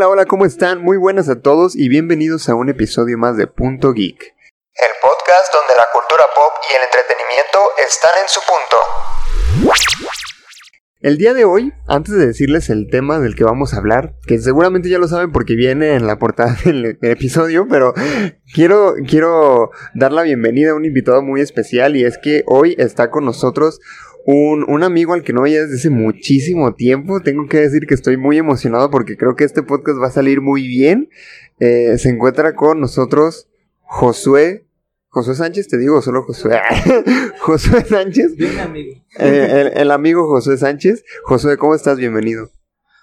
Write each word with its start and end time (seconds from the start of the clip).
Hola, 0.00 0.08
hola, 0.08 0.24
¿cómo 0.24 0.46
están? 0.46 0.82
Muy 0.82 0.96
buenas 0.96 1.28
a 1.28 1.42
todos 1.42 1.76
y 1.76 1.90
bienvenidos 1.90 2.48
a 2.48 2.54
un 2.54 2.70
episodio 2.70 3.18
más 3.18 3.36
de 3.36 3.46
Punto 3.46 3.92
Geek. 3.92 4.18
El 4.18 4.88
podcast 5.02 5.52
donde 5.52 5.74
la 5.76 5.84
cultura 5.92 6.24
pop 6.34 6.54
y 6.72 6.74
el 6.74 6.84
entretenimiento 6.84 7.58
están 7.86 8.12
en 8.22 8.26
su 8.26 8.40
punto. 8.40 8.78
El 11.00 11.18
día 11.18 11.34
de 11.34 11.44
hoy, 11.44 11.74
antes 11.86 12.14
de 12.14 12.26
decirles 12.26 12.70
el 12.70 12.88
tema 12.90 13.18
del 13.20 13.34
que 13.34 13.44
vamos 13.44 13.74
a 13.74 13.76
hablar, 13.76 14.14
que 14.26 14.38
seguramente 14.38 14.88
ya 14.88 14.98
lo 14.98 15.06
saben 15.06 15.32
porque 15.32 15.54
viene 15.54 15.94
en 15.94 16.06
la 16.06 16.18
portada 16.18 16.56
del 16.64 16.96
episodio, 17.02 17.66
pero 17.68 17.92
quiero, 18.54 18.94
quiero 19.06 19.70
dar 19.94 20.12
la 20.12 20.22
bienvenida 20.22 20.70
a 20.70 20.76
un 20.76 20.86
invitado 20.86 21.20
muy 21.20 21.42
especial 21.42 21.94
y 21.94 22.06
es 22.06 22.16
que 22.16 22.42
hoy 22.46 22.74
está 22.78 23.10
con 23.10 23.26
nosotros 23.26 23.80
un, 24.26 24.64
un, 24.68 24.82
amigo 24.82 25.14
al 25.14 25.22
que 25.22 25.32
no 25.32 25.42
veía 25.42 25.62
desde 25.62 25.76
hace 25.76 25.90
muchísimo 25.90 26.74
tiempo. 26.74 27.20
Tengo 27.20 27.46
que 27.48 27.58
decir 27.58 27.86
que 27.86 27.94
estoy 27.94 28.16
muy 28.16 28.38
emocionado 28.38 28.90
porque 28.90 29.16
creo 29.16 29.36
que 29.36 29.44
este 29.44 29.62
podcast 29.62 30.00
va 30.00 30.08
a 30.08 30.12
salir 30.12 30.40
muy 30.40 30.66
bien. 30.66 31.08
Eh, 31.58 31.96
se 31.98 32.08
encuentra 32.08 32.54
con 32.54 32.80
nosotros 32.80 33.48
Josué 33.82 34.66
José 35.12 35.34
Sánchez, 35.34 35.66
te 35.66 35.76
digo 35.76 36.00
solo 36.02 36.22
Josué. 36.22 36.60
Josué 37.40 37.84
Sánchez. 37.84 38.36
Bien, 38.36 38.60
amigo. 38.60 38.94
Eh, 39.18 39.72
el, 39.74 39.90
amigo 39.90 40.28
Josué 40.28 40.56
Sánchez. 40.56 41.04
Josué, 41.24 41.56
¿cómo 41.56 41.74
estás? 41.74 41.98
Bienvenido. 41.98 42.48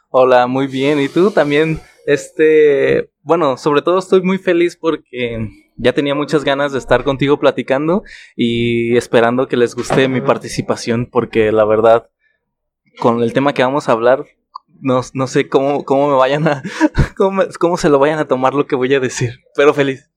Hola, 0.10 0.48
muy 0.48 0.68
bien. 0.68 1.02
¿Y 1.02 1.10
tú 1.10 1.32
también? 1.32 1.82
Este, 2.06 3.10
bueno, 3.24 3.58
sobre 3.58 3.82
todo 3.82 4.00
estoy 4.00 4.22
muy 4.22 4.38
feliz 4.38 4.78
porque 4.78 5.50
ya 5.78 5.94
tenía 5.94 6.16
muchas 6.16 6.44
ganas 6.44 6.72
de 6.72 6.80
estar 6.80 7.04
contigo 7.04 7.40
platicando 7.40 8.04
y 8.36 8.98
esperando 8.98 9.48
que 9.48 9.58
les 9.58 9.76
guste 9.76 10.08
mi 10.08 10.22
participación 10.22 11.08
porque 11.10 11.52
la 11.52 11.66
verdad, 11.66 12.10
con 13.00 13.22
el 13.22 13.34
tema 13.34 13.54
que 13.54 13.64
vamos 13.64 13.88
a 13.88 13.94
hablar, 13.94 14.26
no, 14.82 15.02
no 15.14 15.28
sé 15.28 15.48
cómo, 15.48 15.86
cómo 15.86 16.10
me 16.10 16.16
vayan 16.16 16.48
a, 16.48 16.64
cómo, 17.18 17.44
cómo 17.60 17.78
se 17.78 17.90
lo 17.90 18.00
vayan 18.00 18.20
a 18.20 18.28
tomar 18.28 18.54
lo 18.54 18.68
que 18.68 18.76
voy 18.76 18.94
a 18.94 19.00
decir, 19.00 19.40
pero 19.56 19.74
feliz. 19.74 20.10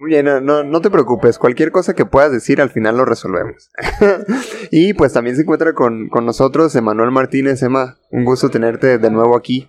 Muy 0.00 0.10
bien, 0.10 0.26
no, 0.26 0.62
no, 0.62 0.80
te 0.80 0.90
preocupes, 0.90 1.38
cualquier 1.38 1.72
cosa 1.72 1.92
que 1.92 2.06
puedas 2.06 2.30
decir 2.30 2.60
al 2.60 2.70
final 2.70 2.96
lo 2.96 3.04
resolvemos. 3.04 3.70
y 4.70 4.94
pues 4.94 5.12
también 5.12 5.34
se 5.34 5.42
encuentra 5.42 5.72
con, 5.72 6.08
con 6.08 6.24
nosotros 6.24 6.76
Emanuel 6.76 7.10
Martínez. 7.10 7.60
Emma, 7.64 7.98
un 8.12 8.24
gusto 8.24 8.48
tenerte 8.48 8.98
de 8.98 9.10
nuevo 9.10 9.36
aquí. 9.36 9.68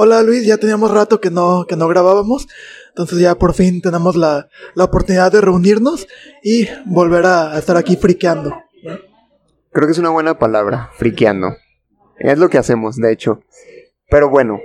Hola 0.00 0.22
Luis, 0.22 0.46
ya 0.46 0.58
teníamos 0.58 0.92
rato 0.92 1.20
que 1.20 1.28
no, 1.28 1.66
que 1.68 1.74
no 1.74 1.88
grabábamos, 1.88 2.46
entonces 2.88 3.18
ya 3.18 3.34
por 3.36 3.54
fin 3.54 3.80
tenemos 3.80 4.16
la, 4.16 4.48
la 4.74 4.84
oportunidad 4.84 5.32
de 5.32 5.40
reunirnos 5.40 6.06
y 6.42 6.68
volver 6.86 7.26
a, 7.26 7.58
estar 7.58 7.76
aquí 7.76 7.96
friqueando. 7.96 8.54
Creo 9.70 9.86
que 9.86 9.92
es 9.92 9.98
una 9.98 10.10
buena 10.10 10.38
palabra, 10.38 10.90
friqueando. 10.96 11.56
Es 12.18 12.38
lo 12.38 12.48
que 12.48 12.58
hacemos, 12.58 12.96
de 12.96 13.12
hecho. 13.12 13.40
Pero 14.10 14.30
bueno, 14.30 14.60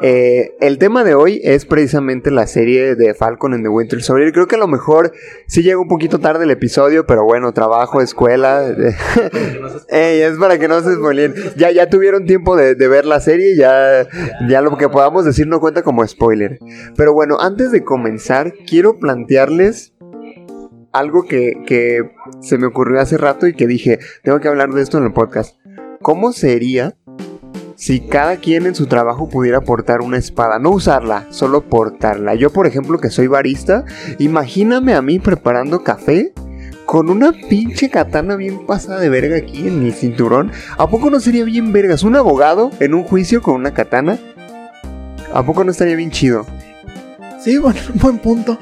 eh, 0.00 0.56
el 0.60 0.78
tema 0.78 1.04
de 1.04 1.14
hoy 1.14 1.40
es 1.44 1.66
precisamente 1.66 2.30
la 2.30 2.46
serie 2.46 2.96
de 2.96 3.14
Falcon 3.14 3.52
and 3.52 3.62
the 3.62 3.68
Winter 3.68 4.02
Soldier. 4.02 4.32
Creo 4.32 4.48
que 4.48 4.56
a 4.56 4.58
lo 4.58 4.66
mejor 4.66 5.12
sí 5.46 5.62
llega 5.62 5.78
un 5.78 5.88
poquito 5.88 6.18
tarde 6.18 6.44
el 6.44 6.50
episodio, 6.50 7.06
pero 7.06 7.24
bueno, 7.24 7.52
trabajo, 7.52 8.00
escuela. 8.00 8.66
es 9.88 10.38
para 10.38 10.58
que 10.58 10.66
no 10.66 10.80
se 10.80 10.94
spoilen. 10.94 11.34
Ya, 11.56 11.70
ya 11.70 11.90
tuvieron 11.90 12.26
tiempo 12.26 12.56
de, 12.56 12.74
ver 12.74 13.04
la 13.04 13.20
serie, 13.20 13.54
ya, 13.56 14.08
ya 14.48 14.60
lo 14.60 14.76
que 14.76 14.88
podamos 14.88 15.24
decir 15.24 15.46
no 15.46 15.60
cuenta 15.60 15.82
como 15.82 16.06
spoiler. 16.06 16.58
Pero 16.96 17.12
bueno, 17.12 17.38
antes 17.40 17.70
de 17.70 17.84
comenzar, 17.84 18.54
quiero 18.66 18.98
plantearles 18.98 19.92
algo 20.92 21.26
que, 21.26 21.62
que 21.66 22.10
se 22.40 22.58
me 22.58 22.66
ocurrió 22.66 23.00
hace 23.00 23.18
rato 23.18 23.46
y 23.46 23.54
que 23.54 23.66
dije, 23.66 23.98
tengo 24.22 24.40
que 24.40 24.48
hablar 24.48 24.70
de 24.70 24.82
esto 24.82 24.98
en 24.98 25.04
el 25.04 25.12
podcast. 25.12 25.56
¿Cómo 26.00 26.32
sería 26.32 26.96
si 27.76 28.00
cada 28.00 28.36
quien 28.36 28.66
en 28.66 28.74
su 28.74 28.86
trabajo 28.86 29.28
pudiera 29.28 29.60
portar 29.60 30.00
una 30.00 30.18
espada, 30.18 30.58
no 30.58 30.70
usarla, 30.70 31.26
solo 31.30 31.62
portarla. 31.62 32.34
Yo, 32.34 32.50
por 32.50 32.66
ejemplo, 32.66 32.98
que 32.98 33.10
soy 33.10 33.26
barista, 33.26 33.84
imagíname 34.18 34.94
a 34.94 35.02
mí 35.02 35.18
preparando 35.18 35.82
café 35.82 36.32
con 36.86 37.08
una 37.08 37.32
pinche 37.32 37.90
katana 37.90 38.36
bien 38.36 38.66
pasada 38.66 39.00
de 39.00 39.08
verga 39.08 39.36
aquí 39.36 39.66
en 39.66 39.82
el 39.82 39.94
cinturón. 39.94 40.52
¿A 40.76 40.88
poco 40.88 41.10
no 41.10 41.20
sería 41.20 41.44
bien 41.44 41.72
vergas? 41.72 42.02
Un 42.02 42.16
abogado 42.16 42.70
en 42.80 42.94
un 42.94 43.04
juicio 43.04 43.40
con 43.40 43.54
una 43.54 43.72
katana. 43.72 44.18
¿A 45.32 45.42
poco 45.42 45.64
no 45.64 45.70
estaría 45.70 45.96
bien 45.96 46.10
chido? 46.10 46.44
Sí, 47.42 47.58
bueno, 47.58 47.80
buen 47.94 48.18
punto. 48.18 48.58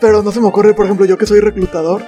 Pero 0.00 0.22
no 0.22 0.32
se 0.32 0.40
me 0.40 0.48
ocurre, 0.48 0.74
por 0.74 0.86
ejemplo, 0.86 1.06
yo 1.06 1.16
que 1.16 1.26
soy 1.26 1.40
reclutador, 1.40 2.02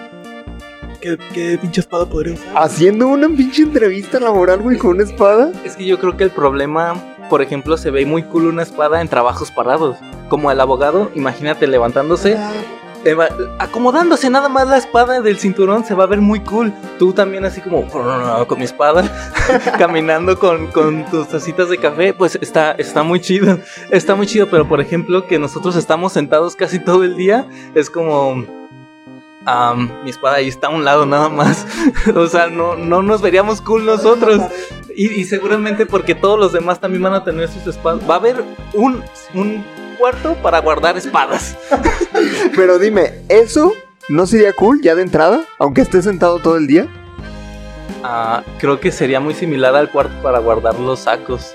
¿Qué, 1.03 1.59
pinche 1.61 1.81
espada 1.81 2.07
podría 2.07 2.35
usar? 2.35 2.47
Haciendo 2.55 3.09
una 3.09 3.29
pinche 3.29 3.63
entrevista 3.63 4.21
laboral, 4.21 4.61
güey, 4.61 4.79
con 4.79 4.93
una 4.93 5.03
espada. 5.03 5.51
Es 5.65 5.75
que 5.75 5.85
yo 5.85 5.99
creo 5.99 6.17
que 6.17 6.23
el 6.23 6.31
problema, 6.31 6.95
por 7.29 7.43
ejemplo, 7.43 7.77
se 7.77 7.91
ve 7.91 8.07
muy 8.07 8.23
cool 8.23 8.47
una 8.47 8.63
espada 8.63 9.01
en 9.01 9.09
trabajos 9.09 9.51
parados. 9.51 9.97
Como 10.29 10.53
el 10.53 10.61
abogado, 10.61 11.11
imagínate 11.17 11.67
levantándose. 11.67 12.37
Ah. 12.39 12.53
acomodándose 13.59 14.31
nada 14.31 14.49
más 14.49 14.69
la 14.69 14.77
espada 14.77 15.21
del 15.21 15.37
cinturón 15.37 15.85
se 15.85 15.95
va 15.95 16.05
a 16.05 16.07
ver 16.07 16.21
muy 16.21 16.39
cool. 16.39 16.73
Tú 17.01 17.13
también 17.13 17.45
así 17.45 17.61
como 17.61 17.85
con 17.89 18.59
mi 18.61 18.65
espada, 18.65 19.03
caminando 19.79 20.39
con, 20.39 20.69
con, 20.69 21.05
tus 21.07 21.27
tacitas 21.27 21.69
de 21.69 21.79
café, 21.79 22.15
pues 22.15 22.39
está, 22.41 22.71
está 22.73 23.03
muy 23.03 23.21
chido. 23.21 23.59
Está 23.91 24.15
muy 24.15 24.29
chido, 24.29 24.49
pero 24.49 24.69
por 24.69 24.81
ejemplo 24.81 25.27
que 25.27 25.41
nosotros 25.41 25.75
estamos 25.75 26.13
sentados 26.13 26.55
casi 26.55 26.79
todo 26.79 27.03
el 27.03 27.17
día, 27.17 27.45
es 27.75 27.91
como 27.91 28.62
mi 30.05 30.11
espada 30.11 30.37
ahí 30.37 30.49
está 30.49 30.69
a 30.69 30.71
un 30.71 30.85
lado 30.85 31.07
nada 31.07 31.29
más. 31.29 31.67
o 32.15 32.27
sea, 32.27 32.49
no, 32.49 32.77
no 32.77 33.03
nos 33.03 33.23
veríamos 33.23 33.61
cool 33.61 33.85
nosotros. 33.85 34.41
Y, 34.95 35.25
seguramente 35.25 35.87
porque 35.87 36.15
todos 36.15 36.39
los 36.39 36.53
demás 36.53 36.79
también 36.79 37.03
van 37.03 37.15
a 37.15 37.25
tener 37.25 37.49
sus 37.49 37.67
espadas. 37.67 38.01
Va 38.09 38.15
a 38.15 38.19
haber 38.19 38.45
un, 38.75 39.03
un 39.35 39.65
cuarto 39.99 40.35
para 40.43 40.61
guardar 40.61 40.97
espadas. 40.97 41.57
Pero 42.57 42.79
dime, 42.79 43.23
¿eso 43.29 43.73
no 44.09 44.27
sería 44.27 44.53
cool 44.53 44.81
ya 44.83 44.95
de 44.95 45.03
entrada? 45.03 45.45
Aunque 45.59 45.81
estés 45.81 46.05
sentado 46.05 46.39
todo 46.39 46.57
el 46.57 46.67
día. 46.67 46.87
Ah, 48.05 48.43
creo 48.59 48.81
que 48.81 48.91
sería 48.91 49.21
muy 49.21 49.35
similar 49.35 49.75
al 49.77 49.91
cuarto 49.91 50.15
para 50.23 50.41
guardar 50.41 50.79
los 50.79 51.01
sacos. 51.01 51.55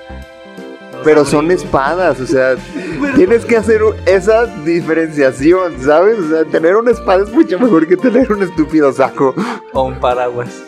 Pero 1.03 1.25
son 1.25 1.52
espadas, 1.52 2.19
o 2.19 2.28
sea, 2.28 2.56
tienes 3.16 3.46
que 3.46 3.58
hacer 3.58 3.81
esa 4.06 4.46
diferenciación, 4.46 5.81
¿sabes? 5.81 6.19
O 6.19 6.30
sea, 6.30 6.46
tener 6.46 6.75
una 6.75 6.91
espada 6.91 7.24
es 7.24 7.31
mucho 7.31 7.59
mejor 7.59 7.88
que 7.88 7.97
tener 7.97 8.31
un 8.31 8.44
estúpido 8.44 8.91
saco. 8.91 9.34
O 9.74 9.84
un 9.84 10.00
paraguas. 10.00 10.63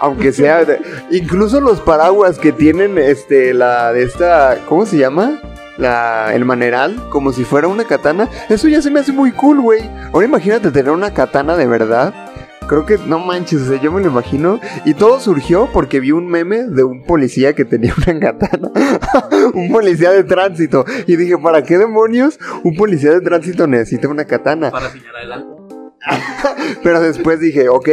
Aunque 0.00 0.32
sea, 0.32 0.66
incluso 1.10 1.60
los 1.60 1.80
paraguas 1.80 2.38
que 2.38 2.52
tienen, 2.52 2.98
este, 2.98 3.54
la 3.54 3.92
de 3.92 4.02
esta, 4.02 4.58
¿cómo 4.68 4.84
se 4.84 4.98
llama? 4.98 5.40
La, 5.78 6.34
el 6.34 6.44
maneral, 6.44 7.08
como 7.08 7.32
si 7.32 7.44
fuera 7.44 7.68
una 7.68 7.84
katana. 7.84 8.28
Eso 8.48 8.66
ya 8.66 8.82
se 8.82 8.90
me 8.90 9.00
hace 9.00 9.12
muy 9.12 9.30
cool, 9.30 9.60
güey. 9.60 9.88
Ahora 10.12 10.26
imagínate 10.26 10.72
tener 10.72 10.90
una 10.90 11.14
katana 11.14 11.56
de 11.56 11.66
verdad 11.66 12.31
creo 12.66 12.86
que 12.86 12.98
no 12.98 13.18
manches, 13.18 13.62
o 13.62 13.66
sea, 13.66 13.80
yo 13.80 13.92
me 13.92 14.00
lo 14.00 14.08
imagino. 14.08 14.60
Y 14.84 14.94
todo 14.94 15.20
surgió 15.20 15.68
porque 15.72 16.00
vi 16.00 16.12
un 16.12 16.26
meme 16.26 16.64
de 16.64 16.84
un 16.84 17.04
policía 17.04 17.54
que 17.54 17.64
tenía 17.64 17.94
una 17.96 18.18
katana. 18.20 18.70
un 19.54 19.70
policía 19.70 20.10
de 20.10 20.24
tránsito. 20.24 20.84
Y 21.06 21.16
dije, 21.16 21.38
¿para 21.38 21.62
qué 21.62 21.78
demonios 21.78 22.38
un 22.64 22.74
policía 22.76 23.12
de 23.12 23.20
tránsito 23.20 23.66
necesita 23.66 24.08
una 24.08 24.24
katana? 24.24 24.70
Para 24.70 24.90
señalar 24.90 25.22
el 25.24 25.62
Pero 26.82 27.00
después 27.00 27.40
dije, 27.40 27.68
ok, 27.68 27.88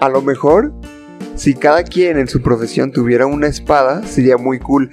a 0.00 0.08
lo 0.08 0.22
mejor 0.22 0.72
si 1.34 1.54
cada 1.54 1.82
quien 1.82 2.18
en 2.18 2.28
su 2.28 2.42
profesión 2.42 2.92
tuviera 2.92 3.26
una 3.26 3.48
espada, 3.48 4.04
sería 4.06 4.36
muy 4.36 4.58
cool. 4.60 4.90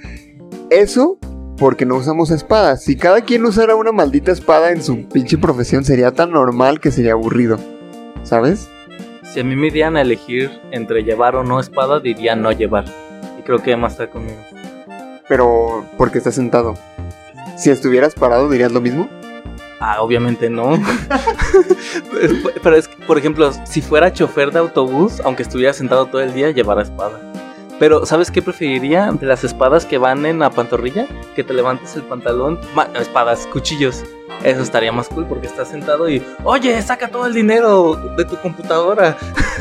Eso 0.70 1.18
porque 1.56 1.86
no 1.86 1.96
usamos 1.96 2.30
espadas. 2.30 2.82
Si 2.82 2.96
cada 2.96 3.20
quien 3.20 3.44
usara 3.44 3.76
una 3.76 3.92
maldita 3.92 4.32
espada 4.32 4.72
en 4.72 4.82
su 4.82 5.06
pinche 5.08 5.38
profesión, 5.38 5.84
sería 5.84 6.10
tan 6.10 6.32
normal 6.32 6.80
que 6.80 6.90
sería 6.90 7.12
aburrido. 7.12 7.58
¿Sabes? 8.24 8.68
Si 9.32 9.40
a 9.40 9.44
mí 9.44 9.56
me 9.56 9.70
dieran 9.70 9.96
a 9.96 10.02
elegir 10.02 10.50
entre 10.72 11.04
llevar 11.04 11.36
o 11.36 11.42
no 11.42 11.58
espada, 11.58 12.00
diría 12.00 12.36
no 12.36 12.52
llevar. 12.52 12.84
Y 13.38 13.42
creo 13.42 13.60
que 13.62 13.72
Emma 13.72 13.88
está 13.88 14.10
conmigo. 14.10 14.36
Pero, 15.26 15.86
¿por 15.96 16.12
qué 16.12 16.18
estás 16.18 16.34
sentado? 16.34 16.74
Si 17.56 17.70
estuvieras 17.70 18.14
parado, 18.14 18.50
¿dirías 18.50 18.72
lo 18.72 18.82
mismo? 18.82 19.08
Ah, 19.80 20.02
obviamente 20.02 20.50
no. 20.50 20.72
Pero 22.62 22.76
es 22.76 22.88
que, 22.88 23.06
por 23.06 23.16
ejemplo, 23.16 23.50
si 23.64 23.80
fuera 23.80 24.12
chofer 24.12 24.50
de 24.50 24.58
autobús, 24.58 25.22
aunque 25.24 25.44
estuviera 25.44 25.72
sentado 25.72 26.04
todo 26.04 26.20
el 26.20 26.34
día, 26.34 26.50
llevara 26.50 26.82
espada. 26.82 27.18
Pero, 27.78 28.04
¿sabes 28.04 28.30
qué 28.30 28.42
preferiría? 28.42 29.12
De 29.12 29.24
las 29.24 29.44
espadas 29.44 29.86
que 29.86 29.96
van 29.96 30.26
en 30.26 30.40
la 30.40 30.50
pantorrilla, 30.50 31.06
que 31.34 31.42
te 31.42 31.54
levantes 31.54 31.96
el 31.96 32.02
pantalón, 32.02 32.60
espadas, 33.00 33.46
cuchillos. 33.46 34.04
Eso 34.44 34.62
estaría 34.62 34.90
más 34.90 35.08
cool 35.08 35.26
porque 35.26 35.46
estás 35.46 35.68
sentado 35.68 36.08
y, 36.08 36.22
oye, 36.42 36.80
saca 36.82 37.08
todo 37.08 37.26
el 37.26 37.34
dinero 37.34 37.94
de 38.16 38.24
tu 38.24 38.36
computadora 38.36 39.16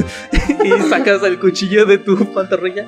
y 0.63 0.71
sacas 0.89 1.21
el 1.23 1.39
cuchillo 1.39 1.85
de 1.85 1.99
tu 1.99 2.33
pantorrilla. 2.33 2.87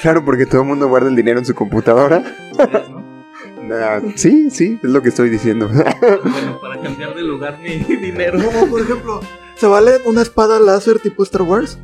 Claro, 0.00 0.24
porque 0.24 0.46
todo 0.46 0.62
el 0.62 0.68
mundo 0.68 0.88
guarda 0.88 1.08
el 1.08 1.16
dinero 1.16 1.40
en 1.40 1.44
su 1.44 1.54
computadora. 1.54 2.22
sí, 4.16 4.50
sí, 4.50 4.78
es 4.82 4.90
lo 4.90 5.02
que 5.02 5.10
estoy 5.10 5.28
diciendo. 5.28 5.68
bueno, 6.00 6.58
para 6.60 6.80
cambiar 6.80 7.14
de 7.14 7.22
lugar 7.22 7.58
mi 7.58 7.78
dinero. 7.78 8.38
Como 8.42 8.66
por 8.68 8.80
ejemplo, 8.80 9.20
¿se 9.56 9.66
vale 9.66 9.98
una 10.06 10.22
espada 10.22 10.58
láser 10.58 11.00
tipo 11.00 11.22
Star 11.22 11.42
Wars? 11.42 11.78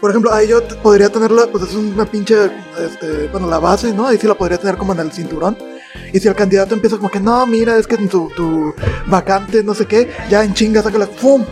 Por 0.00 0.10
ejemplo, 0.10 0.34
ahí 0.34 0.48
yo 0.48 0.62
podría 0.82 1.08
tenerla, 1.08 1.46
pues 1.50 1.64
es 1.64 1.74
una 1.74 2.04
pinche, 2.04 2.50
este, 2.78 3.28
bueno, 3.28 3.48
la 3.48 3.58
base, 3.58 3.94
¿no? 3.94 4.06
Ahí 4.06 4.18
sí 4.18 4.26
la 4.26 4.34
podría 4.34 4.58
tener 4.58 4.76
como 4.76 4.92
en 4.92 4.98
el 4.98 5.12
cinturón 5.12 5.56
Y 6.12 6.20
si 6.20 6.28
el 6.28 6.34
candidato 6.34 6.74
empieza 6.74 6.96
como 6.96 7.10
que, 7.10 7.20
no, 7.20 7.46
mira, 7.46 7.76
es 7.76 7.86
que 7.86 7.96
tu, 7.96 8.30
tu 8.36 8.74
vacante, 9.06 9.62
no 9.62 9.74
sé 9.74 9.86
qué, 9.86 10.10
ya 10.30 10.44
en 10.44 10.54
chinga, 10.54 10.82
sácala, 10.82 11.06
¡pum! 11.06 11.44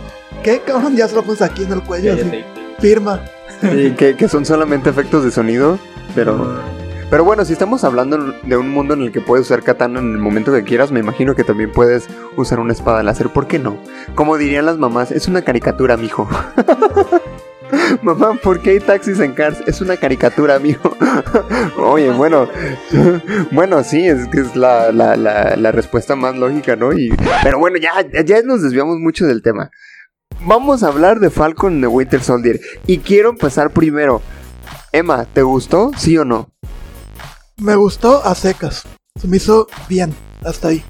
¿Qué, 0.43 0.59
cabrón? 0.59 0.95
Ya 0.95 1.07
se 1.07 1.15
lo 1.15 1.23
pones 1.23 1.41
aquí 1.41 1.63
en 1.63 1.71
el 1.71 1.83
cuello, 1.83 2.13
así. 2.13 2.43
Firma. 2.79 3.21
Y 3.61 3.91
que, 3.91 4.15
que 4.15 4.27
son 4.27 4.45
solamente 4.45 4.89
efectos 4.89 5.23
de 5.23 5.31
sonido, 5.31 5.79
pero... 6.15 6.61
Pero 7.09 7.25
bueno, 7.25 7.45
si 7.45 7.53
estamos 7.53 7.83
hablando 7.83 8.33
de 8.41 8.57
un 8.57 8.69
mundo 8.71 8.95
en 8.95 9.03
el 9.03 9.11
que 9.11 9.21
puedes 9.21 9.45
usar 9.45 9.61
katana 9.61 9.99
en 9.99 10.13
el 10.13 10.17
momento 10.17 10.51
que 10.51 10.63
quieras, 10.63 10.91
me 10.91 10.99
imagino 10.99 11.35
que 11.35 11.43
también 11.43 11.71
puedes 11.71 12.07
usar 12.37 12.59
una 12.59 12.73
espada 12.73 13.03
láser. 13.03 13.29
¿Por 13.29 13.45
qué 13.45 13.59
no? 13.59 13.77
Como 14.15 14.35
dirían 14.35 14.65
las 14.65 14.79
mamás, 14.79 15.11
es 15.11 15.27
una 15.27 15.43
caricatura, 15.43 15.95
mijo. 15.95 16.27
Mamá, 18.01 18.39
¿por 18.41 18.61
qué 18.61 18.71
hay 18.71 18.79
taxis 18.79 19.19
en 19.19 19.33
Cars? 19.33 19.61
Es 19.67 19.81
una 19.81 19.97
caricatura, 19.97 20.59
mijo. 20.59 20.95
Oye, 21.77 22.11
bueno. 22.11 22.47
bueno, 23.51 23.83
sí, 23.83 24.07
es 24.07 24.27
que 24.27 24.41
es 24.41 24.55
la, 24.55 24.91
la, 24.91 25.15
la, 25.15 25.71
respuesta 25.71 26.15
más 26.15 26.35
lógica, 26.35 26.75
¿no? 26.75 26.89
Pero 27.43 27.59
bueno, 27.59 27.77
ya, 27.77 28.05
ya 28.23 28.41
nos 28.41 28.61
desviamos 28.61 28.99
mucho 28.99 29.25
del 29.25 29.41
tema. 29.41 29.71
Vamos 30.41 30.83
a 30.83 30.87
hablar 30.87 31.19
de 31.19 31.29
Falcon 31.29 31.81
de 31.81 31.87
Winter 31.87 32.21
Soldier. 32.21 32.59
Y 32.87 32.99
quiero 32.99 33.29
empezar 33.29 33.71
primero. 33.71 34.21
Emma, 34.91 35.25
¿te 35.25 35.41
gustó? 35.41 35.91
¿Sí 35.97 36.17
o 36.17 36.25
no? 36.25 36.49
Me 37.57 37.75
gustó 37.75 38.23
a 38.25 38.35
secas. 38.35 38.83
Se 39.19 39.27
me 39.27 39.37
hizo 39.37 39.67
bien, 39.87 40.13
hasta 40.43 40.69
ahí. 40.69 40.83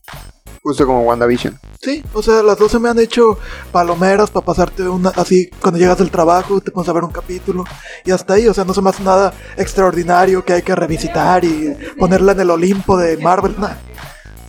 Justo 0.64 0.86
como 0.86 1.02
WandaVision. 1.02 1.60
Sí, 1.82 2.02
o 2.14 2.24
sea, 2.24 2.42
las 2.42 2.58
dos 2.58 2.72
se 2.72 2.80
me 2.80 2.88
han 2.88 2.98
hecho 2.98 3.38
palomeras 3.74 4.32
para 4.32 4.46
pasarte 4.46 4.88
una, 4.88 5.10
así 5.10 5.50
cuando 5.62 5.78
llegas 5.78 5.98
del 5.98 6.10
trabajo, 6.10 6.62
te 6.62 6.72
pones 6.72 6.88
a 6.88 6.94
ver 6.94 7.04
un 7.04 7.12
capítulo 7.12 7.66
y 8.06 8.12
hasta 8.12 8.36
ahí, 8.36 8.48
o 8.48 8.54
sea, 8.54 8.64
no 8.64 8.74
se 8.74 8.82
me 8.82 8.90
hace 8.90 9.04
nada 9.04 9.34
extraordinario 9.58 10.46
que 10.46 10.54
hay 10.54 10.62
que 10.62 10.74
revisitar 10.74 11.44
y 11.44 11.76
ponerla 12.00 12.32
en 12.32 12.40
el 12.40 12.50
Olimpo 12.50 12.96
de 12.98 13.18
Marvel, 13.18 13.56
nada. 13.60 13.78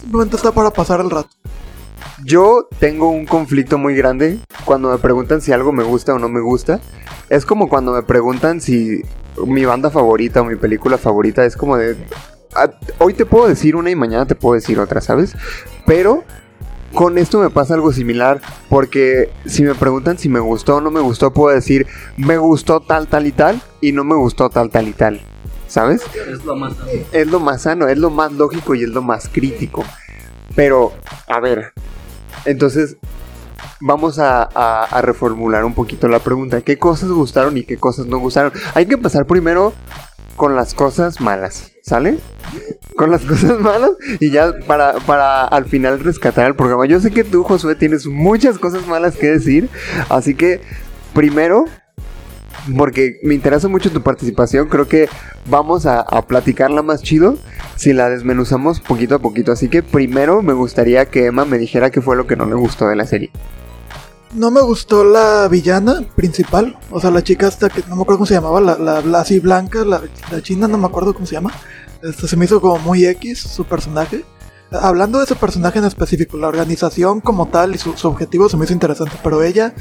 Simplemente 0.01 0.37
está 0.37 0.53
para 0.53 0.71
pasar 0.71 1.01
el 1.01 1.11
rato. 1.11 1.31
Yo 2.25 2.69
tengo 2.79 3.09
un 3.09 3.27
conflicto 3.27 3.77
muy 3.77 3.97
grande 3.97 4.39
cuando 4.65 4.93
me 4.93 4.99
preguntan 4.99 5.41
si 5.41 5.53
algo 5.53 5.73
me 5.73 5.83
gusta 5.83 6.15
o 6.15 6.21
no 6.21 6.29
me 6.29 6.41
gusta. 6.41 6.81
Es 7.29 7.45
como 7.45 7.69
cuando 7.69 7.93
me 7.93 8.03
preguntan 8.03 8.61
si 8.61 9.03
mi 9.45 9.65
banda 9.65 9.91
favorita 9.91 10.43
o 10.43 10.45
mi 10.45 10.55
película 10.55 10.97
favorita 10.97 11.45
es 11.45 11.57
como 11.57 11.77
de... 11.77 11.97
"Ah, 12.55 12.71
Hoy 12.99 13.15
te 13.15 13.27
puedo 13.27 13.49
decir 13.49 13.75
una 13.75 13.91
y 13.91 13.97
mañana 13.97 14.27
te 14.27 14.37
puedo 14.37 14.55
decir 14.55 14.79
otra, 14.79 15.01
¿sabes? 15.01 15.35
Pero 15.87 16.25
con 16.95 17.19
esto 17.19 17.41
me 17.41 17.51
pasa 17.51 17.75
algo 17.75 17.93
similar 17.93 18.41
porque 18.69 19.31
si 19.47 19.63
me 19.65 19.75
preguntan 19.75 20.17
si 20.19 20.29
me 20.29 20.41
gustó 20.41 20.77
o 20.77 20.81
no 20.81 20.91
me 20.91 21.01
gustó, 21.01 21.33
puedo 21.33 21.55
decir 21.55 21.87
me 22.17 22.39
gustó 22.39 22.81
tal, 22.81 23.09
tal 23.09 23.27
y 23.27 23.33
tal 23.33 23.61
y 23.81 23.93
no 23.93 24.05
me 24.05 24.15
gustó 24.15 24.49
tal, 24.49 24.71
tal 24.71 24.87
y 24.89 24.93
tal, 24.93 25.21
¿sabes? 25.67 26.03
Es 26.31 26.45
lo 26.45 26.55
más 26.57 26.75
Es 27.13 27.27
lo 27.27 27.41
más 27.41 27.63
sano, 27.63 27.89
es 27.89 27.99
lo 27.99 28.11
más 28.11 28.33
lógico 28.33 28.75
y 28.75 28.85
es 28.85 28.91
lo 28.91 29.03
más 29.03 29.29
crítico. 29.29 29.85
Pero, 30.55 30.93
a 31.27 31.41
ver, 31.41 31.73
entonces 32.45 32.97
vamos 33.81 34.21
a, 34.21 34.45
a- 34.55 34.85
a 34.85 35.03
reformular 35.03 35.65
un 35.65 35.75
poquito 35.75 36.07
la 36.09 36.21
pregunta. 36.21 36.61
¿Qué 36.61 36.79
cosas 36.79 37.11
gustaron 37.11 37.57
y 37.59 37.65
qué 37.65 37.77
cosas 37.77 38.07
no 38.07 38.19
gustaron? 38.19 38.53
Hay 38.75 38.87
que 38.87 38.95
empezar 38.95 39.27
primero 39.27 39.73
con 40.37 40.55
las 40.55 40.75
cosas 40.75 41.21
malas, 41.21 41.73
¿sale? 41.85 42.19
Con 42.97 43.11
las 43.11 43.23
cosas 43.27 43.61
malas 43.61 43.91
y 44.19 44.31
ya 44.31 44.53
para, 44.67 44.95
para 45.01 45.45
al 45.45 45.67
final 45.67 46.01
rescatar 46.01 46.47
el 46.47 46.57
programa. 46.57 46.87
Yo 46.87 47.01
sé 47.01 47.11
que 47.11 47.25
tú, 47.25 47.45
Josué, 47.45 47.75
tienes 47.75 48.07
muchas 48.07 48.59
cosas 48.59 48.87
malas 48.87 49.17
que 49.17 49.31
decir, 49.31 49.69
así 50.09 50.35
que 50.35 50.61
primero, 51.13 51.67
porque 52.77 53.21
me 53.23 53.35
interesa 53.35 53.69
mucho 53.69 53.93
tu 53.93 54.03
participación, 54.03 54.69
creo 54.69 54.89
que 54.89 55.09
vamos 55.47 55.87
a, 55.87 56.01
a 56.01 56.27
platicarla 56.27 56.83
más 56.83 57.03
chido 57.03 57.37
si 57.77 57.93
la 57.93 58.09
desmenuzamos 58.09 58.81
poquito 58.81 59.17
a 59.17 59.19
poquito. 59.19 59.53
Así 59.53 59.69
que 59.69 59.83
primero 59.83 60.43
me 60.43 60.55
gustaría 60.55 61.07
que 61.07 61.27
Emma 61.27 61.45
me 61.45 61.59
dijera 61.59 61.91
qué 61.91 62.01
fue 62.01 62.17
lo 62.17 62.27
que 62.27 62.37
no 62.37 62.47
le 62.47 62.55
gustó 62.55 62.89
de 62.89 62.97
la 62.97 63.07
serie. 63.07 63.31
No 64.35 64.51
me 64.51 64.61
gustó 64.61 65.05
la 65.05 65.47
villana 65.47 66.03
principal, 66.17 66.77
o 66.91 67.01
sea, 67.01 67.13
la 67.13 67.23
chica 67.23 67.47
hasta 67.47 67.69
que 67.71 67.85
no 67.89 67.95
me 67.95 68.03
acuerdo 68.03 68.19
cómo 68.19 68.27
se 68.27 68.35
llamaba, 68.35 68.61
la, 68.61 69.01
la, 69.01 69.21
así 69.21 69.39
blanca, 69.39 69.85
la, 69.85 70.03
la 70.31 70.43
china, 70.43 70.67
no 70.67 70.77
me 70.77 70.87
acuerdo 70.87 71.15
cómo 71.15 71.25
se 71.25 71.35
llama. 71.37 71.53
Este, 72.03 72.27
se 72.27 72.37
me 72.37 72.45
hizo 72.45 72.61
como 72.61 72.79
muy 72.81 73.07
X 73.07 73.39
su 73.41 73.65
personaje. 73.65 74.25
Hablando 74.73 75.19
de 75.19 75.25
ese 75.25 75.37
personaje 75.37 75.79
en 75.79 75.85
específico, 75.85 76.37
la 76.37 76.49
organización 76.49 77.21
como 77.21 77.47
tal 77.47 77.77
y 77.77 77.79
su, 77.79 77.97
su 77.97 78.09
objetivo 78.09 78.49
se 78.49 78.57
me 78.57 78.65
hizo 78.65 78.73
interesante, 78.73 79.17
pero 79.23 79.41
ella 79.43 79.73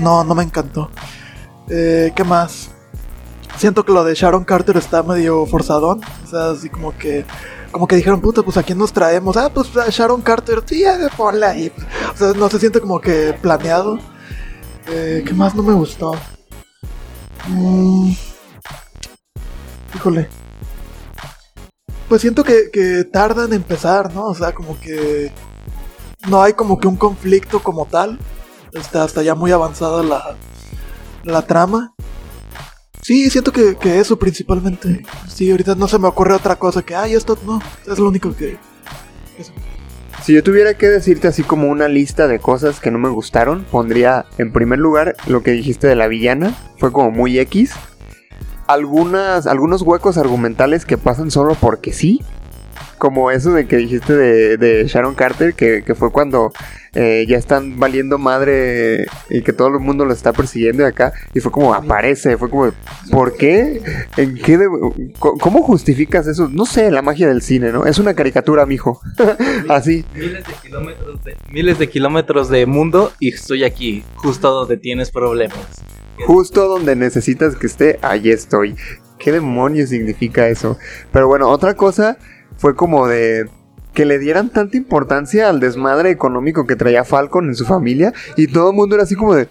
no, 0.00 0.22
no 0.22 0.34
me 0.34 0.42
encantó. 0.42 0.90
Eh, 1.68 2.12
¿Qué 2.14 2.24
más? 2.24 2.68
Siento 3.56 3.86
que 3.86 3.92
lo 3.92 4.04
de 4.04 4.14
Sharon 4.14 4.44
Carter 4.44 4.76
está 4.76 5.02
medio 5.02 5.46
forzadón, 5.46 6.00
o 6.24 6.26
sea, 6.26 6.50
así 6.50 6.68
como 6.68 6.96
que 6.98 7.24
como 7.72 7.88
que 7.88 7.96
dijeron, 7.96 8.20
puta, 8.20 8.42
pues 8.42 8.56
a 8.56 8.62
quién 8.62 8.78
nos 8.78 8.92
traemos. 8.92 9.36
Ah, 9.36 9.50
pues 9.52 9.76
a 9.76 9.88
Sharon 9.88 10.22
Carter, 10.22 10.62
sí, 10.66 10.84
ponla 11.16 11.50
ahí. 11.50 11.72
O 12.14 12.16
sea, 12.16 12.32
no 12.34 12.48
se 12.48 12.60
siente 12.60 12.80
como 12.80 13.00
que 13.00 13.36
planeado. 13.40 13.98
Eh, 14.86 15.24
¿Qué 15.26 15.34
más 15.34 15.54
no 15.54 15.62
me 15.62 15.72
gustó? 15.72 16.14
Mm, 17.48 18.12
híjole. 19.94 20.28
Pues 22.08 22.20
siento 22.20 22.44
que, 22.44 22.70
que 22.70 23.04
tarda 23.04 23.46
en 23.46 23.54
empezar, 23.54 24.14
¿no? 24.14 24.26
O 24.26 24.34
sea, 24.34 24.52
como 24.52 24.78
que 24.78 25.32
no 26.28 26.42
hay 26.42 26.52
como 26.52 26.78
que 26.78 26.88
un 26.88 26.96
conflicto 26.96 27.62
como 27.62 27.86
tal. 27.86 28.18
Está 28.72 29.04
hasta 29.04 29.22
ya 29.22 29.34
muy 29.34 29.50
avanzada 29.50 30.02
la, 30.02 30.36
la 31.24 31.42
trama. 31.42 31.94
Sí, 33.02 33.28
siento 33.30 33.52
que, 33.52 33.74
que 33.74 33.98
eso 33.98 34.16
principalmente. 34.16 35.04
Sí, 35.26 35.50
ahorita 35.50 35.74
no 35.74 35.88
se 35.88 35.98
me 35.98 36.06
ocurre 36.06 36.34
otra 36.34 36.54
cosa 36.54 36.82
que, 36.82 36.94
ay, 36.94 37.14
esto 37.14 37.36
no, 37.44 37.60
es 37.90 37.98
lo 37.98 38.08
único 38.08 38.34
que... 38.34 38.56
Si 40.22 40.32
yo 40.32 40.44
tuviera 40.44 40.74
que 40.74 40.86
decirte 40.86 41.26
así 41.26 41.42
como 41.42 41.68
una 41.68 41.88
lista 41.88 42.28
de 42.28 42.38
cosas 42.38 42.78
que 42.78 42.92
no 42.92 43.00
me 43.00 43.08
gustaron, 43.08 43.64
pondría 43.64 44.26
en 44.38 44.52
primer 44.52 44.78
lugar 44.78 45.16
lo 45.26 45.42
que 45.42 45.50
dijiste 45.50 45.88
de 45.88 45.96
la 45.96 46.06
villana, 46.06 46.56
fue 46.78 46.92
como 46.92 47.10
muy 47.10 47.40
X. 47.40 47.72
Algunas, 48.68 49.48
algunos 49.48 49.82
huecos 49.82 50.16
argumentales 50.16 50.86
que 50.86 50.96
pasan 50.96 51.32
solo 51.32 51.56
porque 51.56 51.92
sí. 51.92 52.20
Como 52.98 53.30
eso 53.30 53.52
de 53.52 53.66
que 53.66 53.76
dijiste 53.78 54.14
de, 54.14 54.56
de 54.56 54.86
Sharon 54.86 55.14
Carter, 55.14 55.54
que, 55.54 55.82
que 55.84 55.94
fue 55.94 56.10
cuando 56.12 56.52
eh, 56.94 57.24
ya 57.28 57.36
están 57.38 57.78
valiendo 57.80 58.18
madre 58.18 59.06
y 59.30 59.42
que 59.42 59.52
todo 59.52 59.68
el 59.68 59.80
mundo 59.80 60.04
lo 60.04 60.12
está 60.12 60.32
persiguiendo 60.32 60.82
de 60.82 60.88
acá. 60.90 61.12
Y 61.34 61.40
fue 61.40 61.50
como 61.50 61.74
aparece, 61.74 62.36
fue 62.36 62.48
como, 62.50 62.70
¿por 63.10 63.36
qué? 63.36 63.80
¿En 64.16 64.34
qué? 64.36 64.58
de- 64.58 64.68
¿Cómo 65.18 65.62
justificas 65.62 66.26
eso? 66.26 66.48
No 66.48 66.64
sé, 66.66 66.90
la 66.90 67.02
magia 67.02 67.28
del 67.28 67.42
cine, 67.42 67.72
¿no? 67.72 67.86
Es 67.86 67.98
una 67.98 68.14
caricatura, 68.14 68.66
mijo. 68.66 69.00
Así. 69.68 70.04
Miles 70.14 70.44
de 70.46 70.52
kilómetros 70.62 71.24
de, 71.24 71.36
miles 71.50 71.78
de 71.78 71.88
kilómetros 71.88 72.48
de 72.50 72.66
mundo 72.66 73.12
y 73.18 73.30
estoy 73.34 73.64
aquí, 73.64 74.04
justo 74.16 74.50
donde 74.52 74.76
tienes 74.76 75.10
problemas. 75.10 75.58
Justo 76.26 76.68
donde 76.68 76.94
necesitas 76.94 77.56
que 77.56 77.66
esté, 77.66 77.98
ahí 78.02 78.30
estoy. 78.30 78.76
¿Qué 79.18 79.32
demonios 79.32 79.88
significa 79.90 80.48
eso? 80.48 80.78
Pero 81.12 81.26
bueno, 81.28 81.48
otra 81.48 81.74
cosa 81.74 82.18
fue 82.56 82.74
como 82.74 83.06
de 83.06 83.48
que 83.92 84.04
le 84.04 84.18
dieran 84.18 84.48
tanta 84.50 84.76
importancia 84.76 85.48
al 85.48 85.60
desmadre 85.60 86.10
económico 86.10 86.66
que 86.66 86.76
traía 86.76 87.04
Falcon 87.04 87.48
en 87.48 87.54
su 87.54 87.66
familia 87.66 88.12
y 88.36 88.46
todo 88.46 88.70
el 88.70 88.76
mundo 88.76 88.94
era 88.94 89.04
así 89.04 89.14
como 89.14 89.34
de, 89.34 89.48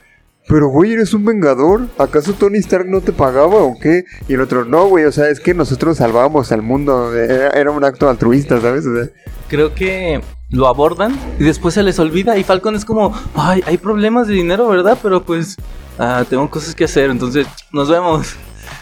pero 0.48 0.70
güey, 0.70 0.94
eres 0.94 1.14
un 1.14 1.24
vengador, 1.24 1.88
¿acaso 1.98 2.34
Tony 2.34 2.58
Stark 2.58 2.88
no 2.88 3.02
te 3.02 3.12
pagaba 3.12 3.58
o 3.58 3.78
qué? 3.80 4.06
Y 4.28 4.34
el 4.34 4.42
otro, 4.42 4.66
no, 4.66 4.88
güey, 4.88 5.06
o 5.06 5.12
sea, 5.12 5.30
es 5.30 5.40
que 5.40 5.54
nosotros 5.54 5.98
salvábamos 5.98 6.52
al 6.52 6.64
mundo, 6.64 7.14
era, 7.16 7.50
era 7.50 7.72
un 7.72 7.84
acto 7.84 8.10
altruista, 8.10 8.60
¿sabes? 8.60 8.86
O 8.88 8.96
sea, 8.96 9.10
Creo 9.48 9.76
que 9.76 10.22
lo 10.50 10.68
abordan 10.68 11.18
y 11.40 11.44
después 11.44 11.74
se 11.74 11.84
les 11.84 12.00
olvida 12.00 12.38
y 12.38 12.44
Falcon 12.44 12.76
es 12.76 12.86
como, 12.86 13.14
ay, 13.36 13.64
hay 13.66 13.78
problemas 13.78 14.28
de 14.28 14.34
dinero, 14.34 14.68
¿verdad? 14.68 14.98
Pero 15.02 15.24
pues 15.24 15.58
ah, 16.00 16.26
tengo 16.30 16.50
cosas 16.50 16.74
que 16.74 16.86
hacer, 16.86 17.10
entonces 17.10 17.48
nos 17.72 17.90
vemos. 17.90 18.36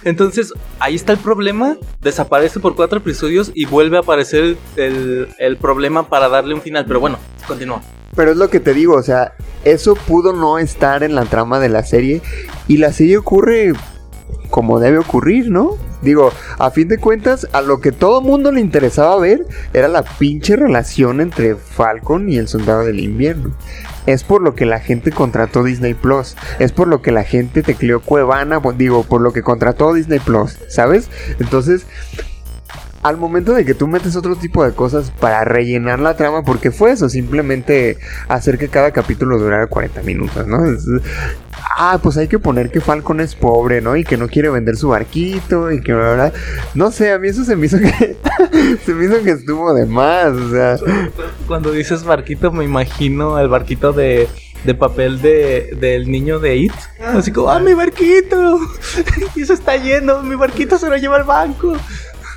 Entonces 0.03 0.53
ahí 0.79 0.95
está 0.95 1.13
el 1.13 1.19
problema, 1.19 1.77
desaparece 2.01 2.59
por 2.59 2.75
cuatro 2.75 2.99
episodios 2.99 3.51
y 3.53 3.65
vuelve 3.65 3.97
a 3.97 4.01
aparecer 4.01 4.57
el, 4.75 5.57
problema 5.57 6.07
para 6.07 6.29
darle 6.29 6.53
un 6.53 6.61
final. 6.61 6.85
Pero 6.85 6.99
bueno, 6.99 7.19
continúa. 7.47 7.81
Pero 8.15 8.31
es 8.31 8.37
lo 8.37 8.49
que 8.49 8.59
te 8.59 8.73
digo, 8.73 8.95
o 8.95 9.03
sea, 9.03 9.33
eso 9.63 9.95
pudo 9.95 10.33
no 10.33 10.57
estar 10.57 11.03
en 11.03 11.15
la 11.15 11.25
trama 11.25 11.59
de 11.59 11.69
la 11.69 11.83
serie 11.83 12.21
y 12.67 12.77
la 12.77 12.91
serie 12.91 13.17
ocurre 13.17 13.73
como 14.49 14.79
debe 14.79 14.97
ocurrir, 14.97 15.49
¿no? 15.49 15.77
Digo, 16.01 16.31
a 16.57 16.71
fin 16.71 16.87
de 16.87 16.97
cuentas, 16.97 17.47
a 17.51 17.61
lo 17.61 17.81
que 17.81 17.91
todo 17.91 18.21
mundo 18.21 18.51
le 18.51 18.61
interesaba 18.61 19.17
ver 19.17 19.45
era 19.73 19.87
la 19.87 20.03
pinche 20.03 20.55
relación 20.55 21.19
entre 21.19 21.55
Falcon 21.55 22.29
y 22.29 22.37
el 22.37 22.47
Soldado 22.47 22.85
del 22.85 22.99
Invierno. 22.99 23.53
Es 24.05 24.23
por 24.23 24.41
lo 24.41 24.55
que 24.55 24.65
la 24.65 24.79
gente 24.79 25.11
contrató 25.11 25.63
Disney 25.63 25.93
Plus. 25.93 26.35
Es 26.59 26.71
por 26.71 26.87
lo 26.87 27.01
que 27.01 27.11
la 27.11 27.23
gente 27.23 27.63
tecleó 27.63 28.01
Cuevana, 28.01 28.61
digo, 28.75 29.03
por 29.03 29.21
lo 29.21 29.33
que 29.33 29.41
contrató 29.41 29.93
Disney 29.93 30.19
Plus, 30.19 30.57
¿sabes? 30.67 31.09
Entonces, 31.39 31.85
al 33.01 33.17
momento 33.17 33.53
de 33.53 33.63
que 33.65 33.73
tú 33.73 33.87
metes 33.87 34.15
otro 34.15 34.35
tipo 34.35 34.63
de 34.63 34.73
cosas 34.73 35.11
para 35.19 35.43
rellenar 35.45 35.99
la 35.99 36.17
trama, 36.17 36.43
porque 36.43 36.69
fue 36.71 36.91
eso, 36.91 37.07
simplemente 37.09 37.97
hacer 38.27 38.57
que 38.57 38.67
cada 38.67 38.91
capítulo 38.91 39.37
durara 39.39 39.67
40 39.67 40.01
minutos, 40.03 40.45
¿no? 40.47 40.65
Es- 40.65 40.85
ah, 41.77 41.97
pues 42.03 42.17
hay 42.17 42.27
que 42.27 42.39
poner 42.39 42.69
que 42.71 42.81
Falcon 42.81 43.21
es 43.21 43.35
pobre, 43.35 43.79
¿no? 43.81 43.95
Y 43.95 44.03
que 44.03 44.17
no 44.17 44.27
quiere 44.27 44.49
vender 44.49 44.75
su 44.75 44.89
barquito 44.89 45.71
y 45.71 45.81
que 45.81 45.93
bla. 45.93 46.33
No 46.73 46.91
sé, 46.91 47.11
a 47.11 47.19
mí 47.19 47.29
eso 47.29 47.45
se 47.45 47.55
me 47.55 47.67
hizo 47.67 47.77
que 47.79 48.17
se 48.85 48.93
me 48.93 49.05
hizo 49.05 49.23
que 49.23 49.31
estuvo 49.31 49.73
de 49.73 49.85
más, 49.85 50.27
o 50.33 50.49
sea, 50.51 50.77
Cuando 51.47 51.71
dices 51.71 52.03
barquito, 52.03 52.51
me 52.51 52.65
imagino 52.65 53.39
el 53.39 53.47
barquito 53.47 53.93
de, 53.93 54.27
de 54.65 54.75
papel 54.75 55.21
de, 55.21 55.75
del 55.79 56.11
niño 56.11 56.39
de 56.39 56.57
It. 56.57 56.73
Así 57.01 57.31
como, 57.31 57.49
¡ah, 57.49 57.59
mi 57.59 57.73
barquito! 57.73 58.59
y 59.35 59.45
se 59.45 59.53
está 59.53 59.77
yendo, 59.77 60.21
mi 60.21 60.35
barquito 60.35 60.77
se 60.77 60.89
lo 60.89 60.97
lleva 60.97 61.15
al 61.17 61.23
banco. 61.23 61.73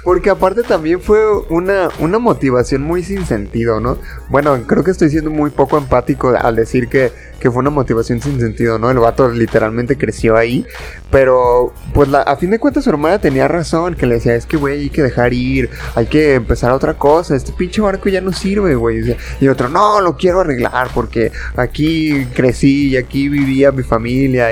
Porque 0.05 0.31
aparte 0.31 0.63
también 0.65 1.01
fue 1.01 1.21
una, 1.49 1.89
una 2.01 2.19
motivación 2.19 2.83
muy 2.83 3.05
sin 3.05 3.25
sentido, 3.25 3.79
¿no? 3.79 3.99
Bueno, 4.31 4.59
creo 4.67 4.83
que 4.83 4.91
estoy 4.91 5.11
siendo 5.11 5.31
muy 5.31 5.51
poco 5.51 5.79
empático 5.79 6.35
al 6.37 6.57
decir 6.57 6.89
que, 6.89 7.13
que 7.39 7.51
fue 7.53 7.61
una 7.61 7.71
motivación 7.71 8.21
sin 8.21 8.41
sentido, 8.41 8.81
¿no? 8.81 8.91
El 8.91 8.99
vato 8.99 9.29
literalmente 9.29 9.97
creció 9.97 10.37
ahí. 10.37 10.67
Pero, 11.13 11.73
pues 11.95 12.09
la- 12.09 12.23
a 12.23 12.37
fin 12.37 12.51
de 12.51 12.59
cuentas 12.59 12.83
su 12.83 12.91
hermana 12.91 13.21
tenía 13.21 13.47
razón, 13.47 13.95
que 13.95 14.07
le 14.07 14.17
decía, 14.17 14.35
es 14.35 14.45
que, 14.45 14.57
güey, 14.57 14.81
hay 14.81 14.91
que 14.91 15.03
dejar 15.05 15.33
ir, 15.35 15.71
hay 15.95 16.07
que 16.07 16.35
empezar 16.35 16.73
otra 16.73 16.95
cosa, 16.95 17.37
este 17.37 17.53
pinche 17.53 17.81
barco 17.81 18.09
ya 18.09 18.21
no 18.21 18.33
sirve, 18.33 18.75
güey. 18.75 19.17
Y 19.41 19.47
otro, 19.47 19.69
no, 19.69 20.01
lo 20.01 20.17
quiero 20.17 20.41
arreglar 20.41 20.89
porque 20.95 21.31
aquí 21.57 22.27
crecí 22.35 22.89
y 22.89 22.97
aquí 22.97 23.29
vivía 23.29 23.71
mi 23.71 23.85
familia. 23.85 24.49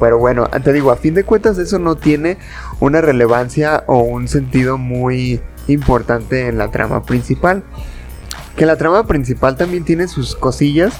Pero 0.00 0.16
bueno, 0.18 0.48
te 0.62 0.72
digo, 0.72 0.92
a 0.92 0.96
fin 0.96 1.12
de 1.14 1.24
cuentas 1.24 1.58
eso 1.58 1.78
no 1.80 1.96
tiene 1.96 2.38
una 2.80 3.00
relevancia 3.00 3.84
o 3.86 3.98
un 4.02 4.28
sentido 4.28 4.78
muy 4.78 5.40
importante 5.66 6.48
en 6.48 6.58
la 6.58 6.70
trama 6.70 7.02
principal. 7.04 7.62
Que 8.56 8.66
la 8.66 8.76
trama 8.76 9.06
principal 9.06 9.56
también 9.56 9.84
tiene 9.84 10.08
sus 10.08 10.34
cosillas. 10.36 10.94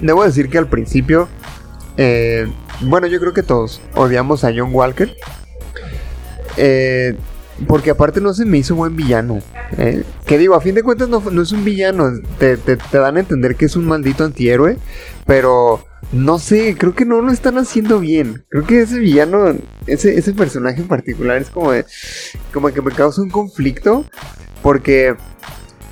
Debo 0.00 0.24
decir 0.24 0.48
que 0.48 0.58
al 0.58 0.68
principio, 0.68 1.28
eh, 1.96 2.46
bueno, 2.82 3.06
yo 3.06 3.18
creo 3.20 3.32
que 3.32 3.42
todos 3.42 3.80
odiamos 3.94 4.44
a 4.44 4.52
John 4.56 4.70
Walker. 4.72 5.14
Eh, 6.56 7.16
porque 7.66 7.90
aparte 7.90 8.20
no 8.20 8.34
se 8.34 8.44
me 8.44 8.58
hizo 8.58 8.74
buen 8.74 8.96
villano. 8.96 9.40
eh. 9.78 10.04
Que 10.26 10.38
digo, 10.38 10.54
a 10.54 10.60
fin 10.60 10.74
de 10.74 10.82
cuentas 10.82 11.08
no, 11.08 11.20
no 11.30 11.42
es 11.42 11.52
un 11.52 11.64
villano. 11.64 12.10
Te, 12.38 12.56
te- 12.56 12.76
te 12.76 12.98
dan 12.98 13.16
a 13.16 13.20
entender 13.20 13.56
que 13.56 13.66
es 13.66 13.76
un 13.76 13.86
maldito 13.86 14.24
antihéroe. 14.24 14.78
Pero 15.26 15.84
no 16.10 16.38
sé, 16.38 16.76
creo 16.76 16.94
que 16.94 17.04
no 17.04 17.22
lo 17.22 17.30
están 17.32 17.56
haciendo 17.58 18.00
bien. 18.00 18.44
Creo 18.48 18.66
que 18.66 18.82
ese 18.82 18.98
villano, 18.98 19.56
ese, 19.86 20.32
personaje 20.34 20.80
en 20.80 20.88
particular 20.88 21.40
es 21.40 21.48
como 21.48 21.72
de, 21.72 21.86
como 22.52 22.68
que 22.68 22.82
me 22.82 22.92
causa 22.92 23.22
un 23.22 23.30
conflicto. 23.30 24.04
Porque 24.62 25.14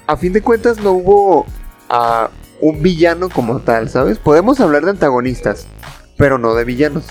a 0.06 0.16
fin 0.16 0.32
de 0.32 0.42
cuentas 0.42 0.80
no 0.80 0.92
hubo 0.92 1.46
ah, 1.88 2.30
un 2.60 2.82
villano 2.82 3.28
como 3.28 3.60
tal, 3.60 3.88
¿sabes? 3.88 4.18
Podemos 4.18 4.60
hablar 4.60 4.84
de 4.84 4.90
antagonistas, 4.90 5.66
pero 6.16 6.38
no 6.38 6.54
de 6.54 6.64
villanos. 6.64 7.06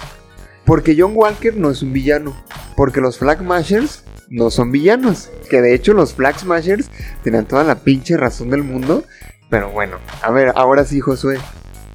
Porque 0.65 0.95
John 0.97 1.13
Walker 1.15 1.55
no 1.55 1.71
es 1.71 1.81
un 1.81 1.93
villano. 1.93 2.35
Porque 2.75 3.01
los 3.01 3.17
Flag 3.17 3.41
Mashers 3.41 4.03
no 4.29 4.51
son 4.51 4.71
villanos. 4.71 5.29
Que 5.49 5.61
de 5.61 5.73
hecho 5.73 5.93
los 5.93 6.13
Flag 6.13 6.39
Smashers 6.39 6.89
tenían 7.23 7.45
toda 7.45 7.63
la 7.63 7.79
pinche 7.83 8.17
razón 8.17 8.51
del 8.51 8.63
mundo. 8.63 9.03
Pero 9.49 9.71
bueno, 9.71 9.97
a 10.21 10.29
ver, 10.31 10.53
ahora 10.55 10.85
sí, 10.85 10.99
Josué. 10.99 11.39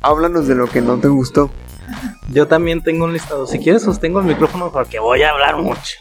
Háblanos 0.05 0.47
de 0.47 0.55
lo 0.55 0.67
que 0.67 0.83
no 0.83 0.99
te 0.99 1.09
gustó. 1.09 1.51
Yo 2.29 2.47
también 2.47 2.83
tengo 2.83 3.07
un 3.07 3.15
listado. 3.15 3.47
Si 3.47 3.59
quieres, 3.59 3.81
sostengo 3.81 4.21
el 4.21 4.27
micrófono 4.27 4.71
porque 4.71 4.99
voy 4.99 5.23
a 5.23 5.31
hablar 5.31 5.57
mucho. 5.57 5.97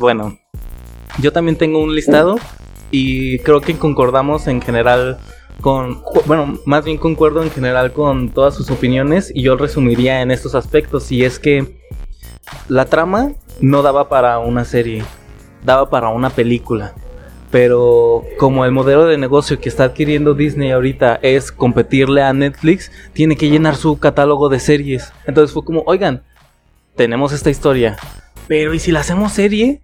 Bueno, 0.00 0.40
yo 1.20 1.32
también 1.32 1.56
tengo 1.56 1.80
un 1.80 1.94
listado 1.94 2.36
y 2.90 3.38
creo 3.40 3.60
que 3.60 3.78
concordamos 3.78 4.48
en 4.48 4.60
general 4.60 5.20
con. 5.60 6.02
Bueno, 6.26 6.58
más 6.66 6.84
bien 6.84 6.98
concuerdo 6.98 7.44
en 7.44 7.52
general 7.52 7.92
con 7.92 8.30
todas 8.30 8.56
sus 8.56 8.72
opiniones 8.72 9.30
y 9.32 9.42
yo 9.42 9.54
resumiría 9.54 10.20
en 10.20 10.32
estos 10.32 10.56
aspectos. 10.56 11.12
Y 11.12 11.24
es 11.24 11.38
que 11.38 11.78
la 12.66 12.86
trama 12.86 13.30
no 13.60 13.82
daba 13.82 14.08
para 14.08 14.40
una 14.40 14.64
serie, 14.64 15.04
daba 15.62 15.90
para 15.90 16.08
una 16.08 16.30
película. 16.30 16.96
Pero 17.50 18.24
como 18.38 18.64
el 18.64 18.70
modelo 18.70 19.06
de 19.06 19.18
negocio 19.18 19.60
que 19.60 19.68
está 19.68 19.84
adquiriendo 19.84 20.34
Disney 20.34 20.70
ahorita 20.70 21.18
es 21.22 21.50
competirle 21.50 22.22
a 22.22 22.32
Netflix, 22.32 22.92
tiene 23.12 23.36
que 23.36 23.50
llenar 23.50 23.74
su 23.76 23.98
catálogo 23.98 24.48
de 24.48 24.60
series. 24.60 25.12
Entonces 25.26 25.52
fue 25.52 25.64
como, 25.64 25.82
oigan, 25.86 26.22
tenemos 26.94 27.32
esta 27.32 27.50
historia, 27.50 27.96
pero 28.50 28.74
¿y 28.74 28.80
si 28.80 28.90
la 28.90 28.98
hacemos 28.98 29.32
serie? 29.32 29.80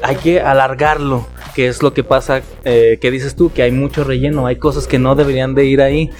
Hay 0.00 0.14
que 0.14 0.40
alargarlo, 0.40 1.26
que 1.56 1.66
es 1.66 1.82
lo 1.82 1.92
que 1.94 2.04
pasa, 2.04 2.42
eh, 2.64 2.98
que 3.00 3.10
dices 3.10 3.34
tú, 3.34 3.52
que 3.52 3.62
hay 3.62 3.72
mucho 3.72 4.04
relleno, 4.04 4.46
hay 4.46 4.54
cosas 4.54 4.86
que 4.86 5.00
no 5.00 5.16
deberían 5.16 5.56
de 5.56 5.64
ir 5.64 5.82
ahí. 5.82 6.10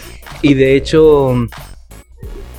Y 0.43 0.55
de 0.55 0.75
hecho, 0.75 1.35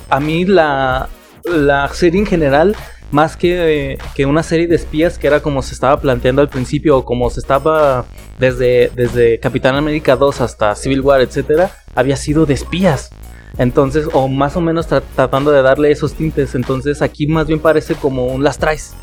a 0.08 0.20
mí 0.20 0.46
la, 0.46 1.10
la 1.44 1.86
serie 1.88 2.20
en 2.20 2.26
general, 2.26 2.76
más 3.10 3.36
que, 3.36 3.92
eh, 3.92 3.98
que 4.14 4.26
una 4.26 4.42
serie 4.42 4.66
de 4.66 4.76
espías, 4.76 5.18
que 5.18 5.26
era 5.26 5.40
como 5.40 5.62
se 5.62 5.74
estaba 5.74 6.00
planteando 6.00 6.42
al 6.42 6.48
principio, 6.48 6.98
o 6.98 7.04
como 7.04 7.30
se 7.30 7.40
estaba 7.40 8.04
desde, 8.38 8.90
desde 8.94 9.38
Capitán 9.40 9.76
América 9.76 10.16
2 10.16 10.40
hasta 10.40 10.74
Civil 10.74 11.00
War, 11.02 11.20
etcétera, 11.20 11.70
había 11.94 12.16
sido 12.16 12.46
de 12.46 12.54
espías. 12.54 13.10
Entonces, 13.58 14.06
o 14.12 14.28
más 14.28 14.56
o 14.56 14.60
menos 14.60 14.88
tra- 14.90 15.02
tratando 15.14 15.50
de 15.50 15.62
darle 15.62 15.90
esos 15.90 16.12
tintes. 16.14 16.54
Entonces, 16.54 17.00
aquí 17.00 17.26
más 17.26 17.46
bien 17.46 17.60
parece 17.60 17.94
como 17.94 18.26
un 18.26 18.42
las 18.44 18.58
traes. 18.58 18.94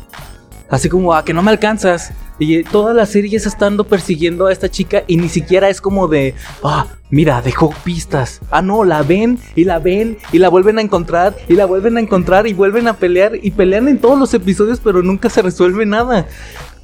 Así 0.70 0.88
como, 0.88 1.14
a 1.14 1.24
que 1.24 1.34
no 1.34 1.42
me 1.42 1.50
alcanzas. 1.50 2.12
Y 2.38 2.64
toda 2.64 2.94
la 2.94 3.06
serie 3.06 3.36
es 3.36 3.46
estando 3.46 3.84
persiguiendo 3.84 4.46
a 4.46 4.52
esta 4.52 4.68
chica 4.68 5.04
y 5.06 5.16
ni 5.18 5.28
siquiera 5.28 5.68
es 5.68 5.80
como 5.80 6.08
de, 6.08 6.34
ah, 6.64 6.86
mira, 7.10 7.40
dejó 7.42 7.72
pistas. 7.84 8.40
Ah, 8.50 8.60
no, 8.62 8.82
la 8.82 9.02
ven 9.02 9.38
y 9.54 9.64
la 9.64 9.78
ven 9.78 10.18
y 10.32 10.38
la 10.38 10.48
vuelven 10.48 10.78
a 10.78 10.80
encontrar 10.82 11.36
y 11.48 11.54
la 11.54 11.66
vuelven 11.66 11.96
a 11.96 12.00
encontrar 12.00 12.46
y 12.48 12.52
vuelven 12.54 12.88
a 12.88 12.94
pelear 12.94 13.32
y 13.40 13.52
pelean 13.52 13.86
en 13.88 13.98
todos 13.98 14.18
los 14.18 14.34
episodios, 14.34 14.80
pero 14.82 15.00
nunca 15.02 15.30
se 15.30 15.42
resuelve 15.42 15.86
nada. 15.86 16.26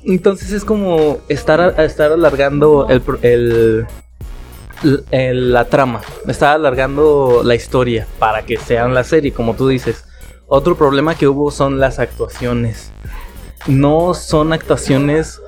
Entonces 0.05 0.53
es 0.53 0.65
como 0.65 1.19
estar, 1.29 1.75
estar 1.81 2.13
alargando 2.13 2.87
el, 2.89 3.03
el, 3.23 3.87
el- 5.11 5.53
la 5.53 5.65
trama, 5.67 6.01
estar 6.29 6.55
alargando 6.55 7.43
la 7.45 7.55
historia 7.55 8.07
para 8.19 8.45
que 8.45 8.57
sean 8.57 8.95
la 8.95 9.05
serie, 9.05 9.33
como 9.33 9.55
tú 9.55 9.69
dices. 9.69 10.05
Otro 10.47 10.77
problema 10.77 11.15
que 11.15 11.29
hubo 11.29 11.51
son 11.51 11.79
las 11.79 11.99
actuaciones. 11.99 12.93
No 13.67 14.14
son 14.14 14.52
actuaciones 14.52 15.40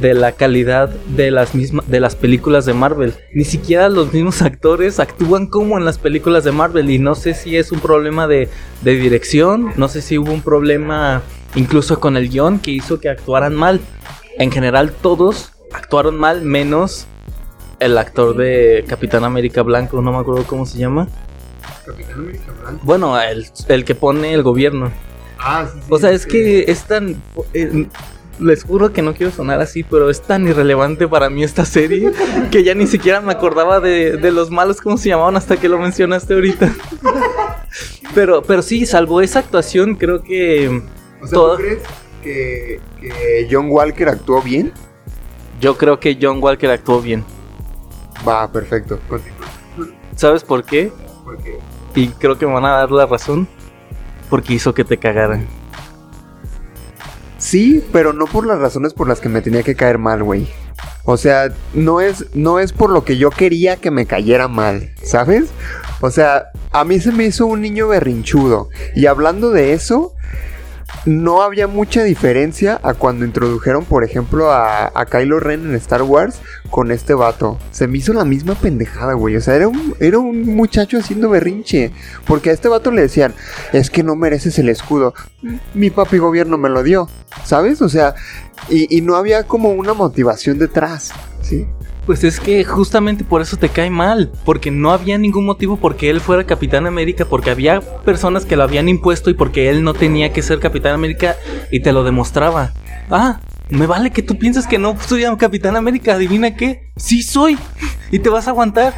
de 0.00 0.14
la 0.14 0.32
calidad 0.32 0.88
de 0.88 1.30
las 1.30 1.54
mismas 1.54 1.88
de 1.88 2.00
las 2.00 2.16
películas 2.16 2.64
de 2.64 2.74
Marvel. 2.74 3.14
Ni 3.32 3.44
siquiera 3.44 3.88
los 3.88 4.12
mismos 4.12 4.42
actores 4.42 5.00
actúan 5.00 5.46
como 5.46 5.78
en 5.78 5.84
las 5.84 5.98
películas 5.98 6.44
de 6.44 6.52
Marvel 6.52 6.90
y 6.90 6.98
no 6.98 7.14
sé 7.14 7.34
si 7.34 7.56
es 7.56 7.72
un 7.72 7.80
problema 7.80 8.26
de, 8.26 8.48
de 8.82 8.94
dirección, 8.96 9.72
no 9.76 9.88
sé 9.88 10.00
si 10.00 10.18
hubo 10.18 10.32
un 10.32 10.42
problema 10.42 11.22
incluso 11.54 12.00
con 12.00 12.16
el 12.16 12.30
guion 12.30 12.58
que 12.58 12.70
hizo 12.70 13.00
que 13.00 13.08
actuaran 13.08 13.54
mal. 13.54 13.80
En 14.38 14.50
general 14.50 14.92
todos 14.92 15.52
actuaron 15.72 16.18
mal 16.18 16.42
menos 16.42 17.06
el 17.80 17.98
actor 17.98 18.36
de 18.36 18.84
Capitán 18.86 19.24
América 19.24 19.62
Blanco, 19.62 20.00
no 20.00 20.12
me 20.12 20.18
acuerdo 20.18 20.44
cómo 20.44 20.66
se 20.66 20.78
llama. 20.78 21.08
Bueno, 22.82 23.20
el, 23.20 23.46
el 23.68 23.84
que 23.84 23.94
pone 23.94 24.32
el 24.32 24.42
gobierno. 24.42 24.92
Ah, 25.44 25.66
O 25.88 25.98
sea, 25.98 26.10
es 26.10 26.24
que 26.26 26.64
es 26.68 26.84
tan... 26.84 27.16
eh, 27.52 27.86
les 28.38 28.64
juro 28.64 28.92
que 28.92 29.02
no 29.02 29.12
quiero 29.14 29.30
sonar 29.30 29.60
así, 29.60 29.82
pero 29.84 30.08
es 30.10 30.20
tan 30.22 30.48
irrelevante 30.48 31.06
para 31.06 31.28
mí 31.30 31.44
esta 31.44 31.64
serie 31.64 32.12
que 32.50 32.64
ya 32.64 32.74
ni 32.74 32.86
siquiera 32.86 33.20
me 33.20 33.32
acordaba 33.32 33.78
de, 33.80 34.16
de 34.16 34.32
los 34.32 34.50
malos 34.50 34.80
cómo 34.80 34.96
se 34.96 35.08
llamaban 35.10 35.36
hasta 35.36 35.56
que 35.58 35.68
lo 35.68 35.78
mencionaste 35.78 36.34
ahorita. 36.34 36.72
Pero, 38.14 38.42
pero 38.42 38.60
sí, 38.60 38.84
salvo 38.84 39.22
esa 39.22 39.38
actuación, 39.38 39.94
creo 39.94 40.22
que 40.22 40.68
O 41.22 41.26
sea, 41.26 41.34
todo- 41.34 41.56
¿tú 41.56 41.62
crees 41.62 41.82
que, 42.22 42.80
que 43.00 43.48
John 43.50 43.68
Walker 43.70 44.06
actuó 44.10 44.42
bien? 44.42 44.70
yo 45.60 45.78
creo 45.78 45.98
que 45.98 46.18
John 46.20 46.38
Walker 46.42 46.70
actuó 46.70 47.00
bien. 47.00 47.24
Va, 48.28 48.50
perfecto. 48.52 48.98
Continúa. 49.08 49.46
¿Sabes 50.16 50.44
por 50.44 50.62
qué? 50.64 50.92
Porque 51.24 51.56
Y 51.94 52.08
creo 52.08 52.36
que 52.36 52.46
me 52.46 52.52
van 52.52 52.66
a 52.66 52.70
dar 52.78 52.90
la 52.90 53.06
razón. 53.06 53.48
Porque 54.32 54.54
hizo 54.54 54.72
que 54.72 54.82
te 54.82 54.96
cagaran. 54.96 55.46
Sí, 57.36 57.84
pero 57.92 58.14
no 58.14 58.24
por 58.24 58.46
las 58.46 58.58
razones 58.60 58.94
por 58.94 59.06
las 59.06 59.20
que 59.20 59.28
me 59.28 59.42
tenía 59.42 59.62
que 59.62 59.74
caer 59.74 59.98
mal, 59.98 60.22
güey. 60.22 60.48
O 61.04 61.18
sea, 61.18 61.52
no 61.74 62.00
es, 62.00 62.24
no 62.32 62.58
es 62.58 62.72
por 62.72 62.88
lo 62.88 63.04
que 63.04 63.18
yo 63.18 63.28
quería 63.28 63.76
que 63.76 63.90
me 63.90 64.06
cayera 64.06 64.48
mal, 64.48 64.94
¿sabes? 65.02 65.50
O 66.00 66.10
sea, 66.10 66.46
a 66.70 66.82
mí 66.84 66.98
se 66.98 67.12
me 67.12 67.26
hizo 67.26 67.44
un 67.44 67.60
niño 67.60 67.88
berrinchudo. 67.88 68.70
Y 68.94 69.04
hablando 69.04 69.50
de 69.50 69.74
eso, 69.74 70.14
no 71.04 71.42
había 71.42 71.66
mucha 71.66 72.04
diferencia 72.04 72.80
a 72.82 72.94
cuando 72.94 73.24
introdujeron, 73.24 73.84
por 73.84 74.04
ejemplo, 74.04 74.52
a, 74.52 74.90
Kylo 75.10 75.40
Ren 75.40 75.66
en 75.66 75.74
Star 75.74 76.02
Wars 76.02 76.40
con 76.70 76.90
este 76.90 77.14
vato. 77.14 77.58
Se 77.70 77.88
me 77.88 77.98
hizo 77.98 78.12
la 78.12 78.24
misma 78.24 78.54
pendejada, 78.54 79.14
güey. 79.14 79.36
O 79.36 79.40
sea, 79.40 79.56
era 79.56 79.68
un, 79.68 79.94
era 80.00 80.18
un 80.18 80.54
muchacho 80.54 80.98
haciendo 80.98 81.28
berrinche. 81.28 81.92
Porque 82.26 82.50
a 82.50 82.52
este 82.52 82.68
vato 82.68 82.90
le 82.90 83.02
decían, 83.02 83.34
es 83.72 83.90
que 83.90 84.02
no 84.02 84.14
mereces 84.14 84.58
el 84.58 84.68
escudo. 84.68 85.14
Mi 85.74 85.90
papi 85.90 86.18
gobierno 86.18 86.56
me 86.56 86.68
lo 86.68 86.82
dio. 86.82 87.08
¿Sabes? 87.44 87.82
O 87.82 87.88
sea, 87.88 88.14
y 88.68 89.00
no 89.00 89.16
había 89.16 89.44
como 89.44 89.70
una 89.70 89.94
motivación 89.94 90.58
detrás. 90.58 91.12
¿Sí? 91.42 91.66
Pues 92.06 92.24
es 92.24 92.40
que 92.40 92.64
justamente 92.64 93.22
por 93.22 93.42
eso 93.42 93.56
te 93.56 93.68
cae 93.68 93.88
mal, 93.88 94.32
porque 94.44 94.70
no 94.70 94.90
había 94.90 95.18
ningún 95.18 95.46
motivo 95.46 95.76
porque 95.76 96.10
él 96.10 96.20
fuera 96.20 96.44
Capitán 96.44 96.86
América, 96.86 97.24
porque 97.24 97.50
había 97.50 97.80
personas 97.80 98.44
que 98.44 98.56
lo 98.56 98.64
habían 98.64 98.88
impuesto 98.88 99.30
y 99.30 99.34
porque 99.34 99.70
él 99.70 99.84
no 99.84 99.94
tenía 99.94 100.32
que 100.32 100.42
ser 100.42 100.58
Capitán 100.58 100.94
América 100.94 101.36
y 101.70 101.80
te 101.80 101.92
lo 101.92 102.02
demostraba. 102.02 102.72
Ah, 103.08 103.40
me 103.68 103.86
vale 103.86 104.10
que 104.10 104.22
tú 104.22 104.36
pienses 104.36 104.66
que 104.66 104.78
no 104.78 104.96
soy 105.00 105.24
Capitán 105.38 105.76
América, 105.76 106.14
adivina 106.14 106.56
qué, 106.56 106.90
sí 106.96 107.22
soy 107.22 107.56
y 108.10 108.18
te 108.18 108.28
vas 108.28 108.48
a 108.48 108.50
aguantar. 108.50 108.94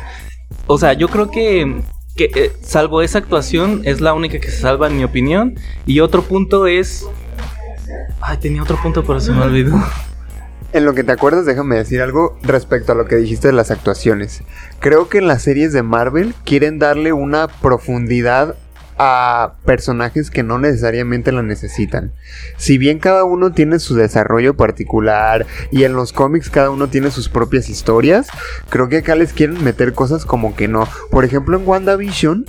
O 0.67 0.79
sea, 0.79 0.95
yo 0.95 1.09
creo 1.09 1.31
que 1.31 1.83
que 2.17 2.31
eh, 2.35 2.53
salvo 2.63 3.03
esa 3.03 3.19
actuación 3.19 3.83
es 3.85 4.01
la 4.01 4.15
única 4.15 4.39
que 4.39 4.49
se 4.49 4.61
salva 4.61 4.87
en 4.87 4.97
mi 4.97 5.05
opinión 5.05 5.57
y 5.85 6.01
otro 6.01 6.23
punto 6.23 6.67
es 6.67 7.07
Ay, 8.21 8.39
tenía 8.39 8.63
otro 8.63 8.81
punto 8.81 9.05
pero 9.05 9.21
se 9.21 9.33
me 9.33 9.43
olvidó. 9.43 9.77
En 10.75 10.85
lo 10.85 10.93
que 10.93 11.05
te 11.05 11.13
acuerdas, 11.13 11.47
déjame 11.47 11.77
decir 11.77 12.03
algo 12.03 12.37
respecto 12.43 12.91
a 12.91 12.95
lo 12.97 13.07
que 13.07 13.15
dijiste 13.15 13.47
de 13.47 13.55
las 13.55 13.71
actuaciones. 13.71 14.43
Creo 14.81 15.09
que 15.09 15.19
en 15.19 15.29
las 15.29 15.43
series 15.43 15.73
de 15.73 15.85
Marvel 15.85 16.35
quieren 16.45 16.81
darle 16.81 17.13
una 17.13 17.47
profundidad 17.47 18.57
a 18.99 19.53
personajes 19.65 20.33
que 20.33 20.43
no 20.43 20.59
necesariamente 20.59 21.31
la 21.31 21.45
necesitan. 21.45 22.13
Si 22.57 22.77
bien 22.77 22.99
cada 22.99 23.23
uno 23.23 23.53
tiene 23.53 23.79
su 23.79 23.95
desarrollo 23.95 24.57
particular 24.57 25.47
y 25.71 25.85
en 25.85 25.93
los 25.93 26.13
cómics 26.13 26.51
cada 26.51 26.71
uno 26.71 26.89
tiene 26.89 27.13
sus 27.13 27.29
propias 27.29 27.69
historias, 27.69 28.27
creo 28.69 28.89
que 28.89 28.97
acá 28.97 29.15
les 29.15 29.33
quieren 29.33 29.63
meter 29.63 29.93
cosas 29.93 30.25
como 30.25 30.57
que 30.57 30.67
no. 30.67 30.89
Por 31.09 31.25
ejemplo, 31.25 31.57
en 31.57 31.69
WandaVision 31.69 32.47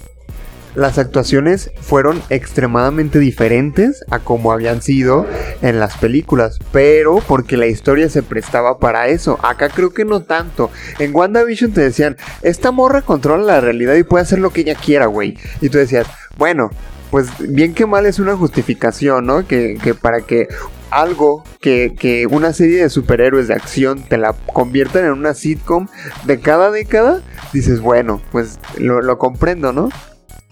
las 0.75 0.97
actuaciones 0.97 1.71
fueron 1.79 2.21
extremadamente 2.29 3.19
diferentes 3.19 4.03
a 4.09 4.19
como 4.19 4.51
habían 4.51 4.81
sido 4.81 5.25
en 5.61 5.79
las 5.79 5.97
películas, 5.97 6.59
pero 6.71 7.19
porque 7.27 7.57
la 7.57 7.67
historia 7.67 8.09
se 8.09 8.23
prestaba 8.23 8.77
para 8.79 9.07
eso. 9.07 9.39
Acá 9.41 9.69
creo 9.69 9.93
que 9.93 10.05
no 10.05 10.21
tanto. 10.23 10.69
En 10.99 11.15
WandaVision 11.15 11.71
te 11.71 11.81
decían, 11.81 12.17
esta 12.41 12.71
morra 12.71 13.01
controla 13.01 13.43
la 13.43 13.61
realidad 13.61 13.95
y 13.95 14.03
puede 14.03 14.23
hacer 14.23 14.39
lo 14.39 14.51
que 14.51 14.61
ella 14.61 14.75
quiera, 14.75 15.05
güey. 15.05 15.37
Y 15.61 15.69
tú 15.69 15.77
decías, 15.77 16.07
bueno, 16.37 16.69
pues 17.11 17.29
bien 17.39 17.73
que 17.73 17.85
mal 17.85 18.05
es 18.05 18.19
una 18.19 18.35
justificación, 18.35 19.25
¿no? 19.25 19.47
Que, 19.47 19.77
que 19.81 19.93
para 19.93 20.21
que 20.21 20.47
algo 20.91 21.43
que, 21.61 21.93
que, 21.97 22.27
una 22.27 22.53
serie 22.53 22.83
de 22.83 22.89
superhéroes 22.89 23.47
de 23.47 23.53
acción 23.53 24.03
te 24.03 24.17
la 24.17 24.33
conviertan 24.53 25.05
en 25.05 25.11
una 25.11 25.33
sitcom 25.33 25.87
de 26.25 26.39
cada 26.39 26.71
década, 26.71 27.21
dices, 27.53 27.81
bueno, 27.81 28.21
pues 28.31 28.59
lo, 28.77 29.01
lo 29.01 29.17
comprendo, 29.17 29.73
¿no? 29.73 29.89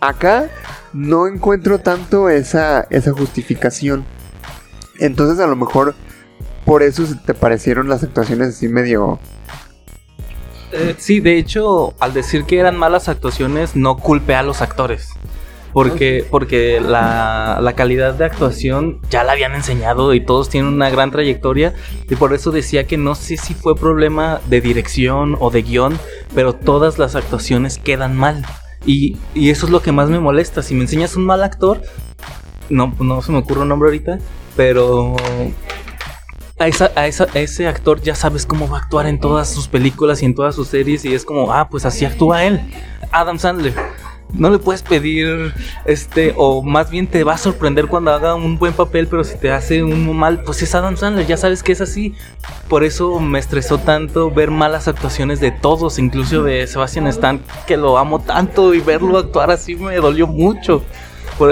Acá 0.03 0.49
no 0.91 1.27
encuentro 1.27 1.79
tanto 1.79 2.27
esa, 2.27 2.81
esa 2.89 3.13
justificación. 3.13 4.03
Entonces 4.99 5.39
a 5.39 5.47
lo 5.47 5.55
mejor 5.55 5.95
por 6.65 6.83
eso 6.83 7.03
te 7.25 7.33
parecieron 7.33 7.87
las 7.87 8.03
actuaciones 8.03 8.49
así 8.49 8.67
medio... 8.67 9.17
Eh, 10.73 10.95
sí, 10.97 11.21
de 11.21 11.37
hecho, 11.37 11.93
al 12.01 12.13
decir 12.13 12.43
que 12.43 12.59
eran 12.59 12.75
malas 12.75 13.07
actuaciones, 13.07 13.77
no 13.77 13.95
culpe 13.95 14.35
a 14.35 14.43
los 14.43 14.61
actores. 14.61 15.07
Porque, 15.71 16.25
porque 16.29 16.81
la, 16.81 17.59
la, 17.61 17.73
calidad 17.73 18.13
de 18.13 18.25
actuación 18.25 18.99
ya 19.09 19.23
la 19.23 19.31
habían 19.31 19.53
enseñado 19.53 20.13
y 20.13 20.19
todos 20.19 20.49
tienen 20.49 20.73
una 20.73 20.89
gran 20.89 21.11
trayectoria. 21.11 21.75
Y 22.09 22.15
por 22.15 22.33
eso 22.33 22.51
decía 22.51 22.85
que 22.87 22.97
no 22.97 23.15
sé 23.15 23.37
si 23.37 23.53
fue 23.53 23.75
problema 23.75 24.41
de 24.47 24.59
dirección 24.59 25.37
o 25.39 25.49
de 25.49 25.61
guion, 25.61 25.97
pero 26.35 26.53
todas 26.53 26.99
las 26.99 27.15
actuaciones 27.15 27.77
quedan 27.77 28.17
mal. 28.17 28.45
Y, 28.85 29.17
y, 29.33 29.49
eso 29.49 29.65
es 29.65 29.71
lo 29.71 29.81
que 29.81 29.91
más 29.91 30.09
me 30.09 30.19
molesta. 30.19 30.61
Si 30.61 30.73
me 30.73 30.81
enseñas 30.81 31.15
un 31.15 31.25
mal 31.25 31.43
actor, 31.43 31.81
no, 32.69 32.93
no 32.99 33.21
se 33.21 33.31
me 33.31 33.37
ocurre 33.37 33.61
un 33.61 33.69
nombre 33.69 33.87
ahorita, 33.87 34.19
pero 34.55 35.15
a, 36.59 36.67
esa, 36.67 36.91
a, 36.95 37.07
esa, 37.07 37.27
a, 37.33 37.39
ese 37.39 37.67
actor 37.67 38.01
ya 38.01 38.15
sabes 38.15 38.45
cómo 38.45 38.69
va 38.69 38.79
a 38.79 38.81
actuar 38.81 39.07
en 39.07 39.19
todas 39.19 39.49
sus 39.49 39.67
películas 39.67 40.21
y 40.21 40.25
en 40.25 40.35
todas 40.35 40.55
sus 40.55 40.67
series. 40.67 41.05
Y 41.05 41.13
es 41.13 41.25
como, 41.25 41.53
ah, 41.53 41.69
pues 41.69 41.85
así 41.85 42.05
actúa 42.05 42.43
él. 42.43 42.61
Adam 43.11 43.39
Sandler. 43.39 43.73
No 44.33 44.49
le 44.49 44.57
puedes 44.57 44.81
pedir, 44.81 45.53
este, 45.85 46.33
o 46.35 46.63
más 46.63 46.89
bien 46.89 47.05
te 47.05 47.23
va 47.23 47.33
a 47.33 47.37
sorprender 47.37 47.85
cuando 47.87 48.11
haga 48.11 48.33
un 48.33 48.57
buen 48.57 48.73
papel, 48.73 49.07
pero 49.07 49.23
si 49.23 49.37
te 49.37 49.51
hace 49.51 49.83
un 49.83 50.17
mal, 50.17 50.41
pues 50.43 50.63
es 50.63 50.73
Adam 50.73 50.97
Sandler, 50.97 51.27
ya 51.27 51.37
sabes 51.37 51.61
que 51.61 51.71
es 51.71 51.81
así. 51.81 52.15
Por 52.67 52.83
eso 52.83 53.19
me 53.19 53.37
estresó 53.37 53.77
tanto 53.77 54.31
ver 54.31 54.49
malas 54.49 54.87
actuaciones 54.87 55.39
de 55.39 55.51
todos, 55.51 55.99
incluso 55.99 56.43
de 56.43 56.65
Sebastian 56.65 57.05
Stan, 57.07 57.41
que 57.67 57.77
lo 57.77 57.99
amo 57.99 58.19
tanto 58.21 58.73
y 58.73 58.79
verlo 58.79 59.19
actuar 59.19 59.51
así 59.51 59.75
me 59.75 59.95
dolió 59.97 60.25
mucho. 60.25 60.83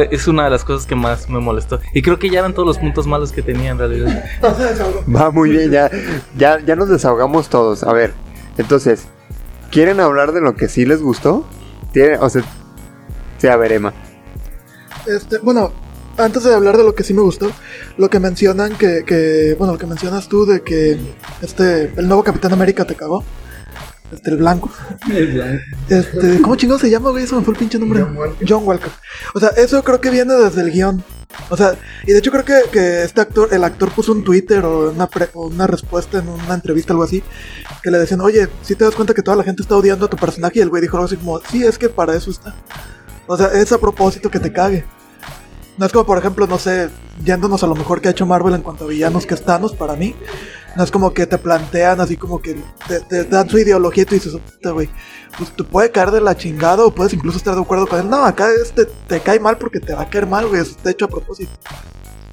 Es 0.10 0.28
una 0.28 0.46
de 0.46 0.50
las 0.50 0.64
cosas 0.64 0.86
que 0.88 0.96
más 0.96 1.30
me 1.30 1.40
molestó. 1.40 1.80
Y 1.94 2.02
creo 2.02 2.18
que 2.18 2.30
ya 2.30 2.40
eran 2.40 2.54
todos 2.54 2.68
los 2.68 2.78
puntos 2.78 3.08
malos 3.08 3.32
que 3.32 3.42
tenía 3.42 3.72
en 3.72 3.78
realidad. 3.78 4.26
Va 5.16 5.32
muy 5.32 5.50
bien, 5.50 5.72
ya, 5.72 5.90
ya, 6.38 6.60
ya 6.60 6.76
nos 6.76 6.90
desahogamos 6.90 7.50
todos. 7.50 7.84
A 7.84 7.94
ver, 7.94 8.14
entonces, 8.58 9.08
¿quieren 9.70 10.00
hablar 10.00 10.32
de 10.32 10.42
lo 10.42 10.56
que 10.56 10.68
sí 10.68 10.86
les 10.86 11.02
gustó? 11.02 11.46
¿Tienen, 11.94 12.20
o 12.22 12.30
sea, 12.30 12.44
Sí, 13.42 13.48
a 13.48 13.58
ver, 13.58 13.72
Emma. 13.72 13.92
Este, 15.08 15.40
bueno, 15.40 15.74
antes 16.16 16.44
de 16.44 16.54
hablar 16.54 16.78
de 16.78 16.84
lo 16.84 16.94
que 16.94 17.04
sí 17.04 17.12
me 17.12 17.22
gustó, 17.22 17.52
lo 17.98 18.08
que 18.08 18.20
mencionan 18.20 18.76
que, 18.76 19.04
que, 19.04 19.56
bueno, 19.58 19.74
lo 19.74 19.80
que 19.80 19.88
mencionas 19.88 20.28
tú 20.30 20.46
de 20.46 20.62
que 20.62 21.00
este, 21.42 21.92
el 21.98 22.08
nuevo 22.08 22.24
Capitán 22.24 22.54
América 22.54 22.86
te 22.86 22.94
cagó. 22.94 23.24
Este, 24.14 24.30
el 24.30 24.38
blanco. 24.38 24.70
El 25.10 25.34
blanco. 25.34 25.64
Este, 25.90 26.40
¿cómo 26.44 26.56
chingado 26.56 26.78
se 26.78 26.92
llama, 26.92 27.10
güey? 27.10 27.24
Eso 27.24 27.36
me 27.36 27.44
fue 27.44 27.56
el 27.56 27.60
pinche 27.60 27.80
nombre. 27.80 28.04
John 28.04 28.16
Walker. 28.16 28.48
John 28.48 28.64
Walker. 28.64 28.92
O 29.34 29.40
sea, 29.40 29.50
eso 29.58 29.84
creo 29.84 30.00
que 30.00 30.12
viene 30.12 30.36
desde 30.36 30.62
el 30.62 30.72
guion. 30.72 31.04
O 31.50 31.58
sea, 31.58 31.76
y 32.06 32.12
de 32.12 32.20
hecho 32.20 32.30
creo 32.30 32.46
que, 32.46 32.62
que 32.72 33.04
este 33.04 33.22
actor, 33.22 33.50
el 33.52 33.64
actor 33.64 33.90
puso 33.92 34.12
un 34.12 34.24
Twitter 34.24 34.64
o 34.66 34.92
una, 34.92 35.08
pre, 35.08 35.30
o 35.34 35.48
una 35.48 35.66
respuesta 35.66 36.20
en 36.20 36.30
una 36.30 36.54
entrevista, 36.54 36.94
algo 36.94 37.06
así, 37.06 37.24
que 37.82 37.90
le 37.90 37.98
decían, 37.98 38.22
oye, 38.22 38.50
si 38.62 38.76
te 38.76 38.84
das 38.84 38.94
cuenta 38.94 39.16
que 39.16 39.24
toda 39.24 39.38
la 39.38 39.44
gente 39.44 39.64
está 39.64 39.76
odiando 39.78 40.06
a 40.06 40.10
tu 40.10 40.18
personaje, 40.18 40.60
y 40.60 40.62
el 40.62 40.70
güey 40.70 40.84
dijo 40.84 40.98
algo 40.98 41.06
así 41.06 41.16
como, 41.16 41.40
sí, 41.50 41.64
es 41.64 41.80
que 41.80 41.90
para 41.90 42.16
eso 42.16 42.30
está. 42.30 42.54
O 43.32 43.38
sea, 43.38 43.48
es 43.54 43.72
a 43.72 43.78
propósito 43.78 44.30
que 44.30 44.42
te 44.42 44.52
cague. 44.52 44.84
No 45.78 45.86
es 45.86 45.94
como, 45.94 46.06
por 46.06 46.18
ejemplo, 46.18 46.48
no 46.48 46.60
sé, 46.60 46.90
yéndonos 47.24 47.64
a 47.64 47.68
lo 47.68 47.76
mejor 47.76 48.02
que 48.02 48.10
ha 48.10 48.12
hecho 48.12 48.26
Marvel 48.26 48.56
en 48.56 48.62
cuanto 48.62 48.84
a 48.84 48.88
villanos 48.88 49.26
que 49.26 49.36
estamos, 49.36 49.74
para 49.74 49.96
mí. 49.96 50.14
No 50.76 50.84
es 50.84 50.92
como 50.92 51.14
que 51.14 51.26
te 51.26 51.38
plantean 51.38 52.02
así 52.02 52.18
como 52.18 52.42
que 52.42 52.58
te, 53.08 53.24
dan 53.24 53.50
su 53.50 53.58
ideología 53.58 54.04
y 54.04 54.06
tú 54.06 54.16
dices, 54.16 54.34
güey, 54.74 54.90
pues 55.38 55.56
te 55.56 55.64
puede 55.64 55.92
caer 55.92 56.12
de 56.12 56.20
la 56.20 56.36
chingada 56.36 56.84
o 56.84 56.94
puedes 56.94 57.14
incluso 57.14 57.38
estar 57.38 57.56
de 57.56 57.62
acuerdo 57.62 57.88
con 57.88 58.02
él. 58.02 58.10
No, 58.10 58.26
acá 58.26 58.50
este 58.62 58.86
te 59.08 59.22
cae 59.22 59.40
mal 59.40 59.58
porque 59.58 59.80
te 59.80 59.94
va 59.94 60.02
a 60.02 60.10
caer 60.10 60.28
mal, 60.28 60.48
güey, 60.50 60.62
eso 60.62 60.72
está 60.72 60.92
hecho 60.92 61.06
a 61.06 61.08
propósito. 61.08 61.52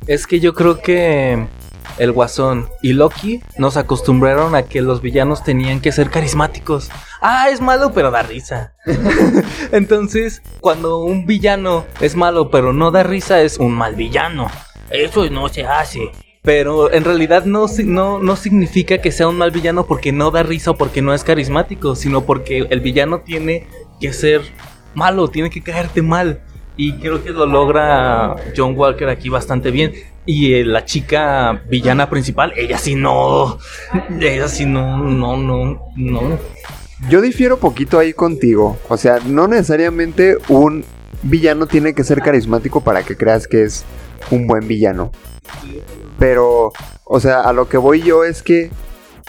Es 0.09 0.27
que 0.27 0.41
yo 0.41 0.53
creo 0.53 0.81
que 0.81 1.47
el 1.99 2.13
Guasón 2.13 2.69
y 2.83 2.93
Loki 2.93 3.41
nos 3.57 3.77
acostumbraron 3.77 4.55
a 4.55 4.63
que 4.63 4.83
los 4.83 5.01
villanos 5.01 5.43
tenían 5.43 5.81
que 5.81 5.93
ser 5.93 6.11
carismáticos. 6.11 6.91
Ah, 7.21 7.49
es 7.51 7.61
malo, 7.61 7.93
pero 7.93 8.11
da 8.11 8.23
risa. 8.23 8.75
Entonces, 9.73 10.43
cuando 10.61 10.99
un 10.99 11.27
villano 11.27 11.85
es 12.01 12.15
malo, 12.15 12.51
pero 12.51 12.73
no 12.73 12.91
da 12.91 13.03
risa, 13.03 13.43
es 13.43 13.59
un 13.59 13.73
mal 13.73 13.95
villano. 13.97 14.51
Eso 14.91 15.29
no 15.31 15.49
se 15.49 15.67
hace. 15.67 16.11
Pero 16.43 16.93
en 16.93 17.05
realidad 17.05 17.45
no, 17.45 17.67
no, 17.85 18.21
no 18.21 18.37
significa 18.37 18.99
que 18.99 19.13
sea 19.13 19.29
un 19.29 19.37
mal 19.37 19.51
villano 19.51 19.87
porque 19.87 20.13
no 20.13 20.31
da 20.31 20.43
risa 20.43 20.71
o 20.71 20.77
porque 20.77 21.03
no 21.03 21.13
es 21.13 21.25
carismático, 21.25 21.95
sino 21.95 22.25
porque 22.25 22.67
el 22.71 22.81
villano 22.81 23.21
tiene 23.21 23.67
que 24.01 24.13
ser 24.13 24.43
malo, 24.95 25.29
tiene 25.29 25.51
que 25.51 25.63
caerte 25.63 26.01
mal. 26.03 26.41
Y 26.77 26.93
creo 26.95 27.25
que 27.25 27.31
lo 27.31 27.45
logra 27.45 28.37
John 28.57 28.75
Walker 28.77 29.09
aquí 29.09 29.29
bastante 29.29 29.71
bien. 29.73 29.93
Y 30.29 30.53
eh, 30.53 30.65
la 30.67 30.85
chica 30.85 31.63
villana 31.71 32.11
principal, 32.11 32.53
ella 32.55 32.77
sí 32.77 32.95
no. 32.95 33.57
Ella 34.21 34.47
sí 34.47 34.67
no, 34.67 34.99
no, 34.99 35.39
no, 35.39 35.89
no. 35.97 36.39
Yo 37.09 37.23
difiero 37.23 37.57
poquito 37.57 37.99
ahí 37.99 38.13
contigo. 38.13 38.77
O 38.91 38.99
sea, 38.99 39.21
no 39.25 39.49
necesariamente 39.49 40.37
un 40.51 40.85
villano 41.23 41.67
tiene 41.67 41.95
que 41.95 42.05
ser 42.05 42.21
carismático 42.21 42.83
para 42.83 43.05
que 43.05 43.17
creas 43.17 43.49
que 43.49 43.63
es 43.63 43.87
un 44.31 44.47
buen 44.47 44.69
villano. 44.69 45.13
Pero, 46.19 46.73
o 47.05 47.21
sea, 47.21 47.41
a 47.41 47.55
lo 47.55 47.71
que 47.71 47.79
voy 47.79 48.03
yo 48.03 48.25
es 48.25 48.43
que 48.43 48.71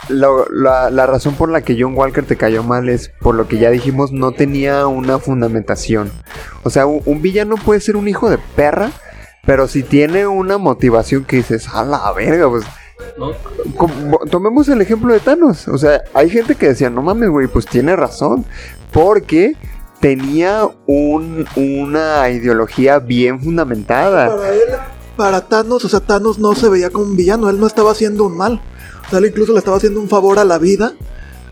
la, 0.09 0.89
la, 0.91 1.05
razón 1.05 1.35
por 1.35 1.49
la 1.49 1.61
que 1.61 1.77
John 1.79 1.95
Walker 1.95 2.25
te 2.25 2.35
cayó 2.35 2.61
mal 2.61 2.89
es 2.89 3.09
por 3.21 3.35
lo 3.35 3.47
que 3.47 3.57
ya 3.57 3.69
dijimos, 3.69 4.11
no 4.11 4.33
tenía 4.33 4.85
una 4.87 5.17
fundamentación. 5.17 6.11
O 6.63 6.69
sea, 6.69 6.85
un, 6.87 7.21
villano 7.21 7.55
puede 7.55 7.79
ser 7.79 7.95
un 7.95 8.09
hijo 8.09 8.29
de 8.29 8.37
perra, 8.57 8.91
pero 9.45 9.67
si 9.67 9.83
tiene 9.83 10.27
una 10.27 10.57
motivación 10.57 11.25
que 11.25 11.37
dices, 11.37 11.67
a 11.69 11.83
la 11.83 12.11
verga, 12.13 12.49
pues. 12.49 12.65
¿No? 13.17 13.31
Como, 13.75 14.19
tomemos 14.29 14.67
el 14.69 14.81
ejemplo 14.81 15.13
de 15.13 15.19
Thanos. 15.19 15.67
O 15.67 15.77
sea, 15.77 16.03
hay 16.13 16.29
gente 16.29 16.55
que 16.55 16.69
decía, 16.69 16.89
no 16.89 17.01
mames, 17.01 17.29
güey, 17.29 17.47
pues 17.47 17.65
tiene 17.65 17.95
razón. 17.95 18.45
Porque 18.91 19.55
tenía 19.99 20.69
un, 20.85 21.45
una 21.55 22.29
ideología 22.29 22.99
bien 22.99 23.41
fundamentada. 23.41 24.35
Para 24.35 24.53
él, 24.53 24.61
para 25.15 25.41
Thanos, 25.41 25.83
o 25.85 25.89
sea, 25.89 25.99
Thanos 25.99 26.39
no 26.39 26.55
se 26.55 26.69
veía 26.69 26.89
como 26.89 27.05
un 27.05 27.15
villano, 27.15 27.49
él 27.49 27.59
no 27.59 27.67
estaba 27.67 27.91
haciendo 27.91 28.25
un 28.25 28.37
mal. 28.37 28.61
O 29.05 29.09
sea, 29.09 29.19
él 29.19 29.25
incluso 29.25 29.53
le 29.53 29.59
estaba 29.59 29.77
haciendo 29.77 29.99
un 29.99 30.09
favor 30.09 30.39
a 30.39 30.45
la 30.45 30.57
vida 30.57 30.93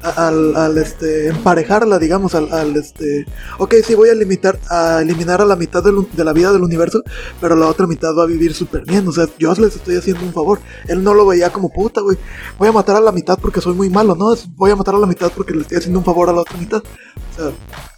al, 0.04 0.56
al, 0.56 0.78
este 0.78 1.28
emparejarla, 1.28 2.00
digamos, 2.00 2.36
al, 2.36 2.52
al, 2.54 2.76
este 2.76 3.26
ok, 3.58 3.76
sí 3.84 3.96
voy 3.96 4.10
a 4.10 4.14
limitar 4.14 4.60
a 4.70 5.02
eliminar 5.02 5.42
a 5.42 5.46
la 5.46 5.56
mitad 5.56 5.84
del 5.84 5.96
un- 5.96 6.10
de 6.14 6.24
la 6.24 6.34
vida 6.34 6.52
del 6.54 6.64
universo, 6.64 7.02
pero 7.42 7.56
la 7.56 7.68
otra 7.68 7.88
mitad 7.88 8.16
va 8.18 8.24
a 8.24 8.28
vivir 8.28 8.54
súper 8.54 8.84
bien. 8.86 9.08
O 9.08 9.12
sea, 9.12 9.28
yo 9.38 9.54
les 9.56 9.76
estoy 9.76 9.96
haciendo 9.98 10.24
un 10.24 10.34
favor. 10.34 10.60
Él 10.88 11.04
no 11.04 11.14
lo 11.14 11.26
veía 11.26 11.52
como 11.52 11.70
puta, 11.72 12.02
güey. 12.02 12.18
Voy 12.58 12.68
a 12.70 12.72
matar 12.72 12.96
a 12.96 13.02
la 13.02 13.12
mitad 13.12 13.38
porque 13.42 13.62
soy 13.62 13.74
muy 13.74 13.90
malo, 13.90 14.16
¿no? 14.16 14.34
Es, 14.34 14.48
voy 14.56 14.72
a 14.72 14.76
matar 14.76 14.96
a 14.96 15.00
la 15.00 15.08
mitad 15.08 15.32
porque 15.36 15.54
le 15.54 15.62
estoy 15.62 15.78
haciendo 15.78 16.00
un 16.00 16.06
favor 16.06 16.30
a 16.30 16.34
la 16.34 16.42
otra 16.42 16.58
mitad. 16.58 16.82
O 16.84 17.36
sea, 17.36 17.52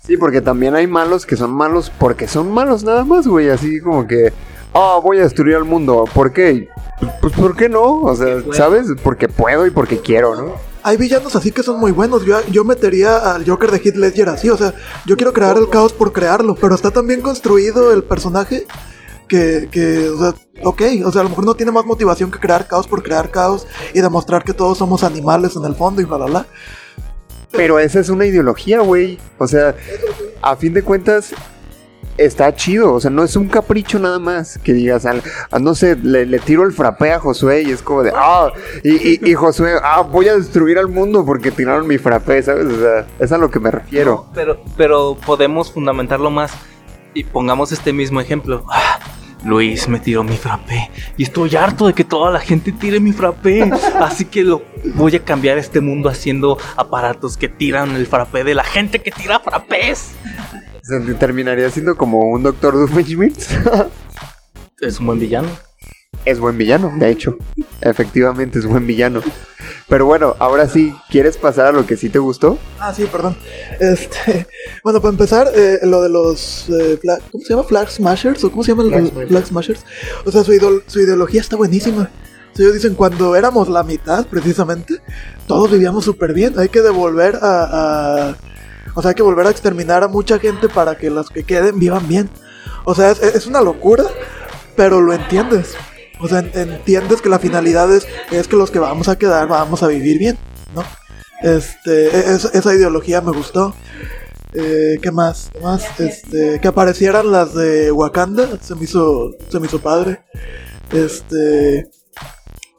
Sí, 0.05 0.17
porque 0.17 0.41
también 0.41 0.73
hay 0.73 0.87
malos 0.87 1.25
que 1.25 1.35
son 1.35 1.51
malos 1.51 1.91
porque 1.99 2.27
son 2.27 2.51
malos 2.51 2.83
nada 2.83 3.03
más, 3.03 3.27
güey. 3.27 3.49
Así 3.49 3.79
como 3.79 4.07
que, 4.07 4.33
ah, 4.73 4.99
voy 5.03 5.19
a 5.19 5.23
destruir 5.23 5.55
al 5.55 5.65
mundo. 5.65 6.05
¿Por 6.13 6.33
qué? 6.33 6.67
Pues, 7.21 7.33
¿por 7.33 7.55
qué 7.55 7.69
no? 7.69 8.01
O 8.01 8.15
sea. 8.15 8.37
¿sabes? 8.53 8.87
Porque 9.03 9.27
puedo 9.29 9.67
y 9.67 9.69
porque 9.71 9.99
quiero, 9.99 10.35
¿no? 10.35 10.68
Hay 10.83 10.97
villanos 10.97 11.35
así 11.35 11.51
que 11.51 11.63
son 11.63 11.79
muy 11.79 11.91
buenos. 11.91 12.25
Yo, 12.25 12.45
yo 12.47 12.63
metería 12.63 13.33
al 13.33 13.45
Joker 13.45 13.71
de 13.71 13.77
Heath 13.77 13.95
Ledger 13.95 14.29
así. 14.29 14.49
O 14.49 14.57
sea, 14.57 14.73
yo 15.05 15.15
quiero 15.17 15.33
crear 15.33 15.57
el 15.57 15.69
caos 15.69 15.93
por 15.93 16.11
crearlo. 16.13 16.55
Pero 16.55 16.75
está 16.75 16.91
tan 16.91 17.07
bien 17.07 17.21
construido 17.21 17.93
el 17.93 18.03
personaje 18.03 18.65
que, 19.27 19.69
que, 19.71 20.09
o 20.09 20.17
sea, 20.17 20.35
ok. 20.63 20.81
O 21.05 21.11
sea, 21.11 21.21
a 21.21 21.23
lo 21.23 21.29
mejor 21.29 21.45
no 21.45 21.55
tiene 21.55 21.71
más 21.71 21.85
motivación 21.85 22.31
que 22.31 22.39
crear 22.39 22.67
caos 22.67 22.87
por 22.87 23.03
crear 23.03 23.31
caos 23.31 23.67
y 23.93 24.01
demostrar 24.01 24.43
que 24.43 24.53
todos 24.53 24.77
somos 24.77 25.03
animales 25.03 25.55
en 25.55 25.65
el 25.65 25.75
fondo 25.75 26.01
y 26.01 26.05
bla, 26.05 26.17
bla, 26.17 26.25
bla. 26.25 26.45
Pero 27.51 27.79
esa 27.79 27.99
es 27.99 28.09
una 28.09 28.25
ideología, 28.25 28.81
güey. 28.81 29.17
O 29.37 29.47
sea, 29.47 29.75
a 30.41 30.55
fin 30.55 30.73
de 30.73 30.83
cuentas, 30.83 31.31
está 32.25 32.53
chido. 32.55 32.93
O 32.93 32.99
sea, 32.99 33.09
no 33.11 33.23
es 33.23 33.35
un 33.35 33.47
capricho 33.47 33.99
nada 33.99 34.19
más. 34.19 34.57
Que 34.63 34.73
digas, 34.73 35.05
al- 35.05 35.23
no 35.61 35.75
sé, 35.75 35.95
le, 35.95 36.39
tiro 36.39 36.63
el 36.63 36.73
frappé 36.73 37.11
a 37.13 37.19
Josué 37.19 37.63
y 37.63 37.71
es 37.71 37.81
como 37.81 38.03
de, 38.03 38.11
ah, 38.15 38.49
y, 38.83 39.29
y, 39.29 39.33
Josué, 39.33 39.73
ah, 39.83 40.01
voy 40.01 40.27
a 40.27 40.35
destruir 40.35 40.77
al 40.77 40.87
mundo 40.87 41.25
porque 41.25 41.51
tiraron 41.51 41.87
mi 41.87 41.97
frappé, 41.97 42.41
¿sabes? 42.43 42.65
O 42.65 42.79
sea, 42.79 43.07
es 43.19 43.31
a 43.31 43.37
lo 43.37 43.49
que 43.51 43.59
me 43.59 43.71
refiero. 43.71 44.25
Pero, 44.33 44.61
pero 44.77 45.17
podemos 45.25 45.71
fundamentarlo 45.71 46.29
más 46.29 46.51
y 47.13 47.23
pongamos 47.23 47.71
este 47.71 47.93
mismo 47.93 48.21
ejemplo. 48.21 48.63
Ah, 48.69 48.99
Luis 49.45 49.87
me 49.87 49.99
tiró 49.99 50.23
mi 50.23 50.35
frappé 50.35 50.91
y 51.15 51.23
estoy 51.23 51.55
harto 51.55 51.87
de 51.87 51.93
que 51.93 52.03
toda 52.03 52.29
la 52.29 52.39
gente 52.41 52.71
tire 52.73 52.99
mi 52.99 53.13
frappé. 53.13 53.71
Así 53.99 54.25
que 54.25 54.43
lo 54.43 54.61
voy 54.95 55.15
a 55.15 55.23
cambiar 55.23 55.57
este 55.57 55.79
mundo 55.79 56.09
haciendo 56.09 56.57
aparatos 56.75 57.37
que 57.37 57.47
tiran 57.47 57.95
el 57.95 58.05
frappé 58.05 58.43
de 58.43 58.53
la 58.53 58.63
gente 58.65 58.99
que 58.99 59.11
tira 59.11 59.39
frappés. 59.39 60.11
Terminaría 61.19 61.69
siendo 61.69 61.95
como 61.95 62.19
un 62.31 62.43
Doctor 62.43 62.73
Doofenshmirtz. 62.75 63.47
Es 64.81 64.99
un 65.01 65.07
buen 65.07 65.19
villano. 65.19 65.49
es 66.23 66.39
buen 66.39 66.57
villano, 66.57 66.93
de 66.97 67.09
hecho. 67.09 67.37
Efectivamente 67.81 68.59
es 68.59 68.65
buen 68.65 68.87
villano. 68.87 69.21
Pero 69.89 70.05
bueno, 70.05 70.35
ahora 70.39 70.69
sí, 70.69 70.95
¿quieres 71.09 71.35
pasar 71.37 71.65
a 71.67 71.71
lo 71.73 71.85
que 71.85 71.97
sí 71.97 72.07
te 72.09 72.17
gustó? 72.19 72.57
Ah, 72.79 72.93
sí, 72.93 73.05
perdón. 73.11 73.35
Este, 73.81 74.47
bueno, 74.83 75.01
para 75.01 75.11
empezar, 75.11 75.49
eh, 75.53 75.79
lo 75.83 76.01
de 76.01 76.07
los. 76.09 76.69
eh, 76.69 76.97
fla- 77.01 77.19
¿Cómo 77.31 77.43
se 77.43 77.49
llama? 77.49 77.63
Flag 77.65 77.89
Smashers? 77.89 78.41
¿O 78.45 78.51
cómo 78.51 78.63
se 78.63 78.71
llama 78.71 78.83
el 78.83 78.89
Flag 78.89 79.03
Smashers. 79.09 79.29
Flag 79.29 79.45
Smashers? 79.47 79.85
O 80.25 80.31
sea, 80.31 80.43
su, 80.45 80.53
idol- 80.53 80.83
su 80.87 81.01
ideología 81.01 81.41
está 81.41 81.57
buenísima. 81.57 82.09
O 82.53 82.55
sea, 82.55 82.63
ellos 82.65 82.75
dicen, 82.75 82.95
cuando 82.95 83.35
éramos 83.35 83.67
la 83.67 83.83
mitad, 83.83 84.25
precisamente, 84.27 85.01
todos 85.45 85.69
vivíamos 85.71 86.05
súper 86.05 86.33
bien. 86.33 86.57
Hay 86.57 86.69
que 86.69 86.81
devolver 86.81 87.35
a, 87.41 88.29
a- 88.29 88.37
O 88.95 89.01
sea, 89.01 89.09
hay 89.09 89.15
que 89.15 89.23
volver 89.23 89.47
a 89.47 89.49
exterminar 89.51 90.03
a 90.03 90.07
mucha 90.07 90.39
gente 90.39 90.69
para 90.69 90.97
que 90.97 91.09
los 91.09 91.29
que 91.29 91.43
queden 91.43 91.79
vivan 91.79 92.07
bien. 92.07 92.29
O 92.85 92.95
sea, 92.95 93.11
es, 93.11 93.45
una 93.47 93.61
locura, 93.61 94.03
pero 94.75 95.01
lo 95.01 95.13
entiendes. 95.13 95.75
O 96.19 96.27
sea, 96.27 96.39
en- 96.39 96.51
entiendes 96.53 97.21
que 97.21 97.29
la 97.29 97.39
finalidad 97.39 97.89
es, 97.93 98.05
que 98.47 98.55
los 98.55 98.71
que 98.71 98.79
vamos 98.79 99.07
a 99.07 99.17
quedar 99.17 99.47
vamos 99.47 99.83
a 99.83 99.87
vivir 99.87 100.17
bien, 100.17 100.37
¿no? 100.75 100.83
Este, 101.41 102.07
e- 102.07 102.35
es- 102.35 102.45
esa 102.53 102.73
ideología 102.73 103.21
me 103.21 103.31
gustó. 103.31 103.73
Eh, 104.53 104.97
¿Qué 105.01 105.11
más? 105.11 105.49
¿Qué 105.53 105.59
más? 105.59 105.83
Este, 105.99 106.59
que 106.59 106.67
aparecieran 106.67 107.31
las 107.31 107.53
de 107.53 107.91
Wakanda, 107.91 108.47
se 108.61 108.73
me 108.75 108.83
hizo, 108.85 109.31
se 109.49 109.59
me 109.59 109.67
hizo 109.67 109.79
padre. 109.79 110.23
Este, 110.91 111.87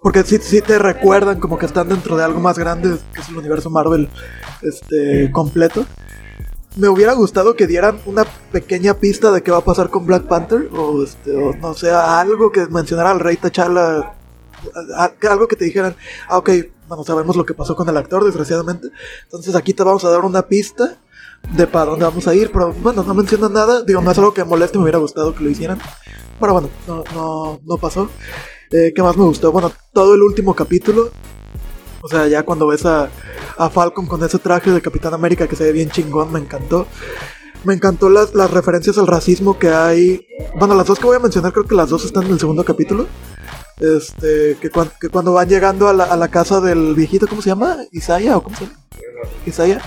porque 0.02 0.24
sí, 0.24 0.38
sí 0.42 0.60
te 0.62 0.78
recuerdan 0.78 1.38
como 1.38 1.58
que 1.58 1.66
están 1.66 1.88
dentro 1.88 2.16
de 2.16 2.24
algo 2.24 2.40
más 2.40 2.58
grande, 2.58 2.96
que 3.14 3.20
es 3.20 3.28
el 3.28 3.36
universo 3.36 3.70
Marvel, 3.70 4.08
este, 4.62 5.30
completo. 5.32 5.86
Me 6.76 6.88
hubiera 6.88 7.14
gustado 7.14 7.56
que 7.56 7.66
dieran 7.66 8.00
una 8.06 8.24
pequeña 8.52 8.94
pista 8.94 9.32
de 9.32 9.42
qué 9.42 9.50
va 9.50 9.58
a 9.58 9.64
pasar 9.64 9.90
con 9.90 10.06
Black 10.06 10.26
Panther, 10.26 10.68
o, 10.72 11.02
este, 11.02 11.34
o 11.34 11.54
no 11.56 11.74
sé, 11.74 11.90
algo 11.90 12.52
que 12.52 12.66
mencionara 12.66 13.10
al 13.10 13.18
rey 13.18 13.36
T'Challa, 13.36 14.14
algo 15.28 15.48
que 15.48 15.56
te 15.56 15.64
dijeran, 15.64 15.96
ah, 16.28 16.38
ok, 16.38 16.50
bueno, 16.86 17.02
sabemos 17.04 17.34
lo 17.34 17.44
que 17.44 17.54
pasó 17.54 17.74
con 17.74 17.88
el 17.88 17.96
actor, 17.96 18.24
desgraciadamente, 18.24 18.88
entonces 19.24 19.54
aquí 19.56 19.74
te 19.74 19.82
vamos 19.82 20.04
a 20.04 20.10
dar 20.10 20.20
una 20.20 20.42
pista 20.42 20.98
de 21.56 21.66
para 21.66 21.86
dónde 21.86 22.04
vamos 22.04 22.28
a 22.28 22.34
ir, 22.34 22.52
pero 22.52 22.72
bueno, 22.72 23.02
no 23.02 23.14
mencionan 23.14 23.52
nada, 23.52 23.82
digo, 23.82 24.00
no 24.00 24.10
es 24.10 24.18
algo 24.18 24.34
que 24.34 24.44
moleste, 24.44 24.78
me 24.78 24.84
hubiera 24.84 24.98
gustado 24.98 25.34
que 25.34 25.42
lo 25.42 25.50
hicieran, 25.50 25.80
pero 26.38 26.52
bueno, 26.52 26.70
no, 26.86 27.04
no, 27.14 27.60
no 27.64 27.76
pasó. 27.78 28.08
Eh, 28.70 28.92
¿Qué 28.94 29.02
más 29.02 29.16
me 29.16 29.24
gustó? 29.24 29.50
Bueno, 29.50 29.72
todo 29.92 30.14
el 30.14 30.22
último 30.22 30.54
capítulo, 30.54 31.10
o 32.02 32.08
sea, 32.08 32.28
ya 32.28 32.44
cuando 32.44 32.68
ves 32.68 32.86
a, 32.86 33.10
a 33.60 33.68
Falcon 33.68 34.06
con 34.06 34.24
ese 34.24 34.38
traje 34.38 34.70
de 34.70 34.80
Capitán 34.80 35.12
América 35.12 35.46
que 35.46 35.54
se 35.54 35.64
ve 35.64 35.72
bien 35.72 35.90
chingón, 35.90 36.32
me 36.32 36.38
encantó. 36.38 36.86
Me 37.62 37.74
encantó 37.74 38.08
las, 38.08 38.34
las 38.34 38.50
referencias 38.50 38.96
al 38.96 39.06
racismo 39.06 39.58
que 39.58 39.68
hay. 39.68 40.26
Bueno, 40.58 40.74
las 40.74 40.86
dos 40.86 40.98
que 40.98 41.04
voy 41.04 41.16
a 41.16 41.20
mencionar, 41.20 41.52
creo 41.52 41.66
que 41.66 41.74
las 41.74 41.90
dos 41.90 42.06
están 42.06 42.24
en 42.24 42.32
el 42.32 42.40
segundo 42.40 42.64
capítulo. 42.64 43.06
Este, 43.78 44.56
que, 44.62 44.70
que 44.98 45.08
cuando 45.10 45.34
van 45.34 45.46
llegando 45.46 45.88
a 45.88 45.92
la, 45.92 46.04
a 46.04 46.16
la 46.16 46.28
casa 46.28 46.62
del 46.62 46.94
viejito, 46.94 47.28
¿cómo 47.28 47.42
se 47.42 47.50
llama? 47.50 47.76
Isaiah 47.92 48.38
o 48.38 48.42
cómo 48.42 48.56
se 48.56 48.64
llama? 48.64 48.78
Isaiah. 49.44 49.82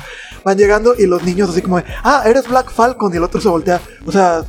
Van 0.45 0.55
llegando 0.55 0.93
y 0.95 1.07
los 1.07 1.23
niños 1.23 1.49
así 1.49 1.63
como 1.63 1.81
ah, 2.03 2.23
eres 2.27 2.47
Black 2.47 2.71
Falcon. 2.71 3.11
Y 3.11 3.17
el 3.17 3.23
otro 3.23 3.41
se 3.41 3.49
voltea. 3.49 3.81
O 4.05 4.11
sea, 4.11 4.45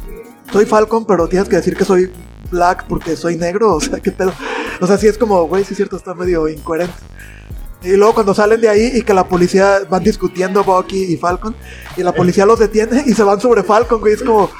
soy 0.52 0.66
Falcon, 0.66 1.06
pero 1.06 1.28
tienes 1.28 1.48
que 1.48 1.56
decir 1.56 1.74
que 1.74 1.86
soy 1.86 2.12
Black 2.50 2.84
porque 2.88 3.16
soy 3.16 3.36
negro. 3.36 3.74
O 3.76 3.80
sea, 3.80 4.00
qué 4.00 4.12
pedo. 4.12 4.34
O 4.82 4.86
sea, 4.86 4.98
sí 4.98 5.06
es 5.06 5.16
como, 5.16 5.44
güey, 5.44 5.64
sí 5.64 5.72
es 5.72 5.78
cierto, 5.78 5.96
está 5.96 6.12
medio 6.12 6.46
incoherente. 6.46 6.94
Y 7.84 7.96
luego 7.96 8.14
cuando 8.14 8.34
salen 8.34 8.60
de 8.60 8.68
ahí 8.68 8.90
y 8.94 9.02
que 9.02 9.14
la 9.14 9.28
policía 9.28 9.80
van 9.88 10.02
discutiendo 10.02 10.64
Bucky 10.64 11.04
y 11.12 11.16
Falcon 11.16 11.54
y 11.96 12.02
la 12.02 12.12
policía 12.12 12.46
los 12.46 12.58
detiene 12.58 13.04
y 13.06 13.12
se 13.14 13.22
van 13.22 13.40
sobre 13.40 13.62
Falcon, 13.62 14.00
güey, 14.00 14.14
es 14.14 14.22
como 14.22 14.50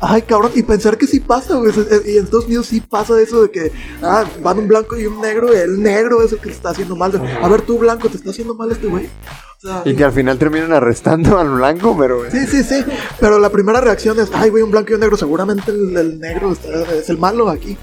ay 0.00 0.22
cabrón, 0.22 0.50
y 0.54 0.62
pensar 0.62 0.96
que 0.98 1.06
sí 1.06 1.20
pasa, 1.20 1.56
güey, 1.56 1.72
y 2.06 2.16
en 2.18 2.24
Estados 2.24 2.46
Unidos 2.46 2.66
sí 2.66 2.80
pasa 2.80 3.20
eso 3.20 3.42
de 3.42 3.50
que 3.50 3.72
ah, 4.02 4.24
van 4.42 4.58
un 4.58 4.68
blanco 4.68 4.96
y 4.96 5.06
un 5.06 5.20
negro, 5.20 5.52
y 5.52 5.56
el 5.58 5.80
negro 5.80 6.22
es 6.22 6.32
el 6.32 6.38
que 6.38 6.50
está 6.50 6.70
haciendo 6.70 6.96
mal. 6.96 7.12
A 7.40 7.48
ver, 7.48 7.62
tú 7.62 7.78
blanco, 7.78 8.08
te 8.08 8.16
está 8.16 8.30
haciendo 8.30 8.54
mal 8.54 8.70
este 8.72 8.86
güey. 8.88 9.06
O 9.06 9.60
sea, 9.60 9.82
Y 9.84 9.94
que 9.94 10.02
al 10.04 10.12
final 10.12 10.38
terminan 10.38 10.72
arrestando 10.72 11.38
al 11.38 11.50
blanco, 11.50 11.96
pero... 11.96 12.28
Sí, 12.30 12.46
sí, 12.46 12.64
sí. 12.64 12.84
Pero 13.20 13.38
la 13.38 13.50
primera 13.50 13.80
reacción 13.80 14.18
es, 14.18 14.28
ay, 14.34 14.50
güey, 14.50 14.64
un 14.64 14.72
blanco 14.72 14.90
y 14.90 14.94
un 14.94 15.00
negro. 15.00 15.16
Seguramente 15.16 15.70
el, 15.70 15.96
el 15.96 16.18
negro 16.18 16.50
está- 16.52 16.94
es 16.94 17.08
el 17.08 17.18
malo 17.18 17.48
aquí. 17.48 17.76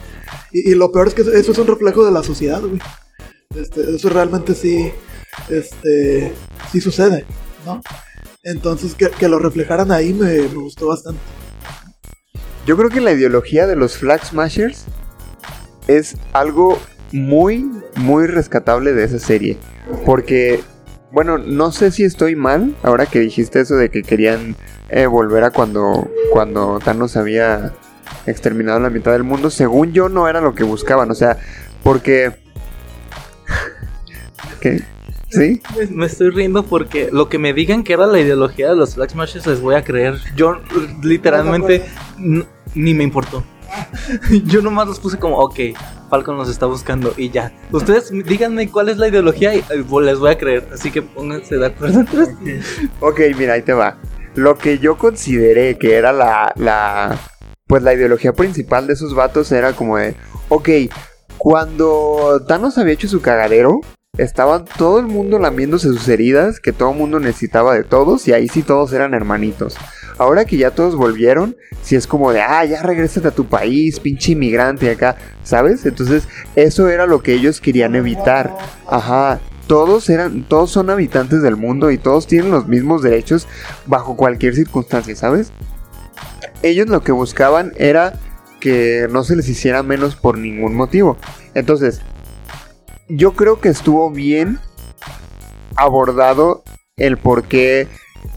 Y, 0.51 0.71
y 0.71 0.75
lo 0.75 0.91
peor 0.91 1.07
es 1.07 1.13
que 1.13 1.21
eso 1.21 1.51
es 1.53 1.57
un 1.57 1.67
reflejo 1.67 2.03
de 2.05 2.11
la 2.11 2.21
sociedad, 2.21 2.59
güey. 2.59 2.81
Este, 3.55 3.95
eso 3.95 4.09
realmente 4.09 4.53
sí, 4.53 4.91
este, 5.49 6.31
sí 6.71 6.79
sucede, 6.79 7.25
¿no? 7.65 7.81
Entonces, 8.43 8.93
que, 8.93 9.09
que 9.09 9.27
lo 9.27 9.39
reflejaran 9.39 9.91
ahí 9.91 10.13
me, 10.13 10.33
me 10.33 10.47
gustó 10.47 10.87
bastante. 10.87 11.19
Yo 12.67 12.77
creo 12.77 12.91
que 12.91 13.01
la 13.01 13.11
ideología 13.11 13.65
de 13.65 13.75
los 13.75 13.97
Flag 13.97 14.23
Smashers 14.23 14.85
es 15.87 16.15
algo 16.33 16.77
muy, 17.11 17.71
muy 17.95 18.27
rescatable 18.27 18.93
de 18.93 19.05
esa 19.05 19.17
serie. 19.17 19.57
Porque, 20.05 20.61
bueno, 21.11 21.39
no 21.39 21.71
sé 21.71 21.89
si 21.89 22.03
estoy 22.03 22.35
mal 22.35 22.75
ahora 22.83 23.07
que 23.07 23.19
dijiste 23.19 23.61
eso 23.61 23.77
de 23.77 23.89
que 23.89 24.03
querían 24.03 24.55
eh, 24.89 25.07
volver 25.07 25.43
a 25.43 25.49
cuando, 25.49 26.07
cuando 26.31 26.79
Thanos 26.85 27.17
había 27.17 27.73
exterminado 28.27 28.79
la 28.79 28.91
mitad 28.91 29.11
del 29.13 29.23
mundo. 29.23 29.49
Según 29.49 29.91
yo, 29.91 30.07
no 30.07 30.27
era 30.27 30.39
lo 30.39 30.53
que 30.53 30.63
buscaban. 30.63 31.09
O 31.09 31.15
sea, 31.15 31.39
porque. 31.81 32.47
¿Qué? 34.61 34.81
¿Sí? 35.29 35.61
Me, 35.77 35.85
me 35.87 36.05
estoy 36.07 36.31
riendo 36.31 36.63
porque 36.63 37.09
lo 37.11 37.29
que 37.29 37.37
me 37.37 37.53
digan 37.53 37.83
que 37.83 37.93
era 37.93 38.07
la 38.07 38.19
ideología 38.19 38.69
de 38.69 38.75
los 38.75 38.95
Flag 38.95 39.11
Smashers 39.11 39.45
les 39.45 39.61
voy 39.61 39.75
a 39.75 39.83
creer. 39.83 40.15
Yo 40.35 40.59
literalmente 41.03 41.85
ni 42.75 42.93
me 42.93 43.03
importó. 43.03 43.43
Yo 44.45 44.61
nomás 44.61 44.87
los 44.87 44.99
puse 44.99 45.17
como, 45.17 45.37
ok, 45.37 45.59
Falcon 46.09 46.37
los 46.37 46.49
está 46.49 46.65
buscando 46.65 47.13
y 47.17 47.29
ya. 47.29 47.51
Ustedes 47.71 48.11
díganme 48.11 48.69
cuál 48.69 48.89
es 48.89 48.97
la 48.97 49.07
ideología 49.07 49.53
y 49.55 49.59
eh, 49.59 49.85
les 50.01 50.19
voy 50.19 50.31
a 50.31 50.37
creer. 50.37 50.67
Así 50.73 50.91
que 50.91 51.01
pónganse 51.01 51.57
de 51.57 51.67
acuerdo 51.67 51.99
entre 52.01 52.23
ustedes. 52.23 52.65
Ok, 52.99 53.21
mira, 53.37 53.53
ahí 53.53 53.61
te 53.61 53.73
va. 53.73 53.97
Lo 54.35 54.57
que 54.57 54.79
yo 54.79 54.97
consideré 54.97 55.77
que 55.77 55.95
era 55.95 56.11
la, 56.11 56.53
la, 56.55 57.19
pues 57.67 57.83
la 57.83 57.93
ideología 57.93 58.33
principal 58.33 58.87
de 58.87 58.93
esos 58.93 59.13
vatos 59.13 59.51
era 59.51 59.73
como 59.73 59.97
de, 59.97 60.15
ok, 60.49 60.69
cuando 61.37 62.43
Thanos 62.47 62.77
había 62.77 62.93
hecho 62.93 63.07
su 63.07 63.21
cagadero, 63.21 63.81
estaban 64.19 64.65
todo 64.77 64.99
el 64.99 65.07
mundo 65.07 65.39
lamiéndose 65.39 65.87
sus 65.87 66.07
heridas, 66.07 66.59
que 66.59 66.73
todo 66.73 66.91
el 66.91 66.97
mundo 66.97 67.19
necesitaba 67.19 67.73
de 67.73 67.83
todos, 67.83 68.27
y 68.27 68.33
ahí 68.33 68.47
sí 68.47 68.63
todos 68.63 68.93
eran 68.93 69.13
hermanitos. 69.13 69.77
Ahora 70.17 70.45
que 70.45 70.57
ya 70.57 70.71
todos 70.71 70.95
volvieron, 70.95 71.55
si 71.81 71.95
es 71.95 72.05
como 72.05 72.33
de, 72.33 72.41
ah, 72.41 72.65
ya 72.65 72.83
regresate 72.83 73.29
a 73.29 73.31
tu 73.31 73.45
país, 73.45 73.99
pinche 73.99 74.33
inmigrante 74.33 74.91
acá, 74.91 75.15
¿sabes? 75.43 75.85
Entonces, 75.85 76.27
eso 76.55 76.89
era 76.89 77.07
lo 77.07 77.23
que 77.23 77.33
ellos 77.33 77.61
querían 77.61 77.95
evitar. 77.95 78.55
Ajá, 78.85 79.39
todos 79.67 80.09
eran, 80.09 80.43
todos 80.43 80.71
son 80.71 80.89
habitantes 80.89 81.41
del 81.41 81.55
mundo 81.55 81.89
y 81.91 81.97
todos 81.97 82.27
tienen 82.27 82.51
los 82.51 82.67
mismos 82.67 83.01
derechos 83.01 83.47
bajo 83.85 84.17
cualquier 84.17 84.55
circunstancia, 84.55 85.15
¿sabes? 85.15 85.51
Ellos 86.63 86.89
lo 86.89 87.01
que 87.01 87.13
buscaban 87.13 87.71
era 87.77 88.13
que 88.59 89.07
no 89.09 89.23
se 89.23 89.35
les 89.35 89.47
hiciera 89.47 89.83
menos 89.83 90.15
por 90.15 90.37
ningún 90.37 90.75
motivo. 90.75 91.17
Entonces, 91.53 92.01
yo 93.09 93.33
creo 93.33 93.59
que 93.59 93.69
estuvo 93.69 94.09
bien 94.11 94.59
abordado 95.75 96.63
el 96.97 97.17
por 97.17 97.43
qué 97.43 97.87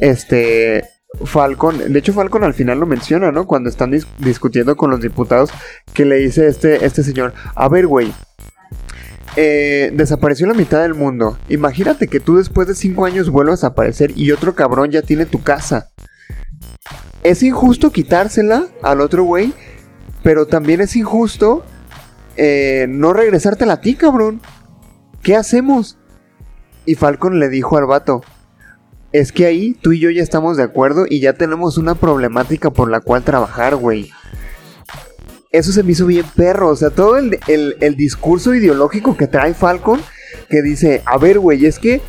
este 0.01 0.85
Falcon, 1.25 1.93
de 1.93 1.99
hecho 1.99 2.13
Falcon 2.13 2.43
al 2.45 2.55
final 2.55 2.81
lo 2.81 2.87
menciona, 2.87 3.31
¿no? 3.33 3.47
Cuando 3.47 3.69
están 3.69 3.91
dis- 3.93 4.07
discutiendo 4.19 4.77
con 4.77 4.91
los 4.91 5.01
diputados, 5.01 5.51
que 5.93 6.05
le 6.05 6.17
dice 6.17 6.47
este, 6.47 6.87
este 6.87 7.03
señor, 7.03 7.35
a 7.55 7.69
ver, 7.69 7.87
güey, 7.87 8.13
eh, 9.37 9.91
desapareció 9.95 10.47
la 10.47 10.55
mitad 10.55 10.81
del 10.83 10.95
mundo. 10.95 11.39
Imagínate 11.49 12.09
que 12.09 12.21
tú 12.21 12.37
después 12.39 12.67
de 12.69 12.75
cinco 12.75 13.05
años 13.05 13.31
vuelvas 13.31 13.65
a 13.65 13.69
aparecer 13.69 14.13
y 14.17 14.31
otro 14.31 14.55
cabrón 14.55 14.91
ya 14.91 15.03
tiene 15.03 15.27
tu 15.27 15.43
casa. 15.43 15.91
Es 17.23 17.43
injusto 17.43 17.93
quitársela 17.93 18.67
al 18.83 19.01
otro 19.01 19.25
güey, 19.25 19.53
pero 20.23 20.47
también 20.47 20.81
es 20.81 20.97
injusto 20.97 21.65
eh, 22.37 22.87
no 22.89 23.13
regresártela 23.13 23.75
a 23.75 23.81
ti, 23.81 23.95
cabrón. 23.95 24.41
¿Qué 25.23 25.37
hacemos? 25.37 25.99
Y 26.85 26.97
Falcon 26.97 27.39
le 27.39 27.49
dijo 27.49 27.77
al 27.77 27.87
vato, 27.87 28.23
es 29.13 29.31
que 29.31 29.47
ahí 29.47 29.75
tú 29.75 29.93
y 29.93 30.01
yo 30.01 30.11
ya 30.11 30.23
estamos 30.23 30.57
de 30.57 30.63
acuerdo 30.65 31.05
y 31.09 31.21
ya 31.21 31.35
tenemos 31.35 31.79
una 31.79 31.95
problemática 31.95 32.71
por 32.71 32.91
la 32.91 33.01
cual 33.01 33.23
trabajar, 33.23 33.77
güey. 33.77 34.11
Eso 35.53 35.71
se 35.71 35.83
me 35.83 35.93
hizo 35.93 36.07
bien 36.07 36.25
perro, 36.35 36.69
o 36.71 36.77
sea, 36.77 36.91
todo 36.91 37.19
el, 37.19 37.39
el- 37.47 37.95
discurso 37.97 38.55
ideológico 38.55 39.17
que 39.17 39.27
trae 39.27 39.53
Falcon, 39.53 40.01
que 40.49 40.63
dice, 40.63 41.03
a 41.05 41.19
ver, 41.19 41.39
güey, 41.39 41.67
es 41.67 41.79
que 41.79 42.01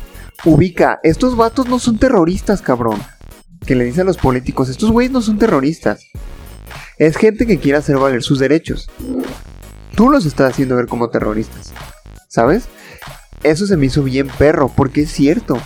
ubica, 0.46 0.98
estos 1.02 1.36
vatos 1.36 1.68
no 1.68 1.78
son 1.78 1.98
terroristas, 1.98 2.62
cabrón. 2.62 2.98
Que 3.66 3.74
le 3.74 3.84
dice 3.84 4.00
a 4.00 4.04
los 4.04 4.16
políticos, 4.16 4.68
estos 4.70 4.90
güeyes 4.90 5.12
no 5.12 5.20
son 5.20 5.38
terroristas. 5.38 6.06
Es 6.98 7.16
gente 7.16 7.46
que 7.46 7.58
quiere 7.58 7.78
hacer 7.78 7.96
valer 7.98 8.22
sus 8.22 8.38
derechos. 8.38 8.90
Tú 9.94 10.08
los 10.10 10.24
estás 10.26 10.52
haciendo 10.52 10.76
ver 10.76 10.86
como 10.86 11.10
terroristas. 11.10 11.72
¿Sabes? 12.28 12.64
Eso 13.42 13.66
se 13.66 13.76
me 13.76 13.86
hizo 13.86 14.02
bien 14.02 14.28
perro, 14.38 14.70
porque 14.74 15.02
es 15.02 15.12
cierto. 15.12 15.58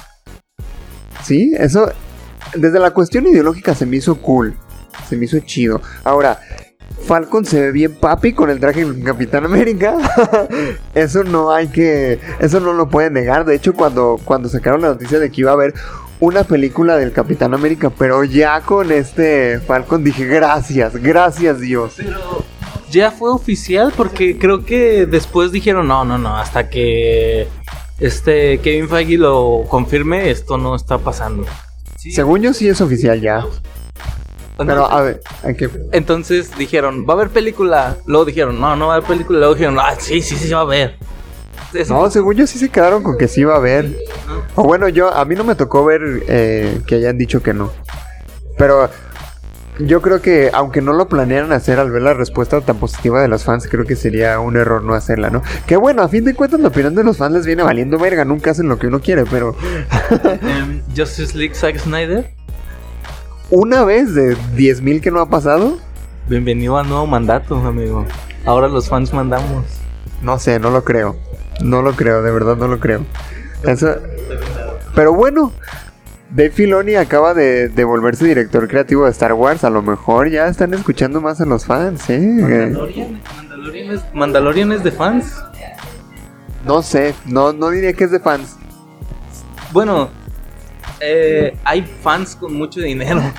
Sí, 1.25 1.53
eso 1.59 1.92
desde 2.55 2.79
la 2.79 2.92
cuestión 2.92 3.27
ideológica 3.27 3.75
se 3.75 3.87
me 3.87 3.97
hizo 3.97 4.21
cool. 4.21 4.55
Se 5.09 5.16
me 5.16 5.27
hizo 5.27 5.38
chido. 5.40 5.81
Ahora, 6.05 6.40
Falcon 7.07 7.44
se 7.44 7.61
ve 7.61 7.73
bien 7.73 7.94
papi 7.94 8.33
con 8.33 8.51
el 8.51 8.61
traje 8.61 8.85
del 8.85 9.03
Capitán 9.05 9.44
América. 9.44 9.97
eso 10.94 11.25
no 11.25 11.53
hay 11.53 11.68
que. 11.68 12.18
Eso 12.40 12.61
no 12.61 12.73
lo 12.73 12.88
pueden 12.88 13.14
negar. 13.14 13.44
De 13.44 13.55
hecho, 13.55 13.75
cuando, 13.75 14.18
cuando 14.25 14.49
sacaron 14.49 14.83
la 14.83 14.88
noticia 14.88 15.18
de 15.18 15.31
que 15.31 15.42
iba 15.42 15.51
a 15.51 15.55
haber 15.55 15.75
una 16.21 16.44
película 16.44 16.97
del 16.97 17.12
Capitán 17.12 17.55
América, 17.55 17.90
pero 17.90 18.25
ya 18.25 18.61
con 18.62 18.90
este 18.90 19.61
Falcon 19.61 20.03
dije 20.03 20.27
gracias, 20.27 20.97
gracias 20.97 21.61
Dios. 21.61 21.94
Pero 21.97 22.44
ya 22.90 23.11
fue 23.11 23.31
oficial 23.31 23.92
porque 23.96 24.38
creo 24.38 24.64
que 24.64 25.07
después 25.07 25.53
dijeron 25.53 25.88
no, 25.88 26.05
no, 26.05 26.18
no, 26.18 26.37
hasta 26.37 26.68
que 26.70 27.48
este 28.01 28.59
Kevin 28.61 28.88
Feige 28.88 29.18
lo 29.18 29.64
confirme, 29.68 30.31
esto 30.31 30.57
no 30.59 30.74
está 30.74 30.98
pasando. 30.98 31.44
Según 31.96 32.42
yo 32.42 32.53
sí 32.55 32.68
es 32.68 32.81
oficial 32.81 33.20
ya. 33.20 33.44
Pero 34.57 34.90
a 34.90 35.03
ver, 35.03 35.20
hay 35.44 35.55
que. 35.55 35.68
Entonces 35.92 36.51
dijeron, 36.59 37.05
va 37.09 37.12
a 37.14 37.16
haber 37.16 37.29
película. 37.31 37.96
Luego 38.07 38.24
dijeron, 38.24 38.61
no, 38.61 38.74
no 38.77 38.88
va 38.88 38.94
a 38.94 38.96
haber 38.96 39.09
película. 39.09 39.38
Luego 39.38 39.55
dijeron, 39.55 39.79
ah, 39.81 39.94
sí, 39.98 40.20
sí, 40.20 40.35
sí, 40.37 40.51
va 40.53 40.61
a 40.61 40.62
haber. 40.62 40.96
Eso- 41.72 41.94
No, 41.94 42.11
según 42.11 42.35
yo 42.35 42.46
sí 42.46 42.59
se 42.59 42.68
quedaron 42.68 43.03
con 43.05 43.16
que 43.18 43.29
sí 43.29 43.42
iba 43.42 43.55
a 43.55 43.59
haber. 43.59 43.96
O 44.57 44.64
bueno, 44.64 44.88
yo, 44.88 45.12
a 45.14 45.24
mí 45.24 45.35
no 45.37 45.44
me 45.44 45.55
tocó 45.55 45.85
ver 45.85 46.01
eh, 46.29 46.81
que 46.87 46.96
hayan 46.96 47.18
dicho 47.18 47.40
que 47.42 47.53
no. 47.55 47.70
Pero 48.57 48.90
yo 49.79 50.03
creo 50.03 50.21
que, 50.21 50.51
aunque 50.53 50.81
no 50.81 50.93
lo 50.93 51.09
planearan 51.09 51.53
hacer 51.53 51.79
al 51.79 51.91
ver 51.91 52.03
la 52.03 52.14
respuesta 52.14 52.61
tan 52.61 52.77
positiva 52.77 53.21
de 53.23 53.29
los 53.29 53.45
fans, 53.45 53.69
creo 53.69 53.85
que 53.85 53.97
sería 53.97 54.41
un 54.41 54.57
error 54.57 54.83
no 54.83 54.95
hacerla, 54.95 55.31
¿no? 55.31 55.43
Que 55.67 55.77
bueno, 55.77 56.03
a 56.03 56.09
fin 56.09 56.25
de 56.25 56.35
cuentas 56.35 56.61
la 56.61 56.69
opinión 56.69 56.95
de 56.95 57.05
los 57.05 57.17
fans 57.17 57.35
les 57.35 57.47
viene 57.47 57.62
valiendo 57.62 57.99
verga, 57.99 58.25
nunca 58.25 58.51
hacen 58.51 58.69
lo 58.69 58.79
que 58.79 58.88
uno 58.88 59.01
quiere, 59.01 59.25
pero 59.25 59.57
Em, 60.43 60.83
Justice 60.97 61.37
League 61.37 61.55
Zack 61.55 61.79
Snyder, 61.79 62.31
una 63.51 63.85
vez 63.85 64.14
de 64.14 64.37
10.000 64.57 65.01
que 65.01 65.11
no 65.11 65.21
ha 65.21 65.29
pasado, 65.29 65.79
bienvenido 66.29 66.79
al 66.79 66.88
nuevo 66.88 67.07
mandato, 67.07 67.57
amigo. 67.57 68.07
Ahora 68.45 68.69
los 68.69 68.88
fans 68.88 69.12
mandamos. 69.12 69.64
no 70.23 70.38
sé, 70.38 70.59
no 70.59 70.71
lo 70.71 70.85
creo. 70.85 71.17
No 71.61 71.83
lo 71.83 71.95
creo, 71.95 72.23
de 72.23 72.31
verdad 72.31 72.57
no 72.57 72.69
lo 72.69 72.79
creo. 72.79 73.05
Eso... 73.64 73.97
Pero 74.95 75.12
bueno, 75.12 75.53
Dave 76.31 76.51
Filoni 76.51 76.95
acaba 76.95 77.33
de, 77.33 77.69
de 77.69 77.85
volverse 77.85 78.27
director 78.27 78.69
creativo 78.69 79.05
de 79.05 79.11
Star 79.11 79.33
Wars. 79.33 79.64
A 79.64 79.71
lo 79.71 79.81
mejor 79.83 80.29
ya 80.31 80.47
están 80.47 80.75
escuchando 80.75 81.21
más 81.21 81.41
a 81.41 81.47
los 81.47 81.64
fans, 81.64 82.09
¿eh? 82.11 82.19
Mandalorian, 82.21 83.21
Mandalorian 83.37 83.91
es, 83.93 84.03
Mandalorian 84.14 84.73
es 84.73 84.85
de 84.85 84.91
fans. 84.93 85.35
No 86.67 86.83
sé, 86.83 87.14
no, 87.25 87.53
no 87.53 87.71
diría 87.71 87.93
que 87.95 88.05
es 88.05 88.11
de 88.11 88.21
fans. 88.21 88.57
Bueno, 89.73 90.11
eh, 91.01 91.57
hay 91.64 91.83
fans 92.03 92.37
con 92.37 92.55
mucho 92.55 92.81
dinero. 92.81 93.23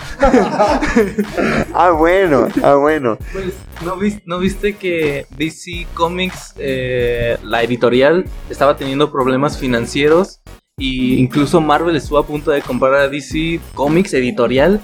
Ah, 1.74 1.92
bueno, 1.92 2.48
ah, 2.64 2.76
bueno. 2.76 3.18
Pues, 3.32 3.54
¿no, 3.86 3.96
vis- 3.98 4.22
no 4.26 4.40
viste 4.40 4.76
que 4.76 5.26
DC 5.38 5.88
Comics, 5.94 6.54
eh, 6.58 7.38
la 7.44 7.62
editorial, 7.64 8.26
estaba 8.50 8.76
teniendo 8.76 9.12
problemas 9.12 9.58
financieros? 9.58 10.42
Y 10.80 11.20
incluso 11.20 11.62
Marvel 11.62 11.96
estuvo 11.96 12.18
a 12.18 12.26
punto 12.26 12.52
de 12.52 12.62
comprar 12.62 12.96
a 12.96 13.10
DC 13.10 13.60
Comics 13.76 14.14
editorial. 14.14 14.82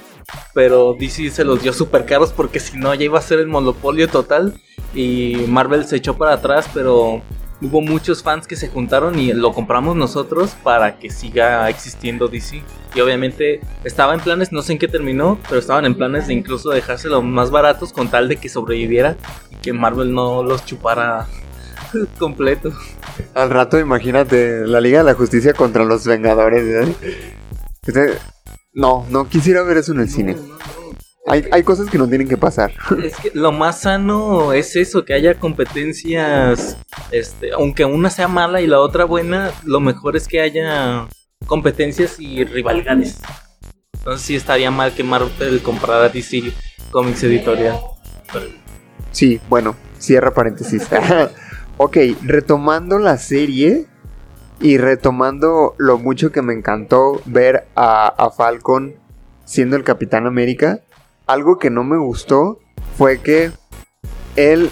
Pero 0.54 0.96
DC 1.00 1.30
se 1.30 1.44
los 1.44 1.62
dio 1.62 1.72
súper 1.72 2.06
caros 2.06 2.32
porque 2.32 2.60
si 2.60 2.78
no 2.78 2.94
ya 2.94 3.06
iba 3.06 3.20
a 3.20 3.22
ser 3.22 3.40
el 3.40 3.48
monopolio 3.48 4.08
total. 4.08 4.54
Y 4.94 5.46
Marvel 5.48 5.86
se 5.86 5.98
echó 5.98 6.18
para 6.18 6.34
atrás, 6.34 6.70
pero 6.74 7.22
hubo 7.62 7.82
muchos 7.82 8.22
fans 8.22 8.48
que 8.48 8.56
se 8.56 8.68
juntaron 8.68 9.18
y 9.20 9.34
lo 9.34 9.54
compramos 9.54 9.96
nosotros 9.96 10.56
para 10.64 10.98
que 10.98 11.10
siga 11.10 11.70
existiendo 11.70 12.28
DC. 12.28 12.62
Y 12.94 13.00
obviamente 13.02 13.62
estaba 13.84 14.14
en 14.14 14.20
planes, 14.20 14.52
no 14.52 14.62
sé 14.62 14.74
en 14.74 14.80
qué 14.80 14.88
terminó, 14.88 15.38
pero 15.48 15.60
estaban 15.60 15.86
en 15.86 15.96
planes 15.96 16.28
de 16.28 16.34
incluso 16.34 16.70
dejárselo 16.70 17.22
más 17.22 17.52
baratos 17.52 17.94
con 17.94 18.10
tal 18.10 18.28
de 18.28 18.38
que 18.38 18.50
sobreviviera 18.50 19.18
y 19.52 19.56
que 19.58 19.74
Marvel 19.74 20.14
no 20.14 20.44
los 20.44 20.66
chupara 20.66 21.28
completo. 22.20 22.72
Al 23.34 23.50
rato 23.50 23.80
imagínate 23.80 24.66
la 24.68 24.82
Liga 24.82 25.00
de 25.00 25.06
la 25.06 25.14
Justicia 25.14 25.54
contra 25.54 25.84
los 25.84 26.06
Vengadores. 26.06 26.88
¿eh? 26.88 26.96
Este- 27.86 28.18
No, 28.74 29.06
no 29.10 29.28
quisiera 29.30 29.64
ver 29.64 29.78
eso 29.78 29.94
en 29.94 30.02
el 30.02 30.10
cine. 30.10 30.36
Hay, 31.28 31.46
hay 31.52 31.64
cosas 31.64 31.90
que 31.90 31.98
no 31.98 32.08
tienen 32.08 32.28
que 32.28 32.38
pasar. 32.38 32.72
Es 33.04 33.16
que 33.18 33.32
lo 33.34 33.52
más 33.52 33.82
sano 33.82 34.54
es 34.54 34.76
eso, 34.76 35.06
que 35.06 35.14
haya 35.14 35.34
competencias, 35.40 36.78
este, 37.12 37.52
aunque 37.54 37.84
una 37.86 38.10
sea 38.10 38.28
mala 38.28 38.62
y 38.62 38.68
la 38.68 38.80
otra 38.80 39.06
buena, 39.06 39.52
lo 39.64 39.80
mejor 39.80 40.16
es 40.16 40.28
que 40.28 40.42
haya 40.42 41.08
competencias 41.48 42.20
y 42.20 42.44
rivalidades. 42.44 43.18
Entonces 43.94 44.26
sí 44.28 44.36
estaría 44.36 44.70
mal 44.70 44.94
que 44.94 45.04
Marvel 45.04 45.62
comprara 45.64 46.10
DC 46.10 46.52
Comics 46.92 47.24
Editorial. 47.24 47.80
Sí, 49.12 49.40
bueno, 49.50 49.76
cierra 49.98 50.32
paréntesis. 50.32 50.88
ok, 51.78 51.98
retomando 52.24 53.00
la 53.00 53.18
serie 53.18 53.88
y 54.60 54.78
retomando 54.78 55.76
lo 55.78 55.98
mucho 55.98 56.32
que 56.32 56.42
me 56.42 56.54
encantó 56.54 57.22
ver 57.26 57.68
a, 57.76 58.08
a 58.08 58.30
Falcon 58.32 58.96
siendo 59.44 59.76
el 59.76 59.84
Capitán 59.84 60.26
América, 60.26 60.80
algo 61.28 61.60
que 61.60 61.70
no 61.70 61.84
me 61.84 61.98
gustó 61.98 62.60
fue 62.98 63.20
que 63.20 63.52
él 64.36 64.70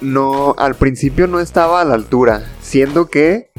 no, 0.00 0.54
al 0.58 0.74
principio 0.74 1.26
no 1.26 1.40
estaba 1.40 1.80
a 1.80 1.84
la 1.84 1.94
altura, 1.94 2.44
siendo 2.60 3.06
que 3.06 3.50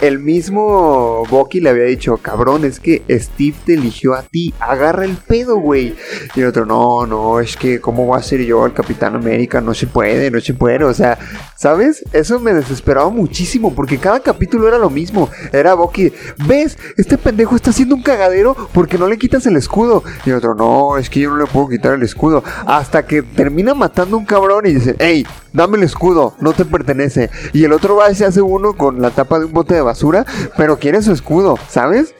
el 0.00 0.18
mismo 0.18 1.24
Bucky 1.28 1.60
le 1.60 1.70
había 1.70 1.84
dicho, 1.84 2.16
cabrón, 2.18 2.64
es 2.64 2.80
que 2.80 3.02
Steve 3.10 3.56
te 3.64 3.74
eligió 3.74 4.14
a 4.14 4.22
ti, 4.22 4.54
agarra 4.60 5.04
el 5.04 5.16
pedo, 5.16 5.56
güey. 5.56 5.96
Y 6.34 6.40
el 6.40 6.46
otro, 6.46 6.66
no, 6.66 7.06
no, 7.06 7.40
es 7.40 7.56
que, 7.56 7.80
¿cómo 7.80 8.06
voy 8.06 8.18
a 8.18 8.22
ser 8.22 8.44
yo 8.44 8.66
el 8.66 8.72
Capitán 8.72 9.16
América? 9.16 9.60
No 9.60 9.74
se 9.74 9.86
puede, 9.86 10.30
no 10.30 10.40
se 10.40 10.54
puede. 10.54 10.84
O 10.84 10.94
sea, 10.94 11.18
¿sabes? 11.56 12.04
Eso 12.12 12.38
me 12.38 12.54
desesperaba 12.54 13.10
muchísimo 13.10 13.74
porque 13.74 13.98
cada 13.98 14.20
capítulo 14.20 14.68
era 14.68 14.78
lo 14.78 14.90
mismo. 14.90 15.28
Era 15.52 15.74
Bucky, 15.74 16.12
¿ves? 16.46 16.78
Este 16.96 17.18
pendejo 17.18 17.56
está 17.56 17.70
haciendo 17.70 17.94
un 17.94 18.02
cagadero 18.02 18.56
porque 18.72 18.98
no 18.98 19.08
le 19.08 19.18
quitas 19.18 19.46
el 19.46 19.56
escudo. 19.56 20.04
Y 20.24 20.30
el 20.30 20.36
otro, 20.36 20.54
no, 20.54 20.96
es 20.96 21.10
que 21.10 21.20
yo 21.20 21.30
no 21.30 21.36
le 21.36 21.46
puedo 21.46 21.68
quitar 21.68 21.94
el 21.94 22.02
escudo. 22.02 22.42
Hasta 22.66 23.06
que 23.06 23.22
termina 23.22 23.74
matando 23.74 24.16
un 24.16 24.24
cabrón 24.24 24.66
y 24.66 24.74
dice, 24.74 24.94
hey, 24.98 25.26
dame 25.52 25.78
el 25.78 25.84
escudo, 25.84 26.34
no 26.40 26.52
te 26.52 26.64
pertenece. 26.64 27.30
Y 27.52 27.64
el 27.64 27.72
otro 27.72 27.96
va 27.96 28.10
y 28.10 28.14
se 28.14 28.24
hace 28.24 28.40
uno 28.40 28.74
con 28.74 29.00
la 29.00 29.10
tapa 29.10 29.38
de 29.38 29.46
un 29.46 29.52
bote 29.52 29.74
de 29.74 29.82
basura, 29.88 30.24
pero 30.56 30.78
quiere 30.78 31.02
su 31.02 31.12
escudo, 31.12 31.58
¿sabes? 31.68 32.14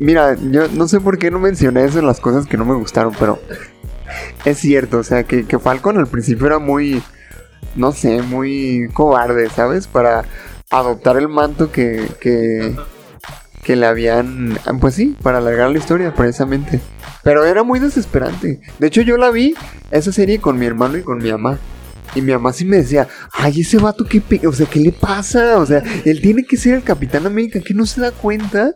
mira, 0.00 0.34
yo 0.34 0.68
no 0.68 0.88
sé 0.88 0.98
por 0.98 1.18
qué 1.18 1.30
no 1.30 1.38
mencioné 1.38 1.84
eso 1.84 1.98
en 1.98 2.06
las 2.06 2.20
cosas 2.20 2.46
que 2.46 2.56
no 2.56 2.64
me 2.64 2.74
gustaron, 2.74 3.14
pero 3.18 3.38
es 4.44 4.58
cierto, 4.58 4.98
o 4.98 5.04
sea, 5.04 5.24
que, 5.24 5.46
que 5.46 5.58
Falcon 5.58 5.98
al 5.98 6.06
principio 6.06 6.46
era 6.46 6.58
muy, 6.58 7.02
no 7.76 7.92
sé, 7.92 8.22
muy 8.22 8.88
cobarde, 8.92 9.48
¿sabes? 9.50 9.86
Para 9.86 10.24
adoptar 10.70 11.16
el 11.16 11.28
manto 11.28 11.70
que, 11.70 12.08
que, 12.20 12.74
que 13.62 13.76
le 13.76 13.86
habían, 13.86 14.58
pues 14.80 14.94
sí, 14.94 15.16
para 15.22 15.38
alargar 15.38 15.70
la 15.70 15.78
historia, 15.78 16.14
precisamente. 16.14 16.80
Pero 17.22 17.44
era 17.44 17.62
muy 17.62 17.78
desesperante. 17.78 18.60
De 18.78 18.86
hecho, 18.86 19.02
yo 19.02 19.18
la 19.18 19.30
vi, 19.30 19.54
esa 19.90 20.10
serie, 20.10 20.40
con 20.40 20.58
mi 20.58 20.66
hermano 20.66 20.96
y 20.96 21.02
con 21.02 21.18
mi 21.18 21.30
mamá. 21.30 21.58
Y 22.14 22.22
mi 22.22 22.32
mamá 22.32 22.52
sí 22.52 22.64
me 22.64 22.78
decía, 22.78 23.08
ay, 23.32 23.60
ese 23.60 23.78
vato, 23.78 24.04
¿qué, 24.04 24.22
o 24.46 24.52
sea, 24.52 24.66
¿qué 24.66 24.80
le 24.80 24.92
pasa? 24.92 25.58
O 25.58 25.66
sea, 25.66 25.82
él 26.04 26.20
tiene 26.20 26.44
que 26.44 26.56
ser 26.56 26.74
el 26.74 26.82
Capitán 26.82 27.26
América, 27.26 27.60
que 27.60 27.74
no 27.74 27.86
se 27.86 28.00
da 28.00 28.10
cuenta. 28.10 28.74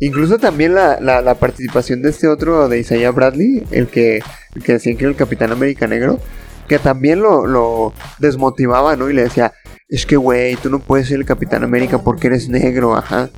Incluso 0.00 0.38
también 0.38 0.74
la, 0.74 1.00
la, 1.00 1.34
participación 1.34 2.02
de 2.02 2.10
este 2.10 2.28
otro, 2.28 2.68
de 2.68 2.78
Isaiah 2.78 3.10
Bradley, 3.10 3.64
el 3.70 3.88
que, 3.88 4.22
el 4.54 4.62
que 4.62 4.74
decían 4.74 4.96
que 4.96 5.04
era 5.04 5.10
el 5.10 5.16
Capitán 5.16 5.52
América 5.52 5.86
negro, 5.86 6.20
que 6.68 6.78
también 6.78 7.20
lo, 7.20 7.46
lo 7.46 7.92
desmotivaba, 8.18 8.94
¿no? 8.96 9.08
Y 9.10 9.14
le 9.14 9.22
decía, 9.22 9.52
es 9.88 10.06
que, 10.06 10.16
güey, 10.16 10.56
tú 10.56 10.70
no 10.70 10.80
puedes 10.80 11.08
ser 11.08 11.18
el 11.18 11.24
Capitán 11.24 11.64
América 11.64 11.98
porque 12.02 12.26
eres 12.28 12.48
negro, 12.48 12.96
ajá. 12.96 13.30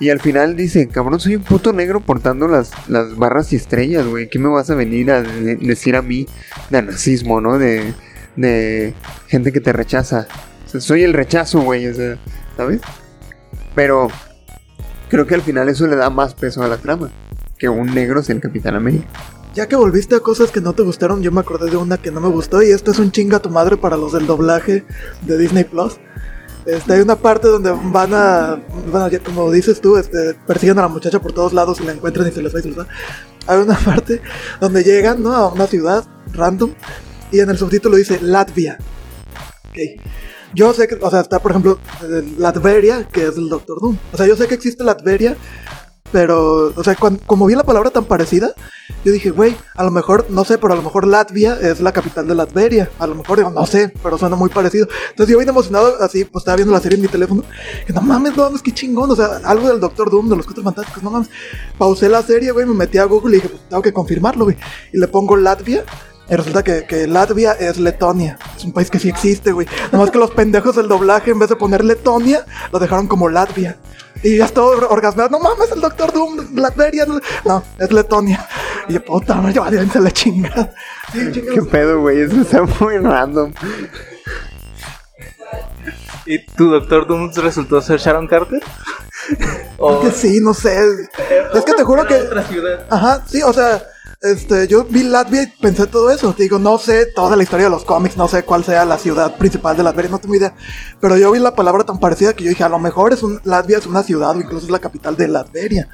Y 0.00 0.10
al 0.10 0.20
final 0.20 0.56
dice, 0.56 0.88
cabrón, 0.88 1.20
soy 1.20 1.36
un 1.36 1.42
puto 1.42 1.72
negro 1.72 2.00
portando 2.00 2.48
las, 2.48 2.72
las 2.88 3.16
barras 3.16 3.52
y 3.52 3.56
estrellas, 3.56 4.06
güey. 4.06 4.28
¿Qué 4.28 4.38
me 4.38 4.48
vas 4.48 4.68
a 4.70 4.74
venir 4.74 5.10
a 5.10 5.22
de- 5.22 5.56
decir 5.56 5.94
a 5.94 6.02
mí 6.02 6.26
de 6.70 6.82
nazismo, 6.82 7.40
no? 7.40 7.58
De, 7.58 7.94
de 8.36 8.94
gente 9.28 9.52
que 9.52 9.60
te 9.60 9.72
rechaza. 9.72 10.26
Soy 10.66 11.02
el 11.02 11.12
rechazo, 11.12 11.60
güey, 11.60 11.86
o 11.86 11.94
sea, 11.94 12.18
¿sabes? 12.56 12.80
Pero 13.74 14.08
creo 15.08 15.26
que 15.26 15.34
al 15.34 15.42
final 15.42 15.68
eso 15.68 15.86
le 15.86 15.96
da 15.96 16.10
más 16.10 16.34
peso 16.34 16.62
a 16.62 16.68
la 16.68 16.78
trama. 16.78 17.10
Que 17.58 17.68
un 17.68 17.94
negro 17.94 18.22
sea 18.22 18.34
el 18.34 18.40
Capitán 18.40 18.74
América. 18.74 19.06
Ya 19.54 19.68
que 19.68 19.76
volviste 19.76 20.16
a 20.16 20.20
cosas 20.20 20.50
que 20.50 20.60
no 20.60 20.72
te 20.72 20.82
gustaron, 20.82 21.22
yo 21.22 21.30
me 21.30 21.40
acordé 21.40 21.70
de 21.70 21.76
una 21.76 21.96
que 21.96 22.10
no 22.10 22.20
me 22.20 22.28
gustó 22.28 22.60
y 22.60 22.70
esto 22.70 22.90
es 22.90 22.98
un 22.98 23.12
chinga 23.12 23.36
a 23.36 23.42
tu 23.42 23.50
madre 23.50 23.76
para 23.76 23.96
los 23.96 24.12
del 24.12 24.26
doblaje 24.26 24.84
de 25.22 25.38
Disney 25.38 25.62
Plus. 25.62 25.98
Este, 26.66 26.94
hay 26.94 27.00
una 27.00 27.14
parte 27.14 27.46
donde 27.46 27.70
van 27.70 28.14
a, 28.14 28.60
como 29.24 29.52
dices 29.52 29.80
tú, 29.80 29.96
este, 29.96 30.34
persiguen 30.46 30.78
a 30.80 30.82
la 30.82 30.88
muchacha 30.88 31.20
por 31.20 31.32
todos 31.32 31.52
lados 31.52 31.80
y 31.80 31.84
la 31.84 31.92
encuentran 31.92 32.26
y 32.26 32.32
se 32.32 32.42
les 32.42 32.52
va 32.52 32.58
les 32.58 32.78
va. 32.78 32.86
Hay 33.46 33.58
una 33.58 33.76
parte 33.84 34.20
donde 34.60 34.82
llegan, 34.82 35.22
¿no? 35.22 35.32
A 35.32 35.52
una 35.52 35.68
ciudad 35.68 36.04
random 36.32 36.72
y 37.34 37.40
en 37.40 37.50
el 37.50 37.58
subtítulo 37.58 37.96
dice 37.96 38.18
Latvia. 38.22 38.78
Ok. 39.68 39.78
Yo 40.54 40.72
sé 40.72 40.86
que, 40.86 40.94
o 41.00 41.10
sea, 41.10 41.20
está 41.20 41.40
por 41.40 41.50
ejemplo 41.50 41.78
Latveria, 42.38 43.08
que 43.12 43.26
es 43.26 43.36
el 43.36 43.48
Doctor 43.48 43.80
Doom. 43.80 43.96
O 44.12 44.16
sea, 44.16 44.26
yo 44.26 44.36
sé 44.36 44.46
que 44.46 44.54
existe 44.54 44.84
Latveria, 44.84 45.36
pero, 46.12 46.72
o 46.76 46.84
sea, 46.84 46.94
cuan- 46.94 47.18
como 47.26 47.46
vi 47.46 47.56
la 47.56 47.64
palabra 47.64 47.90
tan 47.90 48.04
parecida, 48.04 48.54
yo 49.04 49.10
dije, 49.12 49.30
güey, 49.30 49.56
a 49.74 49.82
lo 49.82 49.90
mejor, 49.90 50.26
no 50.28 50.44
sé, 50.44 50.58
pero 50.58 50.72
a 50.74 50.76
lo 50.76 50.82
mejor 50.82 51.08
Latvia 51.08 51.58
es 51.60 51.80
la 51.80 51.90
capital 51.90 52.28
de 52.28 52.36
Latveria. 52.36 52.88
A 53.00 53.06
lo 53.08 53.16
mejor, 53.16 53.38
digo, 53.38 53.50
no 53.50 53.66
sé, 53.66 53.92
pero 54.00 54.16
suena 54.16 54.36
muy 54.36 54.48
parecido. 54.48 54.86
Entonces 55.10 55.32
yo 55.32 55.40
vine 55.40 55.50
emocionado, 55.50 55.96
así, 56.00 56.24
pues 56.24 56.42
estaba 56.42 56.54
viendo 56.54 56.72
la 56.72 56.80
serie 56.80 56.96
en 56.96 57.02
mi 57.02 57.08
teléfono. 57.08 57.42
Que 57.84 57.92
no 57.92 58.00
mames, 58.00 58.36
no 58.36 58.44
mames, 58.44 58.62
qué 58.62 58.72
chingón. 58.72 59.10
O 59.10 59.16
sea, 59.16 59.40
algo 59.42 59.66
del 59.66 59.80
Doctor 59.80 60.08
Doom, 60.08 60.28
de 60.28 60.36
los 60.36 60.46
Cuatro 60.46 60.62
Fantásticos, 60.62 61.02
no 61.02 61.10
mames. 61.10 61.28
Pausé 61.76 62.08
la 62.08 62.22
serie, 62.22 62.52
güey, 62.52 62.64
me 62.64 62.74
metí 62.74 62.98
a 62.98 63.04
Google 63.06 63.36
y 63.36 63.40
dije, 63.40 63.48
pues 63.48 63.68
tengo 63.68 63.82
que 63.82 63.92
confirmarlo, 63.92 64.44
güey. 64.44 64.56
Y 64.92 64.98
le 64.98 65.08
pongo 65.08 65.36
Latvia. 65.36 65.84
Y 66.30 66.34
resulta 66.36 66.62
que, 66.62 66.86
que 66.86 67.06
Latvia 67.06 67.52
es 67.52 67.78
Letonia. 67.78 68.38
Es 68.56 68.64
un 68.64 68.72
país 68.72 68.90
que 68.90 68.98
sí 68.98 69.08
existe, 69.10 69.52
güey. 69.52 69.66
Nada 69.92 69.98
más 69.98 70.10
que 70.10 70.18
los 70.18 70.30
pendejos 70.30 70.74
del 70.76 70.88
doblaje, 70.88 71.30
en 71.32 71.38
vez 71.38 71.50
de 71.50 71.56
poner 71.56 71.84
Letonia, 71.84 72.44
lo 72.72 72.78
dejaron 72.78 73.06
como 73.06 73.28
Latvia. 73.28 73.76
Y 74.22 74.38
ya 74.38 74.46
estaba 74.46 74.68
or- 74.68 74.86
orgasmeado. 74.90 75.28
No 75.30 75.38
mames, 75.38 75.70
el 75.72 75.82
Doctor 75.82 76.12
Doom, 76.12 76.54
Latveria. 76.56 77.04
No, 77.44 77.62
es 77.78 77.92
Letonia. 77.92 78.46
Y 78.88 78.94
yo, 78.94 79.04
puta, 79.04 79.34
no, 79.34 79.50
yo 79.50 79.64
se 79.92 80.00
la 80.00 80.10
chingada. 80.10 80.72
Sí, 81.12 81.30
¿Qué 81.30 81.60
pedo, 81.62 82.00
güey? 82.00 82.20
Eso 82.22 82.40
está 82.40 82.62
muy 82.80 82.96
random. 82.98 83.52
¿Y 86.26 86.38
tu 86.46 86.70
Doctor 86.70 87.06
Doom 87.06 87.30
resultó 87.34 87.82
ser 87.82 87.98
Sharon 88.00 88.26
Carter? 88.26 88.62
¿O 89.78 90.00
Que 90.00 90.10
sí, 90.10 90.40
no 90.40 90.54
sé. 90.54 90.78
Es 91.54 91.64
que 91.64 91.74
te 91.74 91.82
juro 91.84 92.06
que. 92.06 92.14
otra 92.14 92.42
ciudad? 92.44 92.86
Ajá, 92.90 93.22
sí, 93.26 93.42
o 93.42 93.52
sea, 93.52 93.82
este, 94.24 94.66
yo 94.68 94.84
vi 94.84 95.02
Latvia 95.02 95.42
y 95.42 95.46
pensé 95.46 95.86
todo 95.86 96.10
eso. 96.10 96.34
Digo, 96.36 96.58
no 96.58 96.78
sé 96.78 97.06
toda 97.14 97.36
la 97.36 97.42
historia 97.42 97.66
de 97.66 97.70
los 97.70 97.84
cómics, 97.84 98.16
no 98.16 98.26
sé 98.26 98.42
cuál 98.42 98.64
sea 98.64 98.86
la 98.86 98.96
ciudad 98.96 99.36
principal 99.36 99.76
de 99.76 99.82
Latveria, 99.82 100.10
no 100.10 100.18
tengo 100.18 100.34
idea. 100.34 100.54
Pero 100.98 101.18
yo 101.18 101.30
vi 101.30 101.38
la 101.38 101.54
palabra 101.54 101.84
tan 101.84 102.00
parecida 102.00 102.32
que 102.32 102.44
yo 102.44 102.48
dije, 102.48 102.64
a 102.64 102.70
lo 102.70 102.78
mejor 102.78 103.12
es 103.12 103.22
un, 103.22 103.38
Latvia 103.44 103.78
es 103.78 103.86
una 103.86 104.02
ciudad 104.02 104.34
o 104.34 104.40
incluso 104.40 104.64
es 104.64 104.72
la 104.72 104.78
capital 104.78 105.14
de 105.16 105.28
Latveria. 105.28 105.88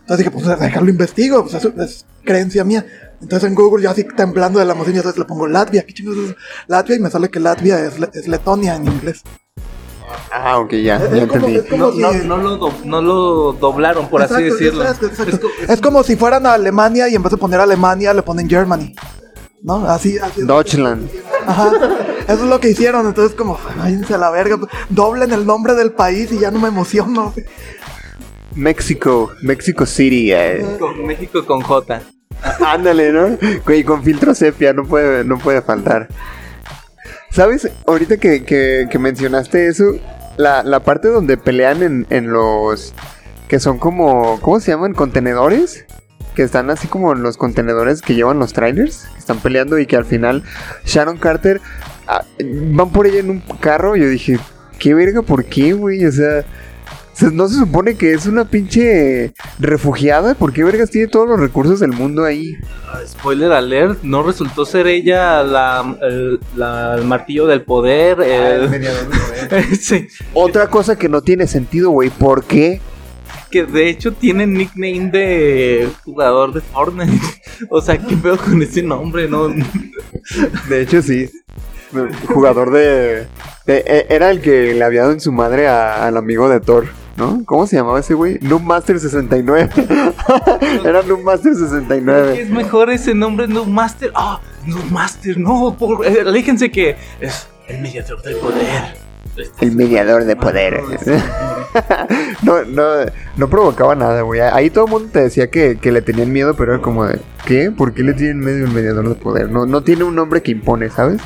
Entonces 0.00 0.18
dije, 0.18 0.30
pues 0.30 0.46
dejarlo 0.60 0.88
investigo, 0.88 1.44
pues 1.44 1.64
es 1.64 2.06
creencia 2.24 2.62
mía. 2.62 2.86
Entonces 3.20 3.48
en 3.48 3.56
Google 3.56 3.82
yo 3.82 3.90
así 3.90 4.04
temblando 4.04 4.60
de 4.60 4.66
la 4.66 4.74
emoción, 4.74 4.94
entonces 4.94 5.18
le 5.18 5.24
pongo 5.24 5.48
Latvia, 5.48 5.84
¿qué 5.84 5.94
chingados 5.94 6.30
es 6.30 6.36
Latvia? 6.68 6.96
Y 6.96 7.00
me 7.00 7.10
sale 7.10 7.28
que 7.28 7.40
Latvia 7.40 7.84
es 7.84 8.28
Letonia 8.28 8.76
en 8.76 8.86
inglés. 8.86 9.22
Ah, 10.32 10.58
ok, 10.58 10.72
ya, 10.74 10.96
Es 10.96 11.10
ya 11.10 11.22
entendí. 11.22 11.60
No, 11.76 11.90
no, 11.92 12.12
si- 12.12 12.26
no 12.26 12.36
lo, 12.36 12.56
do- 12.56 12.74
no 12.84 13.00
lo 13.02 13.52
doblaron, 13.52 14.08
por 14.08 14.22
así 14.22 14.42
decirlo. 14.42 14.82
exacto, 14.82 15.06
exacto. 15.06 15.32
Es 15.34 15.38
co- 15.40 15.72
Es, 15.74 15.80
como 15.80 16.02
si 16.02 16.16
fueran 16.16 16.46
a 16.46 16.54
Alemania 16.54 17.08
y 17.08 17.14
en 17.14 17.22
vez 17.22 17.30
de 17.32 17.36
poner 17.38 17.60
Alemania 17.60 18.12
le 18.14 18.22
ponen 18.22 18.48
Germany. 18.48 18.94
¿No? 19.62 19.86
Así, 19.88 20.18
así 20.18 20.40
es. 20.42 20.46
Deutschland. 20.46 21.08
Ajá. 21.46 21.72
Eso 22.28 22.32
es 22.44 22.50
lo 22.50 22.60
que 22.60 22.70
hicieron. 22.70 23.06
Entonces, 23.06 23.34
como, 23.36 23.58
váyanse 23.78 24.14
a 24.14 24.18
la 24.18 24.30
verga. 24.30 24.58
Doblen 24.90 25.32
el 25.32 25.46
nombre 25.46 25.74
del 25.74 25.92
país 25.92 26.30
y 26.32 26.38
ya 26.38 26.50
no 26.50 26.58
me 26.58 26.68
emociono. 26.68 27.32
México, 28.54 29.32
México 29.42 29.86
City. 29.86 30.32
eh. 30.32 30.76
con 30.78 31.04
México 31.06 31.44
con 31.44 31.60
J. 31.62 32.00
Ándale, 32.66 33.12
¿no? 33.12 33.38
Güey, 33.64 33.84
con 33.84 34.02
filtro 34.02 34.34
sepia, 34.34 34.72
no 34.72 34.84
puede, 34.84 35.24
no 35.24 35.38
puede 35.38 35.62
faltar. 35.62 36.08
¿Sabes? 37.34 37.68
Ahorita 37.88 38.16
que, 38.18 38.44
que- 38.44 38.98
mencionaste 39.00 39.66
eso, 39.66 39.96
la, 40.36 40.62
la 40.62 40.80
parte 40.80 41.08
donde 41.08 41.36
pelean 41.36 41.82
en, 41.82 42.06
en 42.10 42.30
los... 42.30 42.94
que 43.48 43.58
son 43.58 43.78
como... 43.78 44.40
¿Cómo 44.40 44.60
se 44.60 44.70
llaman? 44.70 44.94
¿Contenedores? 44.94 45.84
Que 46.36 46.44
están 46.44 46.70
así 46.70 46.86
como 46.86 47.12
los 47.16 47.36
contenedores 47.36 48.02
que 48.02 48.14
llevan 48.14 48.38
los 48.38 48.52
trailers. 48.52 49.06
Que 49.14 49.18
están 49.18 49.40
peleando 49.40 49.80
y 49.80 49.86
que 49.86 49.96
al 49.96 50.04
final 50.04 50.44
Sharon 50.84 51.18
Carter... 51.18 51.60
ah, 52.06 52.24
van 52.38 52.90
por 52.90 53.08
ella 53.08 53.18
en 53.18 53.30
un 53.30 53.40
carro. 53.58 53.96
Yo 53.96 54.08
dije, 54.08 54.38
¿qué 54.78 54.94
verga? 54.94 55.22
¿Por 55.22 55.44
qué, 55.44 55.72
güey? 55.72 56.06
O 56.06 56.12
sea... 56.12 56.44
¿No 57.32 57.48
se 57.48 57.56
supone 57.56 57.94
que 57.94 58.12
es 58.12 58.26
una 58.26 58.44
pinche 58.44 59.32
refugiada? 59.58 60.34
¿Por 60.34 60.52
qué 60.52 60.64
vergas 60.64 60.90
tiene 60.90 61.06
todos 61.08 61.28
los 61.28 61.38
recursos 61.38 61.78
del 61.80 61.92
mundo 61.92 62.24
ahí? 62.24 62.54
Spoiler 63.06 63.52
alert, 63.52 64.02
no 64.02 64.22
resultó 64.22 64.64
ser 64.66 64.86
ella 64.88 65.42
la, 65.44 65.96
el, 66.02 66.40
la- 66.56 66.94
el 66.96 67.04
martillo 67.04 67.46
del 67.46 67.62
poder. 67.62 68.20
el- 68.20 69.76
sí, 69.80 70.06
Otra 70.32 70.68
cosa 70.68 70.96
que 70.96 71.08
no 71.08 71.22
tiene 71.22 71.46
sentido, 71.46 71.90
güey. 71.90 72.10
¿Por 72.10 72.44
qué? 72.44 72.80
que 73.50 73.64
de 73.64 73.88
hecho 73.88 74.12
tiene 74.12 74.48
nickname 74.48 75.10
de 75.12 75.88
jugador 76.04 76.52
de 76.52 76.60
Fortnite. 76.60 77.12
O 77.70 77.80
sea, 77.80 77.96
¿qué 77.96 78.16
pedo 78.16 78.36
con 78.36 78.60
ese 78.60 78.82
nombre? 78.82 79.28
No, 79.28 79.46
De 80.68 80.80
hecho, 80.82 81.00
sí. 81.02 81.30
Jugador 82.26 82.72
de... 82.72 83.28
de- 83.64 83.84
e- 83.86 84.06
era 84.10 84.30
el 84.32 84.40
que 84.40 84.74
le 84.74 84.82
había 84.82 85.02
dado 85.02 85.12
en 85.12 85.20
su 85.20 85.30
madre 85.30 85.68
a- 85.68 86.04
al 86.04 86.16
amigo 86.16 86.48
de 86.48 86.58
Thor, 86.58 86.86
¿no? 87.16 87.42
¿Cómo 87.44 87.66
se 87.66 87.76
llamaba 87.76 88.00
ese 88.00 88.14
güey? 88.14 88.38
Noob 88.40 88.62
Master 88.62 88.98
69. 88.98 89.70
era 90.84 91.02
Noob 91.02 91.22
Master 91.22 91.54
69. 91.54 92.40
es 92.42 92.50
mejor 92.50 92.90
ese 92.90 93.14
nombre, 93.14 93.46
No 93.48 93.64
Master. 93.64 94.10
Ah, 94.14 94.40
No 94.66 94.78
Master, 94.90 95.38
no, 95.38 95.76
por, 95.78 96.06
eh, 96.06 96.22
aléjense 96.26 96.70
que 96.70 96.96
es 97.20 97.48
el 97.68 97.80
mediador 97.80 98.22
del 98.22 98.36
poder. 98.36 99.04
Este, 99.36 99.64
El 99.64 99.74
mediador 99.74 100.24
de 100.24 100.36
poder. 100.36 100.80
no, 102.42 102.62
no, 102.64 102.84
no 103.36 103.48
provocaba 103.50 103.94
nada, 103.94 104.20
güey. 104.22 104.40
Ahí 104.40 104.70
todo 104.70 104.84
el 104.84 104.90
mundo 104.90 105.08
te 105.12 105.22
decía 105.22 105.50
que, 105.50 105.76
que 105.78 105.90
le 105.90 106.02
tenían 106.02 106.30
miedo, 106.32 106.54
pero 106.54 106.74
era 106.74 106.82
como 106.82 107.04
de, 107.06 107.20
¿qué? 107.44 107.72
¿Por 107.72 107.94
qué 107.94 108.02
le 108.02 108.12
tienen 108.12 108.40
miedo 108.40 108.64
el 108.66 108.72
mediador 108.72 109.08
de 109.08 109.14
poder? 109.16 109.50
No, 109.50 109.66
no 109.66 109.82
tiene 109.82 110.04
un 110.04 110.14
nombre 110.14 110.42
que 110.42 110.52
impone, 110.52 110.88
¿sabes? 110.90 111.20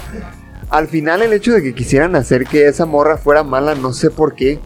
Al 0.71 0.87
final 0.89 1.23
el 1.23 1.33
hecho 1.33 1.53
de 1.53 1.63
que 1.63 1.75
quisieran 1.75 2.15
hacer 2.17 2.47
que 2.47 2.67
esa 2.67 2.87
morra 2.87 3.19
fuera 3.19 3.43
mala, 3.43 3.75
no 3.75 3.93
sé 3.93 4.11
por 4.11 4.35
qué. 4.35 4.59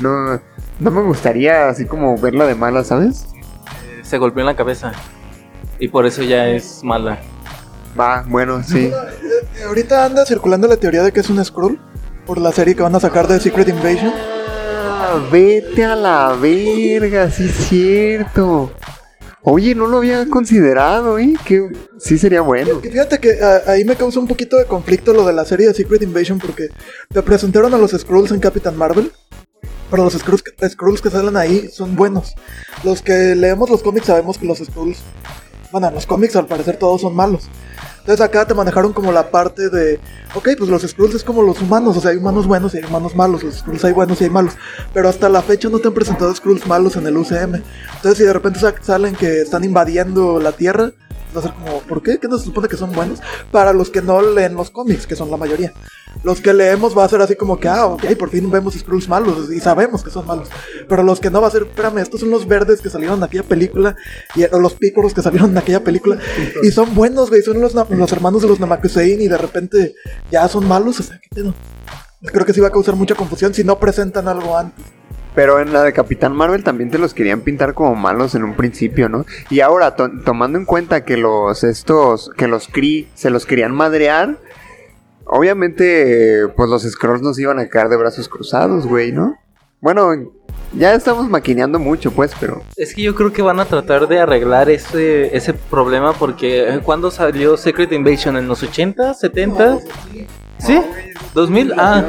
No, 0.00 0.40
no 0.78 0.90
me 0.90 1.02
gustaría 1.02 1.68
así 1.68 1.84
como 1.84 2.16
verla 2.18 2.46
de 2.46 2.54
mala, 2.54 2.84
¿sabes? 2.84 3.26
se 4.08 4.18
golpeó 4.18 4.40
en 4.40 4.46
la 4.46 4.56
cabeza. 4.56 4.92
Y 5.78 5.88
por 5.88 6.06
eso 6.06 6.22
ya 6.22 6.48
es 6.48 6.82
mala. 6.82 7.18
Va, 7.98 8.24
bueno, 8.26 8.62
sí. 8.62 8.86
Eh, 8.86 9.64
Ahorita 9.66 10.04
anda 10.04 10.24
circulando 10.24 10.66
la 10.66 10.76
teoría 10.76 11.02
de 11.02 11.12
que 11.12 11.20
es 11.20 11.30
un 11.30 11.44
Skrull. 11.44 11.78
Por 12.26 12.38
la 12.38 12.52
serie 12.52 12.74
que 12.74 12.82
van 12.82 12.94
a 12.94 13.00
sacar 13.00 13.26
de 13.26 13.40
Secret 13.40 13.68
Invasion. 13.68 14.12
Ah, 14.14 15.28
vete 15.30 15.84
a 15.84 15.94
la 15.94 16.36
verga, 16.40 17.30
sí 17.30 17.44
es 17.44 17.54
cierto. 17.54 18.72
Oye, 19.42 19.74
no 19.74 19.86
lo 19.86 19.98
había 19.98 20.28
considerado, 20.28 21.18
¿eh? 21.18 21.34
Que 21.44 21.70
sí 21.98 22.18
sería 22.18 22.40
bueno. 22.42 22.80
Fíjate 22.80 23.18
que 23.18 23.38
ah, 23.42 23.62
ahí 23.66 23.84
me 23.84 23.96
causa 23.96 24.20
un 24.20 24.26
poquito 24.26 24.56
de 24.56 24.66
conflicto 24.66 25.12
lo 25.14 25.26
de 25.26 25.32
la 25.32 25.44
serie 25.44 25.68
de 25.68 25.74
Secret 25.74 26.02
Invasion 26.02 26.38
porque 26.38 26.68
te 27.12 27.22
presentaron 27.22 27.72
a 27.72 27.78
los 27.78 27.92
Skrulls 27.92 28.30
en 28.32 28.40
Captain 28.40 28.76
Marvel. 28.76 29.10
Pero 29.90 30.04
los 30.04 30.12
Skrulls, 30.12 30.42
que- 30.42 30.68
Skrulls 30.68 31.00
que 31.00 31.10
salen 31.10 31.36
ahí 31.36 31.68
son 31.72 31.96
buenos. 31.96 32.34
Los 32.84 33.02
que 33.02 33.34
leemos 33.34 33.70
los 33.70 33.82
cómics 33.82 34.06
sabemos 34.06 34.38
que 34.38 34.46
los 34.46 34.58
Skrulls. 34.58 34.98
Bueno, 35.72 35.88
en 35.88 35.94
los 35.94 36.06
cómics 36.06 36.34
al 36.36 36.46
parecer 36.46 36.76
todos 36.76 37.00
son 37.02 37.14
malos. 37.14 37.48
Entonces 38.00 38.24
acá 38.24 38.46
te 38.46 38.54
manejaron 38.54 38.94
como 38.94 39.12
la 39.12 39.30
parte 39.30 39.68
de. 39.68 40.00
Ok, 40.34 40.48
pues 40.56 40.70
los 40.70 40.80
Skrulls 40.82 41.14
es 41.14 41.24
como 41.24 41.42
los 41.42 41.60
humanos. 41.60 41.94
O 41.96 42.00
sea, 42.00 42.10
hay 42.12 42.16
humanos 42.16 42.46
buenos 42.46 42.74
y 42.74 42.78
hay 42.78 42.84
humanos 42.84 43.14
malos. 43.14 43.42
Los 43.42 43.56
Skrulls 43.56 43.84
hay 43.84 43.92
buenos 43.92 44.18
y 44.20 44.24
hay 44.24 44.30
malos. 44.30 44.54
Pero 44.94 45.08
hasta 45.10 45.28
la 45.28 45.42
fecha 45.42 45.68
no 45.68 45.78
te 45.78 45.88
han 45.88 45.94
presentado 45.94 46.34
Skrulls 46.34 46.66
malos 46.66 46.96
en 46.96 47.06
el 47.06 47.16
UCM. 47.18 47.62
Entonces, 47.96 48.16
si 48.18 48.24
de 48.24 48.32
repente 48.32 48.60
sa- 48.60 48.74
salen 48.80 49.14
que 49.14 49.42
están 49.42 49.62
invadiendo 49.62 50.40
la 50.40 50.52
Tierra, 50.52 50.92
va 51.34 51.40
a 51.40 51.42
ser 51.42 51.52
como, 51.54 51.80
¿por 51.80 52.02
qué? 52.02 52.18
¿Qué 52.18 52.28
no 52.28 52.38
se 52.38 52.44
supone 52.44 52.68
que 52.68 52.76
son 52.76 52.92
buenos? 52.92 53.20
Para 53.50 53.72
los 53.72 53.90
que 53.90 54.02
no 54.02 54.20
leen 54.22 54.54
los 54.54 54.70
cómics, 54.70 55.06
que 55.06 55.16
son 55.16 55.30
la 55.30 55.36
mayoría. 55.36 55.72
Los 56.24 56.40
que 56.40 56.52
leemos 56.52 56.96
va 56.96 57.04
a 57.04 57.08
ser 57.08 57.20
así 57.20 57.36
como 57.36 57.58
que, 57.58 57.68
ah, 57.68 57.86
ok, 57.86 58.04
por 58.18 58.30
fin 58.30 58.50
vemos 58.50 58.74
Skrulls 58.74 59.08
malos 59.08 59.50
y 59.52 59.60
sabemos 59.60 60.02
que 60.02 60.10
son 60.10 60.26
malos. 60.26 60.48
Pero 60.88 61.02
los 61.02 61.20
que 61.20 61.30
no 61.30 61.40
va 61.40 61.48
a 61.48 61.50
ser, 61.50 61.62
espérame, 61.62 61.98
estos 61.98 62.20
son 62.20 62.30
los 62.30 62.46
verdes 62.46 62.80
que 62.80 62.90
salieron 62.90 63.18
en 63.18 63.24
aquella 63.24 63.42
película, 63.42 63.96
y 64.34 64.44
o 64.44 64.58
los 64.58 64.74
pícoros 64.74 65.14
que 65.14 65.22
salieron 65.22 65.50
en 65.50 65.58
aquella 65.58 65.84
película, 65.84 66.18
y 66.62 66.70
son 66.70 66.94
buenos, 66.94 67.30
güey, 67.30 67.42
son 67.42 67.60
los, 67.60 67.74
los 67.74 68.12
hermanos 68.12 68.42
de 68.42 68.48
los 68.48 68.60
Namakusein 68.60 69.20
y 69.20 69.28
de 69.28 69.38
repente 69.38 69.94
ya 70.30 70.48
son 70.48 70.66
malos, 70.66 71.00
o 71.00 71.02
sea, 71.02 71.20
¿qué 71.20 71.28
pedo? 71.34 71.54
Creo 72.22 72.44
que 72.44 72.52
sí 72.52 72.60
va 72.60 72.68
a 72.68 72.72
causar 72.72 72.96
mucha 72.96 73.14
confusión 73.14 73.54
si 73.54 73.62
no 73.62 73.78
presentan 73.78 74.26
algo 74.26 74.56
antes. 74.56 74.84
Pero 75.38 75.60
en 75.60 75.72
la 75.72 75.84
de 75.84 75.92
Capitán 75.92 76.34
Marvel 76.34 76.64
también 76.64 76.90
te 76.90 76.98
los 76.98 77.14
querían 77.14 77.42
pintar 77.42 77.72
como 77.72 77.94
malos 77.94 78.34
en 78.34 78.42
un 78.42 78.54
principio, 78.54 79.08
¿no? 79.08 79.24
Y 79.50 79.60
ahora, 79.60 79.94
to- 79.94 80.10
tomando 80.24 80.58
en 80.58 80.64
cuenta 80.64 81.04
que 81.04 81.16
los 81.16 81.62
estos, 81.62 82.32
que 82.36 82.48
los 82.48 82.66
Kree 82.66 83.06
se 83.14 83.30
los 83.30 83.46
querían 83.46 83.70
madrear, 83.72 84.36
obviamente, 85.24 86.48
pues 86.56 86.68
los 86.68 86.82
Skrulls 86.82 87.22
nos 87.22 87.38
iban 87.38 87.60
a 87.60 87.68
quedar 87.68 87.88
de 87.88 87.96
brazos 87.96 88.28
cruzados, 88.28 88.84
güey, 88.88 89.12
¿no? 89.12 89.36
Bueno, 89.80 90.10
ya 90.72 90.92
estamos 90.94 91.28
maquineando 91.30 91.78
mucho, 91.78 92.10
pues, 92.10 92.32
pero 92.40 92.62
Es 92.76 92.92
que 92.94 93.02
yo 93.02 93.14
creo 93.14 93.32
que 93.32 93.42
van 93.42 93.60
a 93.60 93.64
tratar 93.64 94.08
de 94.08 94.18
arreglar 94.18 94.68
ese, 94.70 95.36
ese 95.36 95.54
problema 95.54 96.14
porque 96.14 96.68
eh, 96.68 96.80
¿cuándo 96.82 97.12
salió 97.12 97.56
Secret 97.56 97.92
Invasion? 97.92 98.36
¿En 98.36 98.48
los 98.48 98.62
80, 98.64 99.14
70? 99.14 99.78
¿Sí? 100.58 100.80
¿2000? 101.34 101.74
Ah, 101.76 102.04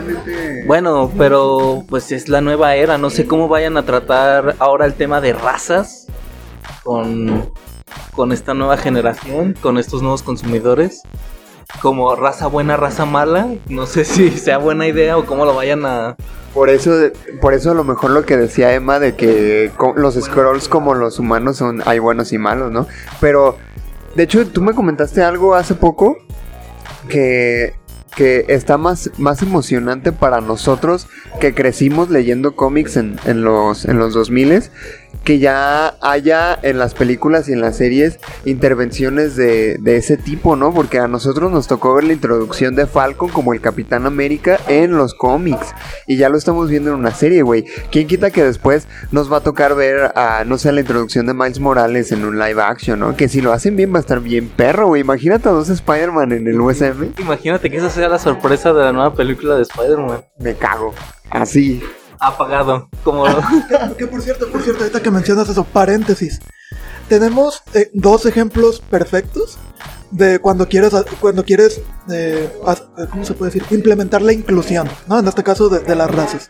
bueno, 0.66 1.12
pero 1.18 1.84
pues 1.88 2.12
es 2.12 2.30
la 2.30 2.42
nueva 2.42 2.76
era. 2.76 2.98
No 2.98 3.10
sé 3.10 3.28
cómo 3.28 3.48
vayan 3.48 3.78
a 3.78 3.84
tratar 3.84 4.56
ahora 4.60 4.86
el 4.86 4.94
tema 4.94 5.22
de 5.22 5.34
razas 5.34 6.08
con, 6.84 7.52
con 8.14 8.32
esta 8.32 8.54
nueva 8.54 8.78
generación, 8.78 9.56
con 9.62 9.78
estos 9.78 10.02
nuevos 10.02 10.24
consumidores. 10.24 11.04
Como 11.82 12.16
raza 12.16 12.48
buena, 12.48 12.78
raza 12.78 13.06
mala. 13.06 13.48
No 13.68 13.86
sé 13.86 14.04
si 14.06 14.32
sea 14.38 14.58
buena 14.58 14.88
idea 14.88 15.18
o 15.18 15.26
cómo 15.26 15.46
lo 15.46 15.54
vayan 15.54 15.86
a... 15.86 16.16
Por 16.54 16.70
eso, 16.70 16.92
por 17.42 17.54
eso 17.54 17.72
a 17.72 17.76
lo 17.76 17.84
mejor 17.84 18.10
lo 18.10 18.26
que 18.26 18.36
decía 18.36 18.74
Emma 18.74 18.98
de 18.98 19.16
que 19.16 19.72
los 19.96 20.16
scrolls 20.16 20.68
como 20.68 20.96
los 20.96 21.20
humanos 21.20 21.58
son 21.58 21.84
hay 21.86 22.00
buenos 22.00 22.34
y 22.34 22.40
malos, 22.40 22.72
¿no? 22.72 22.88
Pero 23.22 23.58
de 24.16 24.24
hecho 24.24 24.48
tú 24.48 24.60
me 24.62 24.74
comentaste 24.74 25.22
algo 25.22 25.54
hace 25.54 25.76
poco 25.76 26.18
que 27.08 27.76
que 28.16 28.46
está 28.50 28.78
más, 28.78 29.12
más 29.18 29.42
emocionante 29.42 30.12
para 30.12 30.42
nosotros 30.42 31.08
que 31.40 31.54
crecimos 31.54 32.10
leyendo 32.10 32.56
cómics 32.56 32.98
en, 32.98 33.18
en 33.26 33.44
los 33.44 33.86
en 33.86 33.98
los 33.98 34.14
2000 34.14 34.64
que 35.30 35.38
ya 35.38 35.94
haya 36.02 36.58
en 36.64 36.80
las 36.80 36.96
películas 36.96 37.48
y 37.48 37.54
en 37.54 37.62
las 37.62 37.78
series 37.78 38.20
intervenciones 38.46 39.36
de, 39.36 39.78
de 39.78 39.98
ese 39.98 40.18
tipo, 40.18 40.56
¿no? 40.56 40.74
Porque 40.74 40.98
a 40.98 41.08
nosotros 41.08 41.52
nos 41.52 41.68
tocó 41.68 41.94
ver 41.94 42.06
la 42.06 42.14
introducción 42.14 42.74
de 42.74 42.88
Falcon 42.88 43.30
como 43.30 43.54
el 43.54 43.62
Capitán 43.62 44.08
América 44.08 44.60
en 44.68 44.98
los 44.98 45.14
cómics. 45.14 45.76
Y 46.08 46.18
ya 46.18 46.30
lo 46.30 46.38
estamos 46.40 46.68
viendo 46.72 46.90
en 46.90 46.96
una 46.96 47.12
serie, 47.12 47.44
güey. 47.44 47.66
¿Quién 47.92 48.08
quita 48.08 48.32
que 48.32 48.44
después 48.44 48.88
nos 49.12 49.32
va 49.32 49.38
a 49.38 49.42
tocar 49.42 49.76
ver 49.76 50.14
a, 50.16 50.46
no 50.48 50.58
sé, 50.58 50.72
la 50.72 50.82
introducción 50.82 51.28
de 51.28 51.36
Miles 51.36 51.60
Morales 51.60 52.12
en 52.12 52.26
un 52.26 52.40
live 52.40 52.64
action, 52.64 53.00
¿no? 53.00 53.16
Que 53.16 53.30
si 53.30 53.40
lo 53.40 53.54
hacen 53.54 53.76
bien 53.76 53.94
va 53.94 53.98
a 53.98 54.02
estar 54.02 54.22
bien 54.22 54.50
perro, 54.50 54.88
güey. 54.88 55.02
Imagínate 55.02 55.48
a 55.48 55.52
dos 55.52 55.70
Spider-Man 55.70 56.32
en 56.32 56.48
el 56.48 56.60
USM. 56.60 57.14
Imagínate 57.20 57.70
que 57.70 57.78
esa 57.78 57.92
sea 57.92 58.10
la 58.10 58.18
sorpresa 58.18 58.74
de 58.74 58.84
la 58.84 58.92
nueva 58.92 59.14
película 59.14 59.58
de 59.58 59.62
Spider-Man. 59.62 60.24
Me 60.40 60.56
cago. 60.56 60.96
Así. 61.30 61.84
Apagado. 62.20 62.90
Como... 63.04 63.26
Que, 63.98 64.08
por 64.08 64.22
cierto, 64.22 64.50
por 64.52 64.62
cierto, 64.62 64.84
ahorita 64.84 65.02
que 65.02 65.12
mencionas 65.12 65.50
eso, 65.50 65.64
paréntesis. 65.64 66.40
Tenemos 67.08 67.64
eh, 67.74 67.90
dos 67.94 68.26
ejemplos 68.26 68.82
perfectos 68.82 69.58
de 70.12 70.40
cuando 70.40 70.68
quieres, 70.68 70.94
cuando 71.20 71.44
quieres, 71.44 71.82
eh, 72.12 72.52
eh, 72.68 73.06
¿cómo 73.10 73.26
se 73.26 73.34
puede 73.34 73.52
decir? 73.52 73.66
Implementar 73.76 74.22
la 74.22 74.34
inclusión, 74.34 74.88
¿no? 75.08 75.20
En 75.20 75.28
este 75.28 75.44
caso 75.44 75.70
de, 75.70 75.80
de 75.80 75.96
las 75.96 76.10
razas. 76.12 76.50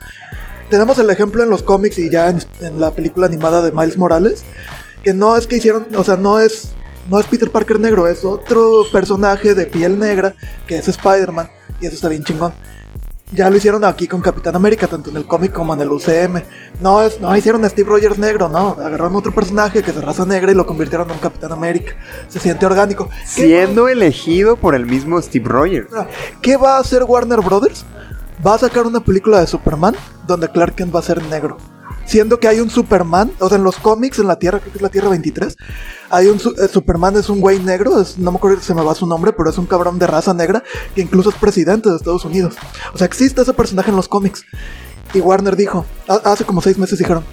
Tenemos 0.69 0.99
el 0.99 1.09
ejemplo 1.09 1.43
en 1.43 1.49
los 1.49 1.63
cómics 1.63 1.97
y 1.97 2.09
ya 2.09 2.29
en, 2.29 2.39
en 2.61 2.79
la 2.79 2.91
película 2.91 3.27
animada 3.27 3.61
de 3.61 3.71
Miles 3.71 3.97
Morales, 3.97 4.43
que 5.03 5.13
no 5.13 5.35
es 5.35 5.47
que 5.47 5.57
hicieron, 5.57 5.87
o 5.95 6.03
sea, 6.03 6.17
no 6.17 6.39
es, 6.39 6.73
no 7.09 7.19
es 7.19 7.25
Peter 7.25 7.49
Parker 7.49 7.79
negro, 7.79 8.07
es 8.07 8.23
otro 8.23 8.83
personaje 8.91 9.55
de 9.55 9.65
piel 9.65 9.97
negra 9.97 10.35
que 10.67 10.77
es 10.77 10.87
Spider-Man, 10.87 11.49
y 11.81 11.87
eso 11.87 11.95
está 11.95 12.09
bien 12.09 12.23
chingón. 12.23 12.53
Ya 13.31 13.47
lo 13.49 13.57
hicieron 13.57 13.83
aquí 13.85 14.07
con 14.07 14.21
Capitán 14.21 14.55
América, 14.55 14.87
tanto 14.87 15.11
en 15.11 15.17
el 15.17 15.25
cómic 15.27 15.51
como 15.53 15.73
en 15.75 15.81
el 15.81 15.91
UCM. 15.91 16.41
No, 16.81 17.03
es, 17.03 17.21
no 17.21 17.35
hicieron 17.37 17.63
a 17.63 17.69
Steve 17.69 17.87
Rogers 17.87 18.17
negro, 18.17 18.49
no. 18.49 18.69
Agarraron 18.71 19.15
otro 19.15 19.31
personaje 19.33 19.83
que 19.83 19.91
es 19.91 19.95
de 19.95 20.01
raza 20.01 20.25
negra 20.25 20.51
y 20.51 20.55
lo 20.55 20.65
convirtieron 20.65 21.07
en 21.07 21.13
un 21.13 21.19
Capitán 21.19 21.51
América. 21.51 21.93
Se 22.27 22.39
siente 22.39 22.65
orgánico. 22.65 23.07
¿Qué 23.35 23.43
Siendo 23.45 23.87
elegido 23.87 24.55
por 24.55 24.73
el 24.73 24.87
mismo 24.87 25.21
Steve 25.21 25.47
Rogers. 25.47 25.93
va- 25.93 26.07
¿Qué 26.41 26.57
va 26.57 26.77
a 26.77 26.79
hacer 26.79 27.03
Warner 27.03 27.41
Brothers? 27.41 27.85
Va 28.45 28.55
a 28.55 28.57
sacar 28.57 28.87
una 28.87 28.99
película 29.01 29.39
de 29.41 29.45
Superman 29.47 29.95
donde 30.25 30.49
Clark 30.49 30.73
Kent 30.73 30.95
va 30.95 30.99
a 30.99 31.03
ser 31.03 31.21
negro. 31.25 31.57
Siendo 32.09 32.39
que 32.39 32.47
hay 32.47 32.59
un 32.59 32.71
Superman, 32.71 33.31
o 33.39 33.47
sea, 33.49 33.57
en 33.59 33.63
los 33.63 33.75
cómics, 33.75 34.17
en 34.17 34.25
la 34.27 34.39
Tierra, 34.39 34.59
creo 34.59 34.71
que 34.71 34.77
es 34.79 34.81
la 34.81 34.89
Tierra 34.89 35.09
23, 35.09 35.55
hay 36.09 36.25
un 36.27 36.37
eh, 36.37 36.67
Superman, 36.67 37.15
es 37.17 37.29
un 37.29 37.39
güey 37.39 37.59
negro, 37.59 38.03
no 38.17 38.31
me 38.31 38.37
acuerdo 38.37 38.57
si 38.59 38.65
se 38.65 38.73
me 38.73 38.81
va 38.83 38.95
su 38.95 39.05
nombre, 39.05 39.31
pero 39.31 39.51
es 39.51 39.57
un 39.59 39.67
cabrón 39.67 39.99
de 39.99 40.07
raza 40.07 40.33
negra 40.33 40.63
que 40.95 41.01
incluso 41.01 41.29
es 41.29 41.35
presidente 41.35 41.87
de 41.87 41.95
Estados 41.97 42.25
Unidos. 42.25 42.55
O 42.95 42.97
sea, 42.97 43.05
existe 43.05 43.43
ese 43.43 43.53
personaje 43.53 43.91
en 43.91 43.95
los 43.95 44.07
cómics. 44.07 44.43
Y 45.13 45.19
Warner 45.19 45.55
dijo, 45.55 45.85
ha- 46.07 46.31
hace 46.31 46.45
como 46.45 46.61
seis 46.63 46.79
meses 46.79 46.97
dijeron, 46.97 47.23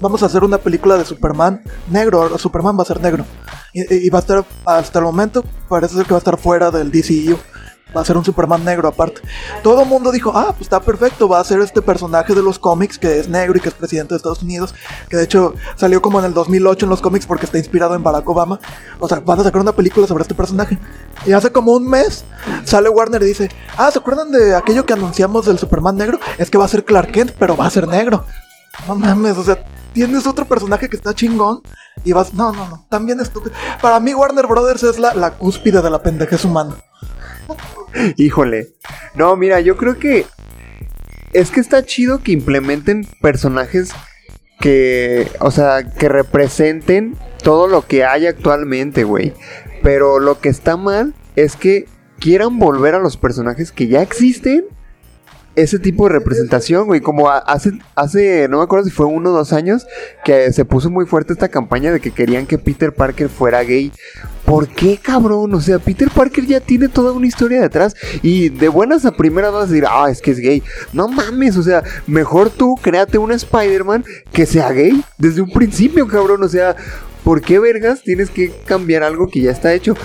vamos 0.00 0.22
a 0.22 0.26
hacer 0.26 0.44
una 0.44 0.56
película 0.58 0.96
de 0.96 1.04
Superman 1.04 1.60
negro, 1.90 2.38
Superman 2.38 2.78
va 2.78 2.84
a 2.84 2.86
ser 2.86 3.02
negro. 3.02 3.26
Y, 3.74 4.06
y 4.06 4.08
va 4.08 4.18
a 4.18 4.22
estar, 4.22 4.44
hasta 4.64 4.98
el 4.98 5.04
momento, 5.04 5.44
parece 5.68 5.94
ser 5.94 6.04
que 6.06 6.12
va 6.12 6.16
a 6.16 6.24
estar 6.24 6.38
fuera 6.38 6.70
del 6.70 6.90
DCU. 6.90 7.36
Va 7.94 8.00
a 8.00 8.04
ser 8.04 8.16
un 8.16 8.24
Superman 8.24 8.64
negro 8.64 8.88
aparte. 8.88 9.20
Todo 9.62 9.82
el 9.82 9.88
mundo 9.88 10.10
dijo, 10.10 10.32
ah, 10.34 10.48
pues 10.48 10.62
está 10.62 10.80
perfecto, 10.80 11.28
va 11.28 11.38
a 11.38 11.44
ser 11.44 11.60
este 11.60 11.80
personaje 11.80 12.34
de 12.34 12.42
los 12.42 12.58
cómics 12.58 12.98
que 12.98 13.18
es 13.18 13.28
negro 13.28 13.56
y 13.56 13.60
que 13.60 13.68
es 13.68 13.74
presidente 13.74 14.12
de 14.14 14.16
Estados 14.16 14.42
Unidos, 14.42 14.74
que 15.08 15.16
de 15.16 15.24
hecho 15.24 15.54
salió 15.76 16.02
como 16.02 16.18
en 16.18 16.26
el 16.26 16.34
2008 16.34 16.86
en 16.86 16.90
los 16.90 17.00
cómics 17.00 17.26
porque 17.26 17.46
está 17.46 17.58
inspirado 17.58 17.94
en 17.94 18.02
Barack 18.02 18.28
Obama. 18.28 18.58
O 18.98 19.08
sea, 19.08 19.20
van 19.20 19.40
a 19.40 19.44
sacar 19.44 19.60
una 19.60 19.72
película 19.72 20.06
sobre 20.06 20.22
este 20.22 20.34
personaje. 20.34 20.78
Y 21.24 21.32
hace 21.32 21.52
como 21.52 21.72
un 21.72 21.88
mes 21.88 22.24
sale 22.64 22.88
Warner 22.88 23.22
y 23.22 23.26
dice, 23.26 23.50
ah, 23.76 23.90
¿se 23.90 23.98
acuerdan 23.98 24.32
de 24.32 24.56
aquello 24.56 24.84
que 24.84 24.92
anunciamos 24.92 25.46
del 25.46 25.58
Superman 25.58 25.96
negro? 25.96 26.18
Es 26.38 26.50
que 26.50 26.58
va 26.58 26.64
a 26.64 26.68
ser 26.68 26.84
Clark 26.84 27.12
Kent, 27.12 27.32
pero 27.38 27.56
va 27.56 27.66
a 27.66 27.70
ser 27.70 27.86
negro. 27.86 28.24
No 28.86 28.96
mames, 28.96 29.38
o 29.38 29.44
sea, 29.44 29.64
tienes 29.92 30.26
otro 30.26 30.44
personaje 30.44 30.88
que 30.88 30.96
está 30.96 31.14
chingón 31.14 31.62
y 32.04 32.12
vas, 32.12 32.34
no, 32.34 32.52
no, 32.52 32.68
no, 32.68 32.86
también 32.90 33.20
estúpido. 33.20 33.54
Para 33.80 34.00
mí 34.00 34.12
Warner 34.12 34.46
Brothers 34.46 34.82
es 34.82 34.98
la, 34.98 35.14
la 35.14 35.30
cúspide 35.30 35.80
de 35.80 35.90
la 35.90 36.02
pendejez 36.02 36.44
humana. 36.44 36.76
Híjole. 38.16 38.68
No, 39.14 39.36
mira, 39.36 39.60
yo 39.60 39.76
creo 39.76 39.98
que 39.98 40.26
es 41.32 41.50
que 41.50 41.60
está 41.60 41.84
chido 41.84 42.22
que 42.22 42.32
implementen 42.32 43.06
personajes 43.20 43.92
que, 44.60 45.28
o 45.40 45.50
sea, 45.50 45.92
que 45.92 46.08
representen 46.08 47.16
todo 47.42 47.68
lo 47.68 47.82
que 47.82 48.04
hay 48.04 48.26
actualmente, 48.26 49.04
güey. 49.04 49.34
Pero 49.82 50.18
lo 50.18 50.40
que 50.40 50.48
está 50.48 50.76
mal 50.76 51.14
es 51.36 51.56
que 51.56 51.86
quieran 52.18 52.58
volver 52.58 52.94
a 52.94 52.98
los 52.98 53.16
personajes 53.16 53.72
que 53.72 53.88
ya 53.88 54.02
existen 54.02 54.64
ese 55.56 55.78
tipo 55.78 56.06
de 56.06 56.12
representación, 56.12 56.86
güey. 56.86 57.00
Como 57.00 57.30
hace, 57.30 57.72
hace, 57.94 58.46
no 58.48 58.58
me 58.58 58.64
acuerdo 58.64 58.84
si 58.84 58.90
fue 58.90 59.06
uno 59.06 59.30
o 59.30 59.32
dos 59.32 59.52
años, 59.52 59.86
que 60.24 60.52
se 60.52 60.64
puso 60.64 60.90
muy 60.90 61.06
fuerte 61.06 61.32
esta 61.32 61.48
campaña 61.48 61.90
de 61.90 62.00
que 62.00 62.12
querían 62.12 62.46
que 62.46 62.58
Peter 62.58 62.94
Parker 62.94 63.28
fuera 63.28 63.62
gay. 63.64 63.90
¿Por 64.44 64.68
qué, 64.68 64.98
cabrón? 65.02 65.52
O 65.54 65.60
sea, 65.60 65.80
Peter 65.80 66.08
Parker 66.08 66.46
ya 66.46 66.60
tiene 66.60 66.88
toda 66.88 67.12
una 67.12 67.26
historia 67.26 67.60
detrás. 67.60 67.96
Y 68.22 68.50
de 68.50 68.68
buenas 68.68 69.04
a 69.04 69.16
primeras 69.16 69.52
vas 69.52 69.64
a 69.64 69.66
decir, 69.66 69.84
ah, 69.88 70.08
es 70.10 70.20
que 70.20 70.30
es 70.30 70.38
gay. 70.38 70.62
No 70.92 71.08
mames, 71.08 71.56
o 71.56 71.62
sea, 71.62 71.82
mejor 72.06 72.50
tú 72.50 72.76
créate 72.80 73.18
un 73.18 73.32
Spider-Man 73.32 74.04
que 74.32 74.46
sea 74.46 74.70
gay 74.70 75.02
desde 75.18 75.40
un 75.40 75.50
principio, 75.50 76.06
cabrón. 76.06 76.44
O 76.44 76.48
sea, 76.48 76.76
¿por 77.24 77.40
qué 77.40 77.58
vergas 77.58 78.02
tienes 78.02 78.30
que 78.30 78.52
cambiar 78.66 79.02
algo 79.02 79.28
que 79.28 79.40
ya 79.40 79.50
está 79.50 79.74
hecho? 79.74 79.96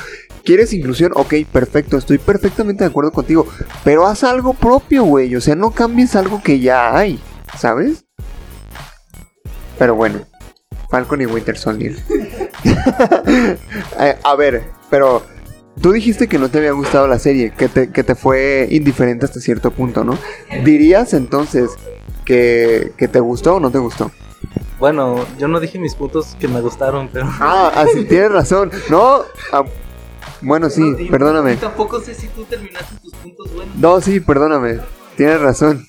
¿Quieres 0.44 0.74
inclusión? 0.74 1.12
Ok, 1.16 1.34
perfecto, 1.52 1.98
estoy 1.98 2.18
perfectamente 2.18 2.84
de 2.84 2.89
acuerdo 2.89 3.12
contigo. 3.12 3.48
Pero 3.84 4.08
haz 4.08 4.24
algo 4.24 4.54
propio, 4.54 5.04
güey. 5.04 5.36
O 5.36 5.42
sea, 5.42 5.56
no 5.56 5.72
cambies 5.72 6.16
algo 6.16 6.42
que 6.42 6.60
ya 6.60 6.96
hay, 6.96 7.20
¿sabes? 7.58 8.06
Pero 9.78 9.96
bueno, 9.96 10.20
Falcon 10.89 11.22
y 11.22 11.26
Winter 11.26 11.58
Soldier. 11.58 11.96
Eh, 14.00 14.18
a 14.24 14.36
ver, 14.36 14.64
pero 14.89 15.24
tú 15.82 15.92
dijiste 15.92 16.28
que 16.28 16.38
no 16.38 16.50
te 16.50 16.60
había 16.60 16.72
gustado 16.72 17.08
la 17.08 17.20
serie, 17.20 17.52
que 17.52 17.70
te, 17.70 17.92
que 17.92 18.04
te 18.04 18.16
fue 18.16 18.68
indiferente 18.72 19.26
hasta 19.26 19.39
cierto 19.39 19.72
punto, 19.72 20.04
¿no? 20.04 20.18
Dirías 20.64 21.14
entonces 21.14 21.72
que, 22.26 22.94
que 22.98 23.08
te 23.08 23.20
gustó 23.20 23.56
o 23.56 23.60
no 23.60 23.72
te 23.72 23.80
gustó. 23.80 24.12
Bueno, 24.80 25.26
yo 25.38 25.48
no 25.48 25.60
dije 25.60 25.78
mis 25.78 25.96
puntos 25.96 26.36
que 26.39 26.48
me 26.48 26.62
gustaron, 26.62 27.10
pero. 27.12 27.28
Ah, 27.39 27.72
así 27.76 28.06
tienes 28.06 28.32
razón. 28.32 28.72
No, 28.89 29.24
bueno, 30.41 30.69
sí, 30.69 30.82
No, 30.82 31.11
perdóname. 31.11 31.55
Tampoco 31.57 31.99
sé 32.01 32.13
si 32.13 32.28
tú 32.28 32.43
terminaste 32.45 32.95
tus 33.01 33.13
puntos 33.15 33.53
buenos. 33.53 33.76
No, 33.76 34.01
sí, 34.01 34.19
perdóname. 34.19 34.80
Tienes 35.15 35.39
razón. 35.41 35.86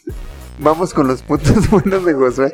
Vamos 0.59 0.93
con 0.93 1.09
los 1.09 1.23
puntos 1.23 1.69
buenos 1.71 2.05
de 2.05 2.15
Josué. 2.15 2.51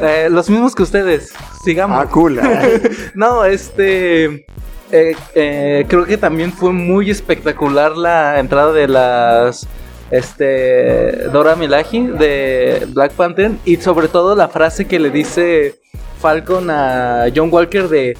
Eh, 0.00 0.28
los 0.30 0.48
mismos 0.50 0.74
que 0.74 0.82
ustedes. 0.82 1.32
Sigamos. 1.64 1.98
Ah, 2.00 2.08
cool. 2.10 2.40
No, 3.14 3.44
este. 3.44 4.46
eh, 4.92 5.16
eh, 5.34 5.84
creo 5.88 6.04
que 6.04 6.16
también 6.16 6.52
fue 6.52 6.72
muy 6.72 7.10
espectacular 7.10 7.96
la 7.96 8.38
entrada 8.40 8.72
de 8.72 8.88
las. 8.88 9.66
Este. 10.10 11.28
Dora 11.32 11.56
Milaje 11.56 12.00
de 12.00 12.86
Black 12.90 13.12
Panther. 13.12 13.52
Y 13.64 13.76
sobre 13.76 14.08
todo 14.08 14.34
la 14.34 14.48
frase 14.48 14.86
que 14.86 14.98
le 14.98 15.10
dice 15.10 15.76
Falcon 16.20 16.70
a 16.70 17.26
John 17.34 17.50
Walker 17.52 17.88
de. 17.88 18.16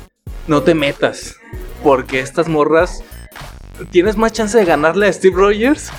No 0.46 0.62
te 0.62 0.74
metas. 0.74 1.36
Porque 1.82 2.20
estas 2.20 2.48
morras. 2.48 3.02
Tienes 3.90 4.16
más 4.16 4.32
chance 4.32 4.56
de 4.56 4.64
ganarle 4.64 5.06
a 5.06 5.12
Steve 5.12 5.36
Rogers 5.36 5.90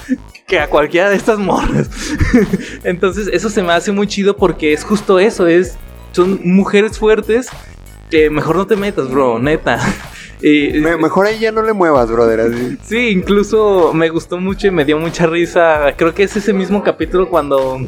que 0.47 0.59
a 0.59 0.67
cualquiera 0.67 1.09
de 1.09 1.15
estas 1.15 1.37
morras. 1.37 1.89
Entonces, 2.83 3.29
eso 3.31 3.49
se 3.49 3.61
me 3.61 3.71
hace 3.73 3.91
muy 3.91 4.07
chido 4.07 4.35
porque 4.35 4.73
es 4.73 4.83
justo 4.83 5.19
eso. 5.19 5.45
Es, 5.47 5.75
son 6.11 6.39
mujeres 6.43 6.97
fuertes 6.97 7.47
que 8.09 8.29
mejor 8.29 8.55
no 8.55 8.65
te 8.67 8.75
metas, 8.75 9.09
bro, 9.09 9.39
neta. 9.39 9.79
Y, 10.39 10.73
Me- 10.81 10.97
mejor 10.97 11.25
ahí 11.25 11.39
ya 11.39 11.51
no 11.51 11.63
le 11.63 11.73
muevas, 11.73 12.11
brother. 12.11 12.41
así. 12.41 12.77
Sí, 12.83 13.09
incluso 13.09 13.91
me 13.95 14.07
gustó 14.09 14.37
mucho 14.39 14.67
y 14.67 14.71
me 14.71 14.85
dio 14.85 14.99
mucha 14.99 15.25
risa. 15.25 15.93
Creo 15.97 16.13
que 16.13 16.21
es 16.21 16.37
ese 16.37 16.53
mismo 16.53 16.83
capítulo 16.83 17.27
cuando 17.27 17.79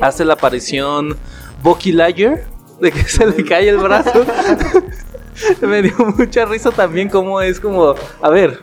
hace 0.00 0.24
la 0.24 0.32
aparición 0.32 1.18
Bucky 1.62 1.92
Liar, 1.92 2.44
de 2.80 2.90
que 2.92 3.04
se 3.04 3.26
le 3.26 3.44
cae 3.44 3.68
el 3.68 3.76
brazo. 3.76 4.24
me 5.62 5.82
dio 5.82 5.94
mucha 6.16 6.44
risa 6.44 6.70
también 6.70 7.08
como 7.08 7.40
es 7.40 7.60
como, 7.60 7.94
a 8.20 8.30
ver, 8.30 8.60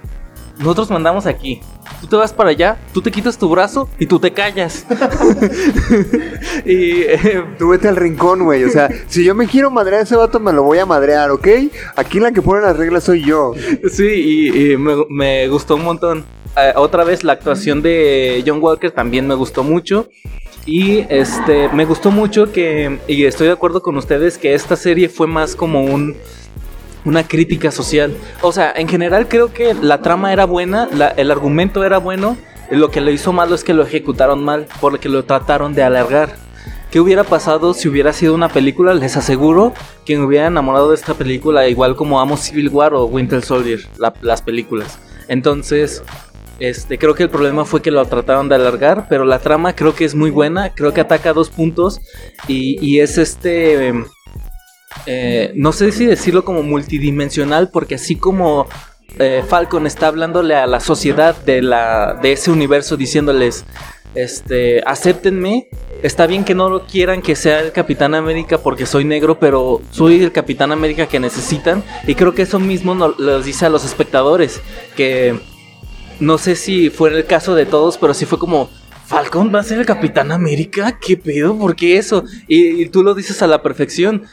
nosotros 0.60 0.92
mandamos 0.92 1.26
aquí. 1.26 1.62
Tú 2.02 2.08
te 2.08 2.16
vas 2.16 2.34
para 2.34 2.50
allá, 2.50 2.78
tú 2.94 3.02
te 3.02 3.12
quitas 3.12 3.38
tu 3.38 3.50
brazo 3.50 3.90
y 3.98 4.06
tú 4.06 4.20
te 4.20 4.32
callas. 4.32 4.86
y 6.66 7.02
eh, 7.02 7.44
Tú 7.58 7.70
vete 7.70 7.88
al 7.88 7.96
rincón, 7.96 8.44
güey. 8.44 8.64
O 8.66 8.70
sea, 8.70 8.90
si 9.08 9.24
yo 9.24 9.36
me 9.36 9.48
quiero 9.48 9.72
madrear 9.72 10.02
a 10.02 10.04
ese 10.04 10.16
vato, 10.16 10.40
me 10.40 10.54
lo 10.54 10.64
voy 10.64 10.80
a 10.80 10.86
madrear, 10.86 11.32
¿ok? 11.32 11.48
Aquí 11.96 12.20
la 12.20 12.32
que 12.32 12.42
pone 12.42 12.62
las 12.62 12.78
reglas 12.78 13.06
soy 13.06 13.24
yo. 13.24 13.54
Sí, 13.90 14.06
y, 14.06 14.72
y 14.72 14.78
me, 14.78 15.06
me 15.10 15.48
gustó 15.48 15.76
un 15.76 15.86
montón. 15.86 16.26
Eh, 16.58 16.74
otra 16.76 17.04
vez 17.04 17.24
la 17.24 17.34
actuación 17.34 17.82
de 17.82 18.44
John 18.46 18.60
Walker 18.62 18.92
también 18.92 19.28
me 19.28 19.36
gustó 19.36 19.64
mucho. 19.64 20.10
Y 20.66 21.06
este 21.10 21.70
me 21.70 21.86
gustó 21.86 22.12
mucho 22.12 22.52
que, 22.52 23.00
y 23.08 23.26
estoy 23.26 23.48
de 23.48 23.54
acuerdo 23.54 23.82
con 23.82 23.98
ustedes, 23.98 24.38
que 24.38 24.54
esta 24.54 24.76
serie 24.76 25.10
fue 25.10 25.26
más 25.26 25.56
como 25.56 25.84
un 25.84 26.16
una 27.06 27.28
crítica 27.28 27.72
social. 27.72 28.14
O 28.42 28.52
sea, 28.52 28.72
en 28.76 28.88
general 28.88 29.28
creo 29.28 29.54
que 29.54 29.74
la 29.74 30.02
trama 30.02 30.34
era 30.34 30.46
buena, 30.46 30.88
el 31.18 31.32
argumento 31.32 31.84
era 31.84 31.98
bueno. 31.98 32.38
Lo 32.72 32.92
que 32.92 33.02
lo 33.02 33.10
hizo 33.10 33.34
malo 33.34 33.56
es 33.56 33.64
que 33.64 33.74
lo 33.74 33.82
ejecutaron 33.84 34.44
mal, 34.44 34.68
porque 34.80 35.10
lo 35.10 35.26
trataron 35.26 35.74
de 35.74 35.82
alargar. 35.84 36.36
¿Qué 36.92 37.00
hubiera 37.00 37.24
pasado 37.24 37.74
si 37.74 37.88
hubiera 37.88 38.14
sido 38.14 38.34
una 38.36 38.50
película? 38.50 38.94
Les 38.94 39.16
aseguro 39.18 39.74
que 40.06 40.18
me 40.18 40.26
hubiera 40.26 40.48
enamorado 40.48 40.90
de 40.90 40.96
esta 40.96 41.14
película 41.14 41.68
igual 41.68 41.96
como 41.96 42.20
amo 42.20 42.36
Civil 42.38 42.70
War 42.70 42.94
o 42.94 43.06
Winter 43.06 43.44
Soldier, 43.44 43.80
la- 43.98 44.14
las 44.22 44.42
películas. 44.42 45.00
Entonces, 45.28 46.04
este, 46.60 46.98
creo 46.98 47.14
que 47.16 47.24
el 47.24 47.30
problema 47.30 47.64
fue 47.66 47.82
que 47.82 47.92
lo 47.92 48.04
trataron 48.06 48.50
de 48.50 48.56
alargar, 48.56 49.06
pero 49.08 49.24
la 49.24 49.40
trama 49.40 49.74
creo 49.76 49.96
que 49.96 50.04
es 50.06 50.14
muy 50.16 50.30
buena, 50.32 50.74
creo 50.74 50.94
que 50.94 51.02
ataca 51.02 51.32
dos 51.34 51.50
puntos 51.50 52.02
y, 52.48 52.78
y 52.86 53.00
es 53.00 53.18
este... 53.18 53.88
em, 53.88 54.06
eh, 55.06 55.52
no 55.56 55.72
sé 55.72 55.92
si 55.92 56.06
decirlo 56.06 56.44
como 56.44 56.64
multidimensional, 56.64 57.70
porque 57.72 57.96
así 57.96 58.16
como 58.16 58.68
eh, 59.18 59.44
Falcon 59.48 59.88
está 59.88 60.08
hablándole 60.08 60.56
a 60.56 60.68
la 60.68 60.80
sociedad 60.80 61.36
de, 61.44 61.62
la, 61.62 62.20
de 62.22 62.34
ese 62.34 62.52
universo 62.52 62.98
diciéndoles, 62.98 63.66
este, 64.16 64.82
acéptenme, 64.86 65.68
está 66.02 66.26
bien 66.28 66.44
que 66.44 66.56
no 66.56 66.70
lo 66.70 66.86
quieran 66.86 67.22
que 67.22 67.36
sea 67.36 67.62
el 67.62 67.72
Capitán 67.72 68.16
América 68.16 68.58
porque 68.58 68.86
soy 68.86 69.06
negro, 69.06 69.40
pero 69.40 69.82
soy 69.92 70.24
el 70.24 70.32
Capitán 70.32 70.72
América 70.72 71.08
que 71.08 71.20
necesitan. 71.20 71.84
Y 72.08 72.16
creo 72.16 72.34
que 72.34 72.44
eso 72.44 72.60
mismo 72.60 72.96
nos 72.96 73.20
les 73.20 73.46
dice 73.46 73.66
a 73.66 73.70
los 73.70 73.86
espectadores, 73.86 74.62
que 74.96 75.40
no 76.20 76.38
sé 76.38 76.56
si 76.56 76.90
fue 76.90 77.16
el 77.16 77.26
caso 77.26 77.56
de 77.56 77.66
todos, 77.66 77.98
pero 77.98 78.14
sí 78.14 78.26
fue 78.26 78.40
como... 78.40 78.70
Falcon 79.06 79.52
va 79.52 79.62
a 79.62 79.64
ser 79.64 79.80
el 79.80 79.88
Capitán 79.88 80.32
América, 80.32 81.00
¿qué 81.02 81.18
pedo? 81.18 81.58
¿Por 81.58 81.76
qué 81.76 81.98
eso? 81.98 82.26
Y 82.48 82.86
tú 82.90 83.02
lo 83.02 83.16
dices 83.16 83.42
a 83.42 83.48
la 83.48 83.64
perfección 83.64 84.28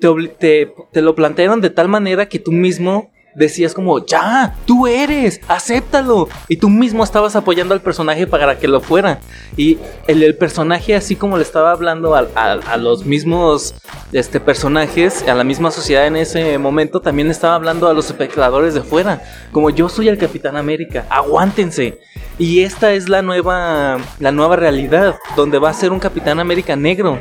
te, 0.00 0.72
te, 0.92 1.02
lo 1.02 1.14
plantearon 1.14 1.60
de 1.60 1.70
tal 1.70 1.88
manera 1.88 2.26
que 2.28 2.38
tú 2.38 2.52
mismo 2.52 3.10
decías 3.34 3.72
como, 3.72 4.04
ya, 4.04 4.56
tú 4.66 4.88
eres, 4.88 5.40
acéptalo. 5.46 6.28
Y 6.48 6.56
tú 6.56 6.68
mismo 6.68 7.04
estabas 7.04 7.36
apoyando 7.36 7.72
al 7.72 7.80
personaje 7.80 8.26
para 8.26 8.58
que 8.58 8.66
lo 8.66 8.80
fuera. 8.80 9.20
Y 9.56 9.78
el, 10.08 10.34
personaje, 10.34 10.96
así 10.96 11.14
como 11.14 11.36
le 11.36 11.44
estaba 11.44 11.70
hablando 11.70 12.16
a, 12.16 12.26
a- 12.34 12.52
a 12.52 12.76
los 12.76 13.04
mismos 13.06 13.74
este, 14.12 14.40
personajes, 14.40 15.22
a 15.28 15.34
la 15.34 15.44
misma 15.44 15.70
sociedad 15.70 16.06
en 16.08 16.16
ese 16.16 16.58
momento, 16.58 17.00
también 17.00 17.30
estaba 17.30 17.54
hablando 17.54 17.88
a 17.88 17.94
los 17.94 18.06
espectadores 18.06 18.74
de 18.74 18.82
fuera. 18.82 19.22
Como 19.52 19.70
yo 19.70 19.88
soy 19.88 20.08
el 20.08 20.18
Capitán 20.18 20.56
América, 20.56 21.06
aguántense. 21.08 22.00
Y 22.40 22.62
esta 22.62 22.92
es 22.92 23.08
la 23.08 23.22
nueva, 23.22 23.98
la 24.18 24.32
nueva 24.32 24.56
realidad, 24.56 25.16
donde 25.36 25.58
va 25.58 25.70
a 25.70 25.74
ser 25.74 25.92
un 25.92 26.00
Capitán 26.00 26.40
América 26.40 26.74
negro. 26.74 27.20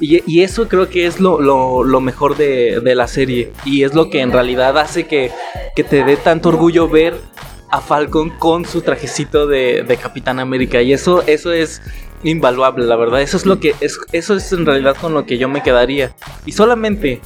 Y, 0.00 0.42
eso 0.42 0.66
creo 0.66 0.88
que 0.88 1.06
es 1.06 1.20
lo, 1.20 2.00
mejor 2.00 2.36
de, 2.36 2.80
la 2.94 3.06
serie. 3.06 3.52
Y 3.64 3.84
es 3.84 3.94
lo 3.94 4.08
que 4.08 4.20
en 4.20 4.32
realidad 4.32 4.78
hace 4.78 5.06
que, 5.06 5.30
te 5.74 6.04
dé 6.04 6.16
tanto 6.16 6.48
orgullo 6.48 6.88
ver 6.88 7.14
a 7.70 7.80
Falcon 7.80 8.30
con 8.30 8.64
su 8.64 8.80
trajecito 8.80 9.46
de, 9.46 9.98
Capitán 10.00 10.40
América. 10.40 10.80
Y 10.80 10.92
eso, 10.94 11.22
es 11.22 11.82
invaluable, 12.22 12.86
la 12.86 12.96
verdad. 12.96 13.20
Eso 13.20 13.36
es 13.36 13.44
lo 13.44 13.60
que. 13.60 13.74
Es, 13.80 13.98
eso 14.12 14.34
es 14.34 14.50
en 14.52 14.64
realidad 14.64 14.96
con 14.98 15.12
lo 15.12 15.26
que 15.26 15.36
yo 15.36 15.48
me 15.48 15.62
quedaría. 15.62 16.14
Y 16.46 16.52
solamente. 16.52 17.20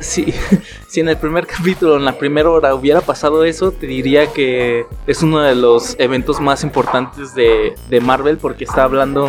Si, 0.00 0.32
si 0.88 1.00
en 1.00 1.08
el 1.08 1.16
primer 1.16 1.46
capítulo, 1.46 1.96
en 1.96 2.04
la 2.04 2.16
primera 2.16 2.48
hora, 2.48 2.72
hubiera 2.72 3.00
pasado 3.00 3.44
eso, 3.44 3.72
te 3.72 3.88
diría 3.88 4.28
que 4.28 4.86
es 5.08 5.22
uno 5.24 5.40
de 5.40 5.56
los 5.56 5.96
eventos 5.98 6.40
más 6.40 6.62
importantes 6.62 7.34
de, 7.34 7.74
de 7.90 8.00
Marvel 8.00 8.38
porque 8.38 8.62
está 8.62 8.84
hablando 8.84 9.28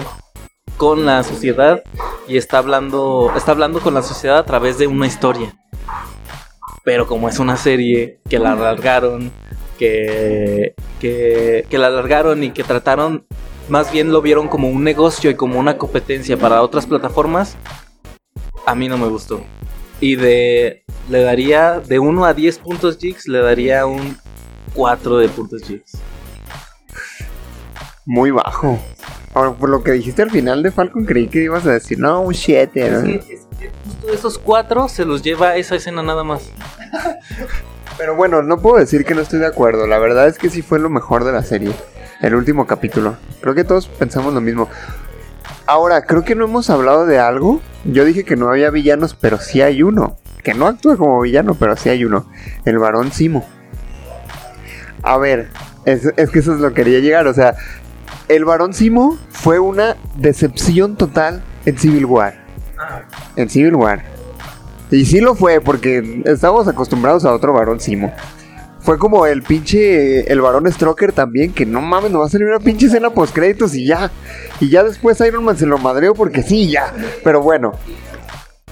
con 0.80 1.06
la 1.06 1.24
sociedad 1.24 1.84
y 2.26 2.38
está 2.38 2.60
hablando 2.60 3.34
está 3.36 3.52
hablando 3.52 3.82
con 3.82 3.94
la 3.94 4.02
sociedad 4.02 4.38
a 4.38 4.46
través 4.46 4.78
de 4.78 4.88
una 4.88 5.08
historia. 5.08 5.54
Pero 6.86 7.06
como 7.06 7.28
es 7.28 7.38
una 7.38 7.58
serie 7.58 8.22
que 8.30 8.40
la 8.40 8.54
alargaron, 8.54 9.30
que, 9.78 10.74
que, 11.02 11.66
la 11.70 11.88
alargaron 11.88 12.46
y 12.46 12.52
que 12.52 12.64
trataron, 12.64 13.26
más 13.68 13.92
bien 13.92 14.14
lo 14.14 14.22
vieron 14.22 14.48
como 14.48 14.70
un 14.70 14.86
negocio 14.86 15.30
y 15.30 15.36
como 15.36 15.60
una 15.60 15.78
competencia 15.78 16.38
para 16.38 16.62
otras 16.62 16.86
plataformas, 16.86 17.58
a 18.66 18.74
mí 18.74 18.88
no 18.88 18.98
me 18.98 19.08
gustó. 19.08 19.44
Y 20.00 20.16
de 20.16 20.86
le 21.10 21.22
daría 21.22 21.82
de 21.82 22.00
1 22.00 22.24
a 22.24 22.34
10 22.34 22.58
puntos 22.60 22.98
jigs, 22.98 23.28
le 23.28 23.40
daría 23.40 23.86
un 23.86 24.18
4 24.76 25.18
de 25.18 25.28
puntos 25.28 25.62
jigs. 25.64 26.02
Muy 28.10 28.32
bajo. 28.32 28.80
Ahora, 29.36 29.52
por 29.52 29.70
lo 29.70 29.84
que 29.84 29.92
dijiste 29.92 30.24
al 30.24 30.32
final 30.32 30.64
de 30.64 30.72
Falcon, 30.72 31.06
creí 31.06 31.28
que 31.28 31.44
ibas 31.44 31.68
a 31.68 31.74
decir, 31.74 32.00
no, 32.00 32.22
un 32.22 32.34
7. 32.34 32.88
Es 32.88 33.04
que, 33.04 33.16
es 33.36 33.48
que 33.60 33.70
justo 33.86 34.12
esos 34.12 34.40
4 34.40 34.90
se 34.90 35.06
los 35.06 35.22
lleva 35.22 35.58
esa 35.58 35.76
escena 35.76 36.02
nada 36.02 36.24
más. 36.24 36.50
Pero 38.00 38.16
bueno, 38.16 38.42
no 38.42 38.58
puedo 38.62 38.78
decir 38.78 39.06
que 39.06 39.14
no 39.14 39.22
estoy 39.22 39.38
de 39.38 39.46
acuerdo. 39.46 39.86
La 39.86 40.00
verdad 40.00 40.28
es 40.28 40.40
que 40.40 40.50
sí 40.50 40.64
fue 40.64 40.80
lo 40.80 40.90
mejor 40.90 41.24
de 41.24 41.34
la 41.34 41.44
serie. 41.44 41.72
El 42.20 42.34
último 42.34 42.66
capítulo. 42.66 43.16
Creo 43.42 43.54
que 43.54 43.64
todos 43.64 43.88
pensamos 43.88 44.34
lo 44.34 44.42
mismo. 44.42 44.68
Ahora, 45.68 46.02
creo 46.02 46.24
que 46.24 46.34
no 46.34 46.46
hemos 46.46 46.72
hablado 46.72 47.06
de 47.06 47.20
algo. 47.20 47.62
Yo 47.86 48.06
dije 48.06 48.24
que 48.24 48.36
no 48.36 48.50
había 48.50 48.72
villanos, 48.72 49.14
pero 49.14 49.38
sí 49.38 49.62
hay 49.62 49.84
uno. 49.84 50.18
Que 50.44 50.56
no 50.56 50.66
actúa 50.66 50.98
como 50.98 51.22
villano, 51.22 51.54
pero 51.54 51.76
sí 51.78 51.90
hay 51.90 52.04
uno. 52.06 52.28
El 52.66 52.80
varón 52.80 53.12
Simo. 53.12 53.48
A 55.04 55.20
ver, 55.20 55.50
es, 55.86 56.12
es 56.18 56.32
que 56.32 56.40
eso 56.40 56.54
es 56.56 56.60
lo 56.60 56.70
que 56.70 56.82
quería 56.84 57.00
llegar. 57.00 57.28
O 57.28 57.34
sea, 57.36 57.56
el 58.30 58.46
varón 58.46 58.74
Simo 58.74 59.18
fue 59.30 59.60
una 59.60 59.98
decepción 60.16 60.96
total 60.96 61.44
en 61.66 61.78
Civil 61.78 62.06
War. 62.06 62.46
En 63.36 63.50
Civil 63.50 63.76
War. 63.76 64.04
Y 64.92 65.06
sí 65.06 65.20
lo 65.20 65.36
fue, 65.36 65.60
porque 65.60 66.22
estábamos 66.26 66.68
acostumbrados 66.68 67.26
a 67.26 67.34
otro 67.34 67.54
varón 67.54 67.80
Simo. 67.80 68.14
Fue 68.82 68.98
como 68.98 69.26
el 69.26 69.42
pinche. 69.44 70.32
El 70.32 70.42
varón 70.42 70.72
Stroker 70.72 71.12
también, 71.12 71.54
que 71.54 71.66
no 71.66 71.82
mames, 71.82 72.12
no 72.12 72.20
va 72.20 72.28
a 72.28 72.30
salir 72.30 72.48
una 72.48 72.60
pinche 72.60 72.86
escena 72.86 73.10
post 73.10 73.34
créditos 73.34 73.76
y 73.76 73.86
ya. 73.86 74.10
Y 74.60 74.70
ya 74.70 74.84
después 74.84 75.20
Iron 75.22 75.44
Man 75.44 75.58
se 75.58 75.66
lo 75.66 75.78
madreó 75.78 76.14
porque 76.14 76.44
sí, 76.44 76.70
ya. 76.70 76.94
Pero 77.24 77.42
bueno. 77.42 77.74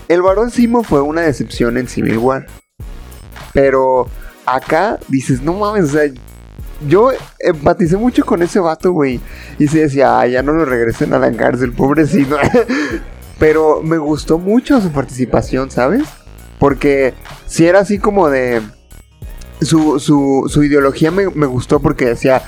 El 0.08 0.22
varón 0.22 0.51
Simo 0.51 0.84
fue 0.84 1.01
una 1.01 1.22
decepción 1.22 1.78
en 1.78 1.88
Civil 1.88 2.20
War. 2.20 2.45
Pero 3.53 4.08
acá 4.45 4.99
dices, 5.10 5.41
no 5.41 5.53
mames, 5.53 5.86
o 5.86 5.88
sea, 5.88 6.10
yo 6.88 7.11
empaticé 7.39 7.97
mucho 7.97 8.25
con 8.25 8.41
ese 8.43 8.59
vato, 8.59 8.91
güey. 8.91 9.19
Y 9.59 9.67
se 9.67 9.80
decía, 9.80 10.19
"Ay, 10.19 10.32
ya 10.34 10.43
no 10.43 10.53
lo 10.53 10.65
regresen 10.65 11.13
a 11.13 11.19
la 11.19 11.32
cárcel, 11.32 11.71
pobrecito. 11.73 12.38
Pero 13.39 13.82
me 13.84 13.97
gustó 13.97 14.38
mucho 14.38 14.82
su 14.82 14.91
participación, 14.91 15.69
¿sabes? 15.71 16.03
Porque 16.59 17.13
si 17.45 17.65
era 17.65 17.80
así 17.80 17.99
como 17.99 18.30
de... 18.30 18.61
Su, 19.61 19.99
su, 19.99 20.45
su 20.49 20.63
ideología 20.63 21.09
me, 21.09 21.30
me 21.30 21.47
gustó 21.47 21.80
porque 21.80 22.05
decía, 22.05 22.43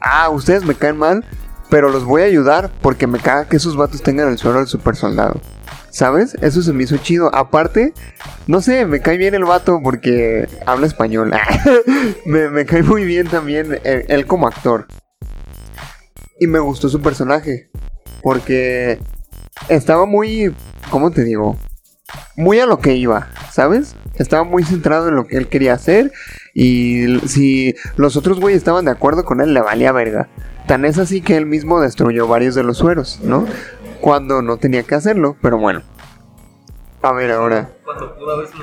ah, 0.00 0.30
ustedes 0.30 0.64
me 0.64 0.76
caen 0.76 0.96
mal, 0.96 1.24
pero 1.70 1.88
los 1.88 2.04
voy 2.04 2.22
a 2.22 2.26
ayudar 2.26 2.70
porque 2.82 3.08
me 3.08 3.18
caga 3.18 3.46
que 3.46 3.56
esos 3.56 3.76
vatos 3.76 4.02
tengan 4.02 4.28
el 4.28 4.38
suelo 4.38 4.58
del 4.58 4.68
super 4.68 4.94
soldado. 4.94 5.40
¿Sabes? 5.92 6.34
Eso 6.40 6.62
se 6.62 6.72
me 6.72 6.84
hizo 6.84 6.96
chido. 6.96 7.32
Aparte, 7.34 7.92
no 8.46 8.62
sé, 8.62 8.86
me 8.86 9.00
cae 9.00 9.18
bien 9.18 9.34
el 9.34 9.44
vato 9.44 9.78
porque 9.84 10.48
habla 10.64 10.86
español. 10.86 11.32
me, 12.24 12.64
cae 12.64 12.82
muy 12.82 13.04
bien 13.04 13.28
también 13.28 13.78
él 13.84 14.26
como 14.26 14.48
actor. 14.48 14.86
Y 16.40 16.46
me 16.46 16.58
gustó 16.60 16.88
su 16.88 17.02
personaje. 17.02 17.70
Porque 18.22 19.00
estaba 19.68 20.06
muy, 20.06 20.54
¿cómo 20.88 21.10
te 21.10 21.24
digo? 21.24 21.58
Muy 22.36 22.58
a 22.58 22.66
lo 22.66 22.78
que 22.78 22.94
iba, 22.94 23.28
¿sabes? 23.50 23.94
Estaba 24.14 24.44
muy 24.44 24.64
centrado 24.64 25.08
en 25.08 25.16
lo 25.16 25.26
que 25.26 25.36
él 25.36 25.48
quería 25.48 25.74
hacer. 25.74 26.10
Y 26.54 27.20
si 27.26 27.74
los 27.96 28.16
otros 28.16 28.40
güeyes 28.40 28.58
estaban 28.58 28.86
de 28.86 28.92
acuerdo 28.92 29.26
con 29.26 29.42
él, 29.42 29.52
le 29.52 29.60
valía 29.60 29.92
verga. 29.92 30.30
Tan 30.66 30.86
es 30.86 30.96
así 30.96 31.20
que 31.20 31.36
él 31.36 31.44
mismo 31.44 31.82
destruyó 31.82 32.26
varios 32.28 32.54
de 32.54 32.62
los 32.62 32.78
sueros, 32.78 33.20
¿no? 33.22 33.46
Cuando 34.02 34.42
no 34.42 34.56
tenía 34.56 34.82
que 34.82 34.96
hacerlo, 34.96 35.36
pero 35.40 35.58
bueno. 35.58 35.80
A 37.02 37.12
ver 37.12 37.30
ahora. 37.30 37.70
Cuando 37.84 38.16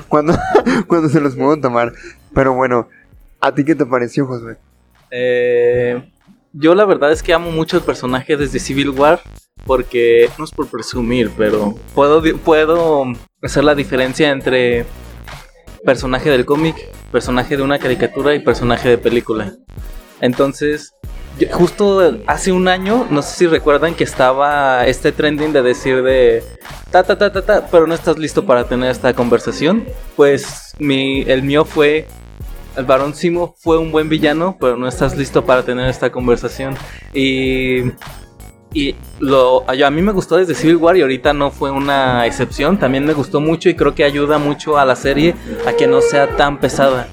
Cuando, 0.06 0.34
cuando 0.86 1.08
se 1.08 1.18
los 1.18 1.34
puedo 1.34 1.58
tomar. 1.58 1.94
Pero 2.34 2.52
bueno, 2.52 2.88
¿a 3.40 3.54
ti 3.54 3.64
qué 3.64 3.74
te 3.74 3.86
pareció, 3.86 4.26
Josué? 4.26 4.58
Eh, 5.10 6.12
yo 6.52 6.74
la 6.74 6.84
verdad 6.84 7.10
es 7.10 7.22
que 7.22 7.32
amo 7.32 7.50
mucho 7.50 7.78
el 7.78 7.82
personaje 7.82 8.36
desde 8.36 8.58
Civil 8.58 8.90
War 8.90 9.20
porque 9.64 10.28
no 10.36 10.44
es 10.44 10.50
por 10.50 10.68
presumir, 10.68 11.30
pero 11.34 11.74
puedo 11.94 12.22
puedo 12.44 13.04
hacer 13.42 13.64
la 13.64 13.74
diferencia 13.74 14.30
entre 14.30 14.84
personaje 15.86 16.28
del 16.28 16.44
cómic, 16.44 16.76
personaje 17.10 17.56
de 17.56 17.62
una 17.62 17.78
caricatura 17.78 18.34
y 18.34 18.40
personaje 18.40 18.90
de 18.90 18.98
película. 18.98 19.54
Entonces, 20.20 20.92
justo 21.46 22.16
hace 22.26 22.52
un 22.52 22.68
año, 22.68 23.06
no 23.10 23.22
sé 23.22 23.36
si 23.36 23.46
recuerdan 23.46 23.94
que 23.94 24.04
estaba 24.04 24.86
este 24.86 25.12
trending 25.12 25.52
de 25.52 25.62
decir 25.62 26.02
de 26.02 26.42
ta 26.90 27.02
ta 27.02 27.16
ta 27.16 27.32
ta 27.32 27.42
ta, 27.42 27.66
pero 27.70 27.86
no 27.86 27.94
estás 27.94 28.18
listo 28.18 28.44
para 28.44 28.64
tener 28.64 28.90
esta 28.90 29.14
conversación. 29.14 29.84
Pues 30.16 30.74
mi 30.78 31.22
el 31.22 31.42
mío 31.42 31.64
fue 31.64 32.06
el 32.76 32.84
varón 32.84 33.14
Simo 33.14 33.54
fue 33.58 33.78
un 33.78 33.92
buen 33.92 34.08
villano, 34.08 34.56
pero 34.60 34.76
no 34.76 34.88
estás 34.88 35.16
listo 35.16 35.44
para 35.44 35.62
tener 35.62 35.88
esta 35.88 36.10
conversación. 36.10 36.76
Y, 37.12 37.90
y 38.72 38.94
lo, 39.18 39.64
a 39.68 39.90
mí 39.90 40.02
me 40.02 40.12
gustó 40.12 40.36
desde 40.36 40.54
Civil 40.54 40.76
War 40.76 40.96
y 40.96 41.02
ahorita 41.02 41.32
no 41.32 41.50
fue 41.50 41.70
una 41.70 42.26
excepción. 42.26 42.78
También 42.78 43.04
me 43.04 43.12
gustó 43.12 43.40
mucho 43.40 43.68
y 43.68 43.74
creo 43.74 43.94
que 43.94 44.04
ayuda 44.04 44.38
mucho 44.38 44.78
a 44.78 44.84
la 44.84 44.96
serie 44.96 45.34
a 45.66 45.72
que 45.72 45.86
no 45.86 46.00
sea 46.00 46.36
tan 46.36 46.60
pesada. 46.60 47.08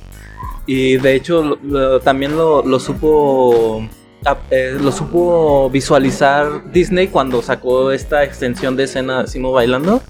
Y 0.65 0.97
de 0.97 1.15
hecho 1.15 1.57
también 2.03 2.35
lo 2.35 2.79
supo... 2.79 3.87
a- 4.25 4.37
eh, 4.51 4.77
lo 4.79 4.91
supo 4.91 5.69
visualizar 5.69 6.71
Disney 6.71 7.07
cuando 7.07 7.41
sacó 7.41 7.91
esta 7.91 8.23
extensión 8.23 8.75
de 8.75 8.83
escena 8.83 9.21
de 9.23 9.27
Simo 9.27 9.51
bailando. 9.51 10.01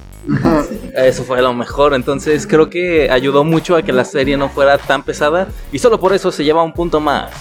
Eso 0.93 1.23
fue 1.23 1.41
lo 1.41 1.53
mejor. 1.53 1.93
Entonces 1.93 2.45
creo 2.47 2.69
que 2.69 3.09
ayudó 3.09 3.43
mucho 3.43 3.75
a 3.77 3.81
que 3.83 3.93
la 3.93 4.03
serie 4.03 4.35
no 4.37 4.49
fuera 4.49 4.77
tan 4.77 5.03
pesada. 5.03 5.47
Y 5.71 5.79
solo 5.79 5.99
por 5.99 6.13
eso 6.13 6.31
se 6.31 6.43
lleva 6.43 6.63
un 6.63 6.73
punto 6.73 6.99
más. 6.99 7.31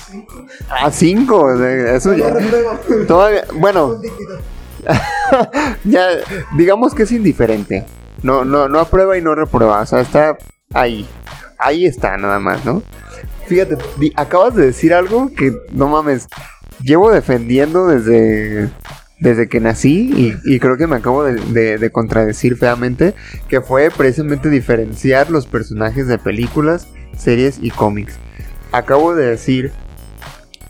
A 0.68 0.90
5, 0.90 1.54
eso 1.64 2.14
ya. 2.14 2.32
Todavía, 3.08 3.44
bueno, 3.54 3.96
ya, 5.84 6.08
digamos 6.56 6.94
que 6.94 7.02
es 7.04 7.12
indiferente. 7.12 7.84
No, 8.22 8.44
no, 8.44 8.68
no 8.68 8.78
aprueba 8.80 9.16
y 9.18 9.22
no 9.22 9.34
reprueba. 9.34 9.80
O 9.80 9.86
sea, 9.86 10.00
está 10.00 10.36
ahí. 10.72 11.06
Ahí 11.58 11.86
está, 11.86 12.16
nada 12.16 12.38
más, 12.38 12.64
¿no? 12.64 12.82
Fíjate, 13.46 13.76
acabas 14.16 14.54
de 14.54 14.66
decir 14.66 14.92
algo 14.92 15.30
que 15.36 15.52
no 15.72 15.88
mames. 15.88 16.28
Llevo 16.82 17.10
defendiendo 17.10 17.86
desde. 17.86 18.68
Desde 19.18 19.48
que 19.48 19.60
nací 19.60 20.36
y, 20.44 20.58
creo 20.58 20.76
que 20.76 20.86
me 20.86 20.96
acabo 20.96 21.24
de, 21.24 21.36
de- 21.36 21.78
de 21.78 21.90
contradecir 21.90 22.58
feamente 22.58 23.14
que 23.48 23.62
fue 23.62 23.88
precisamente 23.90 24.50
diferenciar 24.50 25.30
los 25.30 25.46
personajes 25.46 26.06
de 26.06 26.18
películas, 26.18 26.86
series 27.16 27.58
y 27.62 27.70
cómics. 27.70 28.18
Acabo 28.72 29.14
de 29.14 29.24
decir 29.24 29.72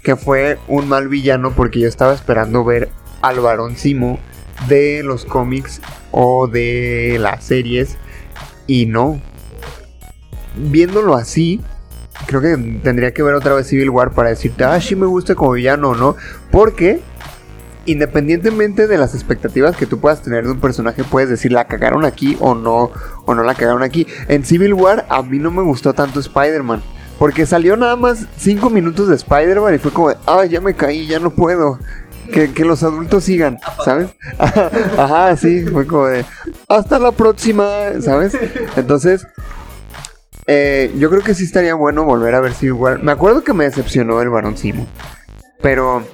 que 0.04 0.14
fue 0.14 0.59
un 0.68 0.88
mal 0.88 1.09
villano 1.09 1.50
porque 1.57 1.80
yo 1.80 1.88
estaba 1.88 2.14
esperando 2.14 2.64
ver 2.64 2.88
al 3.20 3.40
varón 3.40 3.74
Simo 3.76 4.20
de 4.68 5.02
los 5.02 5.24
cómics 5.24 5.80
o 6.12 6.46
de 6.46 7.16
las 7.18 7.42
series 7.42 7.96
y 8.68 8.86
no. 8.86 9.20
Viéndolo 10.57 11.16
así, 11.16 11.61
creo 12.27 12.41
que 12.41 12.57
tendría 12.83 13.12
que 13.12 13.23
ver 13.23 13.35
otra 13.35 13.55
vez 13.55 13.67
Civil 13.67 13.91
War 13.91 14.12
para 14.12 14.31
decirte, 14.31 14.64
ah, 14.64 14.81
sí 14.81 14.97
me 14.97 15.07
gusta 15.07 15.35
como 15.35 15.53
villano 15.53 15.91
o 15.91 15.95
no, 15.95 16.17
porque 16.51 17.01
independientemente 17.87 18.87
de 18.87 18.99
las 18.99 19.14
expectativas 19.14 19.77
que 19.77 19.87
tú 19.87 20.01
puedas 20.01 20.23
tener 20.23 20.45
de 20.45 20.51
un 20.53 20.61
personaje, 20.61 21.05
puedes 21.05 21.31
decir 21.31 21.53
la 21.53 21.67
cagaron 21.67 22.05
aquí 22.05 22.37
o 22.41 22.55
no, 22.55 22.91
o 23.25 23.35
no 23.35 23.43
la 23.43 23.55
cagaron 23.55 23.83
aquí. 23.83 24.07
En 24.29 24.45
Civil 24.45 24.75
War 24.75 25.07
a 25.09 25.23
mí 25.23 25.39
no 25.39 25.51
me 25.51 25.62
gustó 25.62 25.95
tanto 25.95 26.21
Spider-Man. 26.21 26.83
Porque 27.19 27.47
salió 27.47 27.79
nada 27.79 27.97
más 27.97 28.27
5 28.37 28.69
minutos 28.69 29.09
de 29.09 29.14
Spider-Man 29.14 29.75
y 29.75 29.79
fue 29.79 29.91
como, 29.91 30.12
ah, 30.27 30.45
ya 30.45 30.61
me 30.61 30.75
caí, 30.75 31.07
ya 31.07 31.19
no 31.19 31.31
puedo. 31.31 31.79
Que, 32.31 32.53
que 32.53 32.64
los 32.64 32.83
adultos 32.83 33.25
sigan, 33.25 33.59
¿sabes? 33.85 34.09
Ajá, 34.39 35.37
sí, 35.37 35.64
fue 35.64 35.87
como 35.87 36.07
de, 36.07 36.25
hasta 36.69 36.99
la 36.99 37.12
próxima, 37.12 37.64
¿sabes? 38.01 38.37
Entonces, 38.75 39.25
eh, 40.47 40.92
yo 40.97 41.11
creo 41.11 41.22
que 41.22 41.34
sí 41.34 41.44
estaría 41.44 41.74
bueno 41.74 42.05
volver 42.05 42.34
a 42.34 42.40
ver 42.40 42.55
Civil 42.55 42.74
War. 42.74 43.03
Me 43.03 43.12
acuerdo 43.12 43.42
que 43.42 43.53
me 43.53 43.64
decepcionó 43.64 44.20
el 44.22 44.30
varón 44.30 44.57
Simo. 44.57 44.86
Pero, 45.61 46.05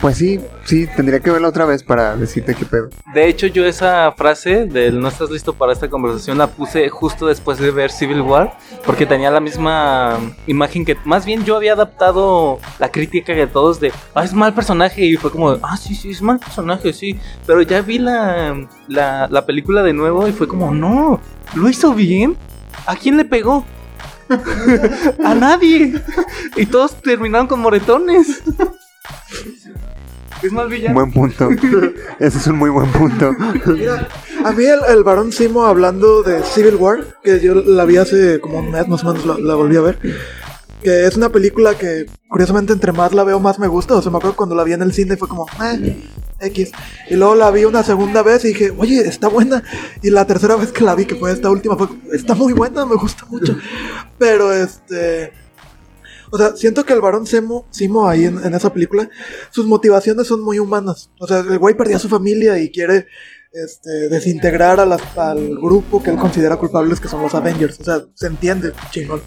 pues 0.00 0.18
sí, 0.18 0.40
sí, 0.64 0.86
tendría 0.94 1.18
que 1.18 1.30
verla 1.30 1.48
otra 1.48 1.64
vez 1.64 1.82
para 1.82 2.16
decirte 2.16 2.54
qué 2.54 2.64
pedo. 2.64 2.90
De 3.12 3.26
hecho, 3.26 3.48
yo 3.48 3.64
esa 3.64 4.12
frase 4.12 4.66
del 4.66 5.00
no 5.00 5.08
estás 5.08 5.30
listo 5.30 5.54
para 5.54 5.72
esta 5.72 5.88
conversación 5.88 6.38
la 6.38 6.46
puse 6.46 6.88
justo 6.88 7.26
después 7.26 7.58
de 7.58 7.70
ver 7.70 7.90
Civil 7.90 8.20
War. 8.20 8.56
Porque 8.84 9.06
tenía 9.06 9.30
la 9.30 9.40
misma 9.40 10.18
imagen 10.46 10.84
que. 10.84 10.96
Más 11.04 11.24
bien 11.24 11.44
yo 11.44 11.56
había 11.56 11.72
adaptado 11.72 12.60
la 12.78 12.92
crítica 12.92 13.34
que 13.34 13.46
todos 13.46 13.80
de. 13.80 13.92
Ah, 14.14 14.22
es 14.24 14.34
mal 14.34 14.54
personaje. 14.54 15.04
Y 15.04 15.16
fue 15.16 15.32
como. 15.32 15.58
Ah, 15.62 15.76
sí, 15.76 15.94
sí, 15.94 16.10
es 16.10 16.22
mal 16.22 16.38
personaje, 16.38 16.92
sí. 16.92 17.18
Pero 17.46 17.62
ya 17.62 17.80
vi 17.80 17.98
la, 17.98 18.68
la, 18.86 19.26
la 19.28 19.46
película 19.46 19.82
de 19.82 19.94
nuevo 19.94 20.28
y 20.28 20.32
fue 20.32 20.46
como. 20.46 20.72
No, 20.72 21.18
lo 21.54 21.68
hizo 21.68 21.94
bien. 21.94 22.36
¿A 22.86 22.96
quién 22.96 23.16
le 23.16 23.24
pegó? 23.24 23.64
a 25.24 25.34
nadie. 25.34 25.94
Y 26.56 26.66
todos 26.66 27.00
terminaron 27.02 27.46
con 27.46 27.60
moretones. 27.60 28.42
es 30.42 30.52
mal 30.52 30.68
villano. 30.68 30.94
Buen 30.94 31.12
punto. 31.12 31.48
Ese 32.18 32.38
es 32.38 32.46
un 32.46 32.56
muy 32.56 32.70
buen 32.70 32.90
punto. 32.92 33.32
Mira, 33.66 34.08
a 34.44 34.52
mí 34.52 34.64
el, 34.64 34.80
el 34.88 35.02
varón 35.04 35.32
Simo 35.32 35.64
hablando 35.64 36.22
de 36.22 36.42
Civil 36.42 36.76
War, 36.76 37.04
que 37.22 37.40
yo 37.40 37.54
la 37.54 37.84
vi 37.84 37.96
hace 37.96 38.40
como 38.40 38.58
un 38.58 38.70
mes 38.70 38.86
más 38.88 39.04
o 39.04 39.12
menos, 39.12 39.26
la, 39.26 39.38
la 39.38 39.54
volví 39.54 39.76
a 39.76 39.80
ver. 39.82 39.98
Que 40.82 41.06
es 41.06 41.16
una 41.16 41.30
película 41.30 41.76
que 41.78 42.06
curiosamente 42.28 42.74
entre 42.74 42.92
más 42.92 43.14
la 43.14 43.24
veo 43.24 43.40
más 43.40 43.58
me 43.58 43.68
gusta. 43.68 43.94
O 43.94 44.02
sea, 44.02 44.10
me 44.10 44.18
acuerdo 44.18 44.36
cuando 44.36 44.54
la 44.54 44.64
vi 44.64 44.74
en 44.74 44.82
el 44.82 44.92
cine 44.92 45.16
fue 45.16 45.28
como, 45.28 45.46
eh, 45.62 45.96
X. 46.46 46.72
Y 47.10 47.14
luego 47.16 47.34
la 47.34 47.50
vi 47.50 47.64
una 47.64 47.82
segunda 47.82 48.22
vez 48.22 48.44
y 48.44 48.48
dije, 48.48 48.72
oye, 48.76 49.00
está 49.00 49.28
buena. 49.28 49.62
Y 50.02 50.10
la 50.10 50.26
tercera 50.26 50.56
vez 50.56 50.72
que 50.72 50.84
la 50.84 50.94
vi, 50.94 51.04
que 51.04 51.14
fue 51.16 51.32
esta 51.32 51.50
última, 51.50 51.76
fue, 51.76 51.88
está 52.12 52.34
muy 52.34 52.52
buena, 52.52 52.84
me 52.86 52.96
gusta 52.96 53.24
mucho. 53.26 53.56
Pero 54.18 54.52
este... 54.52 55.32
O 56.30 56.38
sea, 56.38 56.56
siento 56.56 56.84
que 56.84 56.92
el 56.92 57.00
varón 57.00 57.26
Simo, 57.28 57.66
Simo 57.70 58.08
ahí 58.08 58.24
en, 58.24 58.44
en 58.44 58.54
esa 58.54 58.72
película, 58.72 59.08
sus 59.50 59.66
motivaciones 59.66 60.26
son 60.26 60.40
muy 60.40 60.58
humanas. 60.58 61.10
O 61.20 61.28
sea, 61.28 61.38
el 61.40 61.58
güey 61.58 61.76
perdió 61.76 61.96
a 61.96 62.00
su 62.00 62.08
familia 62.08 62.58
y 62.58 62.70
quiere 62.72 63.06
este, 63.52 64.08
desintegrar 64.08 64.80
a 64.80 64.86
las- 64.86 65.16
al 65.16 65.56
grupo 65.56 66.02
que 66.02 66.10
él 66.10 66.16
considera 66.16 66.56
culpables, 66.56 66.98
que 66.98 67.06
son 67.06 67.22
los 67.22 67.36
Avengers. 67.36 67.78
O 67.78 67.84
sea, 67.84 68.02
se 68.14 68.26
entiende, 68.26 68.72
chingón. 68.90 69.20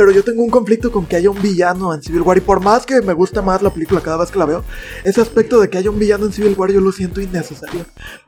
Pero 0.00 0.12
yo 0.12 0.24
tengo 0.24 0.42
un 0.42 0.48
conflicto 0.48 0.90
con 0.90 1.04
que 1.04 1.16
haya 1.16 1.28
un 1.28 1.42
villano 1.42 1.92
en 1.92 2.00
Civil 2.00 2.22
War. 2.22 2.38
Y 2.38 2.40
por 2.40 2.58
más 2.64 2.86
que 2.86 3.02
me 3.02 3.12
gusta 3.12 3.42
más 3.42 3.60
la 3.60 3.68
película 3.68 4.00
cada 4.00 4.16
vez 4.16 4.30
que 4.30 4.38
la 4.38 4.46
veo, 4.46 4.64
ese 5.04 5.20
aspecto 5.20 5.60
de 5.60 5.68
que 5.68 5.76
haya 5.76 5.90
un 5.90 5.98
villano 5.98 6.24
en 6.24 6.32
Civil 6.32 6.54
War 6.56 6.72
yo 6.72 6.80
lo 6.80 6.90
siento 6.90 7.20
innecesario. 7.20 7.84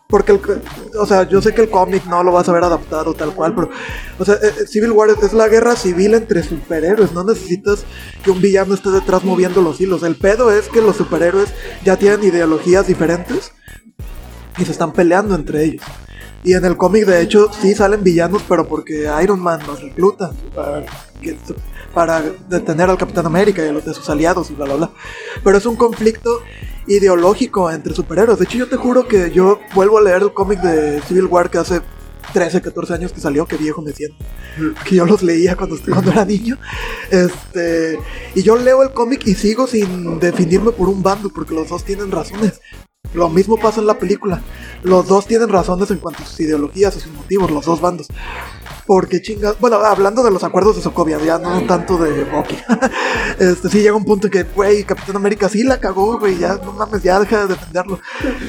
Porque, 0.07 0.33
el, 0.33 0.41
o 0.99 1.07
sea, 1.07 1.27
yo 1.27 1.41
sé 1.41 1.55
que 1.55 1.63
el 1.63 1.71
cómic 1.71 2.05
no 2.05 2.23
lo 2.23 2.31
vas 2.31 2.47
a 2.47 2.53
ver 2.53 2.63
adaptado 2.63 3.15
tal 3.15 3.35
cual, 3.35 3.55
pero, 3.55 3.71
o 4.19 4.25
sea, 4.27 4.35
eh, 4.35 4.67
Civil 4.67 4.91
War 4.91 5.09
es 5.23 5.33
la 5.33 5.49
guerra 5.49 5.75
civil 5.75 6.13
entre 6.13 6.43
superhéroes. 6.43 7.15
No 7.15 7.25
necesitas 7.25 7.87
que 8.23 8.31
un 8.31 8.43
villano 8.43 8.75
esté 8.75 8.91
detrás 8.91 9.25
moviendo 9.25 9.63
los 9.63 9.81
hilos. 9.81 10.03
El 10.03 10.17
pedo 10.17 10.53
es 10.53 10.69
que 10.69 10.83
los 10.83 10.97
superhéroes 10.97 11.49
ya 11.87 11.97
tienen 11.97 12.23
ideologías 12.23 12.87
diferentes 12.87 13.53
y 14.59 14.67
se 14.67 14.73
están 14.73 14.93
peleando 14.93 15.35
entre 15.35 15.65
ellos. 15.65 15.85
Y 16.45 16.55
en 16.55 16.65
el 16.65 16.77
cómic, 16.77 17.07
de 17.07 17.21
hecho, 17.23 17.51
sí 17.61 17.75
salen 17.75 18.03
villanos, 18.03 18.43
pero 18.49 18.67
porque 18.67 19.09
Iron 19.23 19.41
Man 19.41 19.61
los 19.67 19.81
recluta 19.81 20.33
para, 20.55 20.85
que- 21.21 21.37
para 21.95 22.21
detener 22.49 22.91
al 22.91 22.99
Capitán 22.99 23.27
América 23.27 23.65
y 23.65 23.69
a 23.69 23.73
los 23.73 23.85
de 23.85 23.95
sus 23.95 24.09
aliados 24.11 24.51
y 24.51 24.55
bla, 24.55 24.65
bla, 24.65 24.75
bla. 24.75 24.91
Pero 25.45 25.57
es 25.59 25.67
un 25.67 25.77
conflicto 25.77 26.41
ideológico 26.89 27.71
entre 27.71 27.95
superhéroes. 27.95 28.39
De 28.39 28.45
hecho, 28.45 28.59
yo 28.59 28.69
te 28.69 28.77
juro 28.77 29.07
que 29.07 29.31
yo 29.31 29.61
vuelvo 29.75 29.99
a 29.99 30.03
leer 30.03 30.23
el 30.23 30.33
cómic 30.33 30.61
de 30.61 31.01
Civil 31.03 31.27
War 31.27 31.49
que 31.49 31.59
hace 31.59 31.81
13, 32.33 32.61
14 32.63 32.95
años 32.95 33.13
que 33.13 33.21
salió, 33.21 33.47
que 33.47 33.57
viejo 33.57 33.83
me 33.83 33.93
siento. 33.93 34.17
Que 34.85 34.97
yo 34.97 35.07
los 35.07 35.23
leía 35.23 35.55
cuando, 35.55 35.77
cuando 35.89 36.11
era 36.11 36.25
niño. 36.25 36.59
Este, 37.11 37.99
y 38.35 38.43
yo 38.43 38.57
leo 38.57 38.83
el 38.83 38.93
cómic 38.93 39.27
y 39.27 39.35
sigo 39.35 39.67
sin 39.69 40.19
definirme 40.19 40.73
por 40.73 40.89
un 40.89 41.03
bando, 41.03 41.29
porque 41.29 41.55
los 41.55 41.69
dos 41.69 41.85
tienen 41.85 42.11
razones. 42.11 42.61
Lo 43.15 43.29
mismo 43.29 43.57
pasa 43.57 43.81
en 43.81 43.87
la 43.87 43.99
película. 43.99 44.41
Los 44.83 45.07
dos 45.07 45.27
tienen 45.27 45.49
razones 45.49 45.91
en 45.91 45.99
cuanto 45.99 46.23
a 46.23 46.27
sus 46.27 46.41
ideologías, 46.41 46.97
a 46.97 47.01
sus 47.01 47.13
motivos, 47.13 47.51
los 47.51 47.65
dos 47.65 47.81
bandos. 47.81 48.09
Porque 48.87 49.21
chingas. 49.23 49.59
Bueno, 49.61 49.77
hablando 49.77 50.23
de 50.23 50.31
los 50.31 50.43
acuerdos 50.45 50.77
de 50.77 50.83
Sokovia, 50.83 51.19
ya 51.25 51.39
no 51.39 51.63
tanto 51.67 51.99
de 51.99 52.25
Bucky. 52.25 52.57
este, 53.39 53.69
sí 53.69 53.83
llega 53.83 53.95
un 53.95 54.05
punto 54.05 54.29
que, 54.29 54.43
güey, 54.45 54.85
Capitán 54.85 55.17
América 55.17 55.49
sí 55.49 55.63
la 55.63 55.79
cagó, 55.79 56.19
güey, 56.19 56.39
ya 56.39 56.55
no 56.57 56.73
mames, 56.73 57.03
ya 57.03 57.21
deja 57.21 57.47
de 57.47 57.55
defenderlo. 57.55 58.01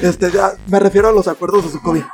Este, 0.02 0.30
ya 0.30 0.54
me 0.66 0.80
refiero 0.80 1.08
a 1.08 1.12
los 1.12 1.28
acuerdos 1.28 1.64
de 1.64 1.70
Sokovia. 1.70 2.08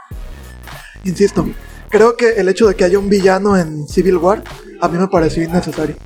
Insisto, 1.05 1.46
creo 1.88 2.16
que 2.16 2.32
el 2.32 2.48
hecho 2.48 2.66
de 2.66 2.74
que 2.74 2.84
haya 2.84 2.98
un 2.98 3.09
villano 3.09 3.57
en 3.57 3.88
Civil 3.88 4.18
War 4.18 4.42
a 4.80 4.88
mí 4.88 4.98
me 4.98 5.09
pareció 5.09 5.42
innecesario. 5.42 5.96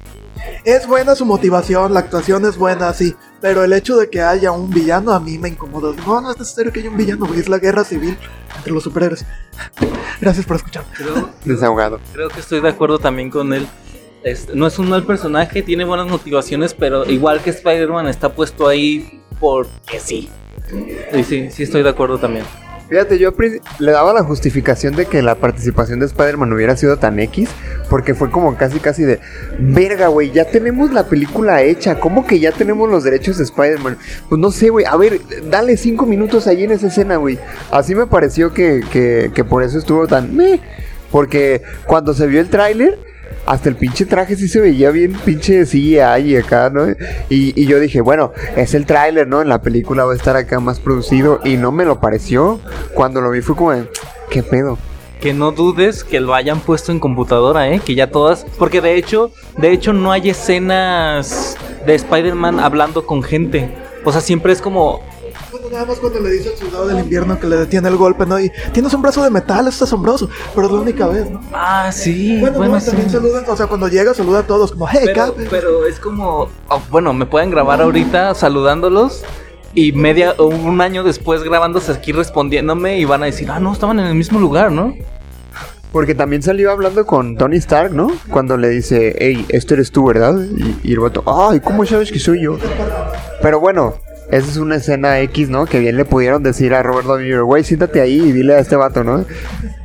Es 0.64 0.86
buena 0.86 1.14
su 1.14 1.24
motivación, 1.24 1.94
la 1.94 2.00
actuación 2.00 2.44
es 2.44 2.56
buena, 2.56 2.92
sí, 2.92 3.14
pero 3.44 3.62
el 3.62 3.74
hecho 3.74 3.98
de 3.98 4.08
que 4.08 4.22
haya 4.22 4.52
un 4.52 4.70
villano 4.70 5.12
a 5.12 5.20
mí 5.20 5.36
me 5.36 5.50
incomoda. 5.50 5.94
No, 6.06 6.18
no 6.22 6.30
es 6.30 6.38
necesario 6.38 6.72
que 6.72 6.80
haya 6.80 6.88
un 6.88 6.96
villano, 6.96 7.26
güey, 7.26 7.40
es 7.40 7.48
la 7.50 7.58
guerra 7.58 7.84
civil 7.84 8.16
entre 8.56 8.72
los 8.72 8.82
superhéroes. 8.82 9.26
Gracias 10.18 10.46
por 10.46 10.56
escucharme. 10.56 10.88
Creo, 10.96 11.28
Desahogado. 11.44 12.00
creo 12.14 12.30
que 12.30 12.40
estoy 12.40 12.62
de 12.62 12.70
acuerdo 12.70 12.98
también 12.98 13.28
con 13.28 13.52
él. 13.52 13.68
Este, 14.22 14.56
no 14.56 14.66
es 14.66 14.78
un 14.78 14.88
mal 14.88 15.04
personaje, 15.04 15.62
tiene 15.62 15.84
buenas 15.84 16.08
motivaciones, 16.08 16.72
pero 16.72 17.04
igual 17.04 17.42
que 17.42 17.50
Spider-Man 17.50 18.08
está 18.08 18.32
puesto 18.32 18.66
ahí 18.66 19.20
porque 19.38 20.00
sí. 20.00 20.30
Y 21.12 21.22
sí, 21.22 21.50
sí 21.50 21.64
estoy 21.64 21.82
de 21.82 21.90
acuerdo 21.90 22.16
también. 22.16 22.46
Fíjate, 22.88 23.18
yo 23.18 23.32
le 23.78 23.92
daba 23.92 24.12
la 24.12 24.22
justificación 24.22 24.94
de 24.94 25.06
que 25.06 25.22
la 25.22 25.36
participación 25.36 26.00
de 26.00 26.06
Spider-Man 26.06 26.52
hubiera 26.52 26.76
sido 26.76 26.98
tan 26.98 27.18
X, 27.18 27.48
porque 27.88 28.14
fue 28.14 28.30
como 28.30 28.56
casi 28.56 28.78
casi 28.78 29.04
de, 29.04 29.20
verga, 29.58 30.08
güey, 30.08 30.30
ya 30.32 30.44
tenemos 30.44 30.92
la 30.92 31.08
película 31.08 31.62
hecha, 31.62 31.98
¿cómo 31.98 32.26
que 32.26 32.38
ya 32.40 32.52
tenemos 32.52 32.90
los 32.90 33.02
derechos 33.02 33.38
de 33.38 33.44
Spider-Man? 33.44 33.96
Pues 34.28 34.38
no 34.38 34.50
sé, 34.50 34.68
güey, 34.68 34.84
a 34.84 34.96
ver, 34.96 35.20
dale 35.50 35.76
cinco 35.78 36.04
minutos 36.04 36.46
ahí 36.46 36.64
en 36.64 36.72
esa 36.72 36.88
escena, 36.88 37.16
güey. 37.16 37.38
Así 37.70 37.94
me 37.94 38.06
pareció 38.06 38.52
que, 38.52 38.82
que, 38.92 39.30
que 39.34 39.44
por 39.44 39.62
eso 39.62 39.78
estuvo 39.78 40.06
tan... 40.06 40.36
meh, 40.36 40.60
porque 41.10 41.62
cuando 41.86 42.12
se 42.12 42.26
vio 42.26 42.40
el 42.40 42.50
tráiler, 42.50 42.98
hasta 43.46 43.68
el 43.68 43.76
pinche 43.76 44.06
traje 44.06 44.36
sí 44.36 44.48
se 44.48 44.60
veía 44.60 44.90
bien 44.90 45.12
pinche 45.24 45.64
CGI 45.64 46.22
y 46.24 46.36
acá, 46.36 46.70
¿no? 46.70 46.88
Y, 47.28 47.60
y 47.60 47.66
yo 47.66 47.78
dije, 47.80 48.00
bueno, 48.00 48.32
es 48.56 48.74
el 48.74 48.86
tráiler, 48.86 49.26
¿no? 49.26 49.42
En 49.42 49.48
la 49.48 49.62
película 49.62 50.04
va 50.04 50.12
a 50.12 50.16
estar 50.16 50.36
acá 50.36 50.60
más 50.60 50.80
producido 50.80 51.40
y 51.44 51.56
no 51.56 51.72
me 51.72 51.84
lo 51.84 52.00
pareció. 52.00 52.60
Cuando 52.94 53.20
lo 53.20 53.30
vi 53.30 53.40
fue 53.40 53.56
como 53.56 53.72
¿qué 54.30 54.42
pedo? 54.42 54.78
Que 55.20 55.32
no 55.32 55.52
dudes 55.52 56.04
que 56.04 56.20
lo 56.20 56.34
hayan 56.34 56.60
puesto 56.60 56.92
en 56.92 57.00
computadora, 57.00 57.70
¿eh? 57.70 57.80
Que 57.84 57.94
ya 57.94 58.10
todas... 58.10 58.44
Porque 58.58 58.80
de 58.80 58.96
hecho, 58.96 59.30
de 59.56 59.72
hecho 59.72 59.92
no 59.92 60.12
hay 60.12 60.30
escenas 60.30 61.56
de 61.86 61.94
Spider-Man 61.94 62.60
hablando 62.60 63.06
con 63.06 63.22
gente. 63.22 63.70
O 64.04 64.12
sea, 64.12 64.20
siempre 64.20 64.52
es 64.52 64.60
como... 64.60 65.00
Nada 65.74 65.86
más 65.86 65.98
cuando 65.98 66.20
le 66.20 66.30
dice 66.30 66.50
al 66.50 66.56
soldado 66.56 66.86
del 66.86 67.00
invierno 67.00 67.40
que 67.40 67.48
le 67.48 67.56
detiene 67.56 67.88
el 67.88 67.96
golpe, 67.96 68.24
¿no? 68.26 68.38
Y 68.38 68.48
tienes 68.72 68.94
un 68.94 69.02
brazo 69.02 69.24
de 69.24 69.30
metal, 69.30 69.66
es 69.66 69.82
asombroso, 69.82 70.28
pero 70.54 70.68
es 70.68 70.72
la 70.72 70.78
única 70.78 71.08
vez, 71.08 71.28
¿no? 71.28 71.40
Ah, 71.52 71.90
sí, 71.92 72.38
Bueno, 72.40 72.58
bueno, 72.58 72.74
no, 72.74 72.80
sí. 72.80 72.86
también 72.86 73.10
saludan, 73.10 73.44
o 73.48 73.56
sea, 73.56 73.66
cuando 73.66 73.88
llega 73.88 74.14
saluda 74.14 74.38
a 74.38 74.42
todos, 74.46 74.70
como, 74.70 74.86
hey, 74.88 75.00
Pero, 75.06 75.34
Cap. 75.34 75.34
pero 75.50 75.84
es 75.86 75.98
como, 75.98 76.48
oh, 76.68 76.82
bueno, 76.90 77.12
me 77.12 77.26
pueden 77.26 77.50
grabar 77.50 77.82
ahorita 77.82 78.34
saludándolos 78.36 79.24
y 79.74 79.90
media 79.90 80.34
o 80.38 80.44
un 80.46 80.80
año 80.80 81.02
después 81.02 81.42
grabándose 81.42 81.90
aquí 81.90 82.12
respondiéndome 82.12 83.00
y 83.00 83.04
van 83.04 83.24
a 83.24 83.26
decir, 83.26 83.50
ah, 83.50 83.58
no, 83.58 83.72
estaban 83.72 83.98
en 83.98 84.06
el 84.06 84.14
mismo 84.14 84.38
lugar, 84.38 84.70
¿no? 84.70 84.94
Porque 85.90 86.14
también 86.14 86.42
salió 86.42 86.70
hablando 86.70 87.04
con 87.04 87.36
Tony 87.36 87.56
Stark, 87.56 87.92
¿no? 87.92 88.12
Cuando 88.30 88.56
le 88.56 88.68
dice, 88.68 89.16
hey, 89.18 89.44
este 89.48 89.74
eres 89.74 89.90
tú, 89.90 90.06
¿verdad? 90.06 90.36
Y, 90.56 90.88
y 90.88 90.92
el 90.92 91.00
vato, 91.00 91.24
ay, 91.26 91.58
¿cómo 91.58 91.84
sabes 91.84 92.12
que 92.12 92.20
soy 92.20 92.42
yo? 92.44 92.58
Pero 93.42 93.58
bueno, 93.58 93.94
esa 94.30 94.50
es 94.50 94.56
una 94.56 94.76
escena 94.76 95.20
X, 95.20 95.50
¿no? 95.50 95.66
Que 95.66 95.78
bien 95.78 95.96
le 95.96 96.04
pudieron 96.04 96.42
decir 96.42 96.74
a 96.74 96.82
Robert 96.82 97.06
Downey 97.06 97.30
Jr., 97.30 97.44
güey, 97.44 97.64
siéntate 97.64 98.00
ahí 98.00 98.20
y 98.20 98.32
dile 98.32 98.54
a 98.54 98.58
este 98.58 98.76
vato, 98.76 99.04
¿no? 99.04 99.24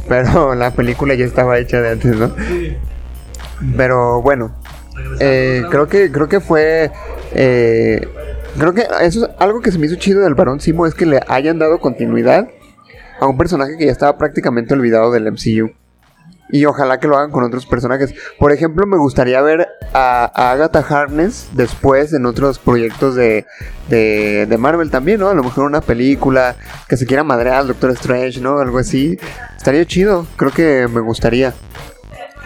Pero 0.07 0.55
la 0.55 0.71
película 0.71 1.13
ya 1.13 1.25
estaba 1.25 1.57
hecha 1.57 1.81
de 1.81 1.91
antes, 1.91 2.15
¿no? 2.15 2.33
Pero 3.75 4.21
bueno, 4.21 4.55
eh, 5.19 5.63
creo 5.69 5.87
que 5.87 6.11
creo 6.11 6.29
que 6.29 6.39
fue 6.39 6.91
eh, 7.33 8.07
creo 8.57 8.73
que 8.73 8.85
eso 9.01 9.25
es 9.25 9.31
algo 9.39 9.61
que 9.61 9.71
se 9.71 9.77
me 9.77 9.85
hizo 9.85 9.95
chido 9.95 10.21
del 10.21 10.35
Barón 10.35 10.59
Simo 10.59 10.85
es 10.85 10.93
que 10.93 11.05
le 11.05 11.19
hayan 11.27 11.59
dado 11.59 11.79
continuidad 11.79 12.47
a 13.19 13.27
un 13.27 13.37
personaje 13.37 13.77
que 13.77 13.85
ya 13.85 13.91
estaba 13.91 14.17
prácticamente 14.17 14.73
olvidado 14.73 15.11
del 15.11 15.31
MCU. 15.31 15.71
Y 16.51 16.65
ojalá 16.65 16.99
que 16.99 17.07
lo 17.07 17.15
hagan 17.15 17.31
con 17.31 17.43
otros 17.43 17.65
personajes. 17.65 18.13
Por 18.39 18.51
ejemplo, 18.51 18.87
me 18.87 18.97
gustaría 18.97 19.41
ver 19.41 19.67
a, 19.93 20.31
a 20.33 20.51
Agatha 20.51 20.79
Harkness 20.79 21.49
después 21.53 22.11
en 22.13 22.25
otros 22.25 22.57
proyectos 22.57 23.15
de, 23.15 23.45
de, 23.87 24.45
de 24.47 24.57
Marvel 24.57 24.89
también, 24.89 25.19
¿no? 25.19 25.29
A 25.29 25.33
lo 25.35 25.43
mejor 25.43 25.65
una 25.65 25.81
película 25.81 26.55
que 26.87 26.97
se 26.97 27.05
quiera 27.05 27.23
madrear 27.23 27.57
al 27.57 27.67
Doctor 27.67 27.91
Strange, 27.91 28.41
¿no? 28.41 28.57
Algo 28.59 28.79
así. 28.79 29.17
Estaría 29.55 29.85
chido. 29.85 30.25
Creo 30.37 30.51
que 30.51 30.87
me 30.91 31.01
gustaría. 31.01 31.53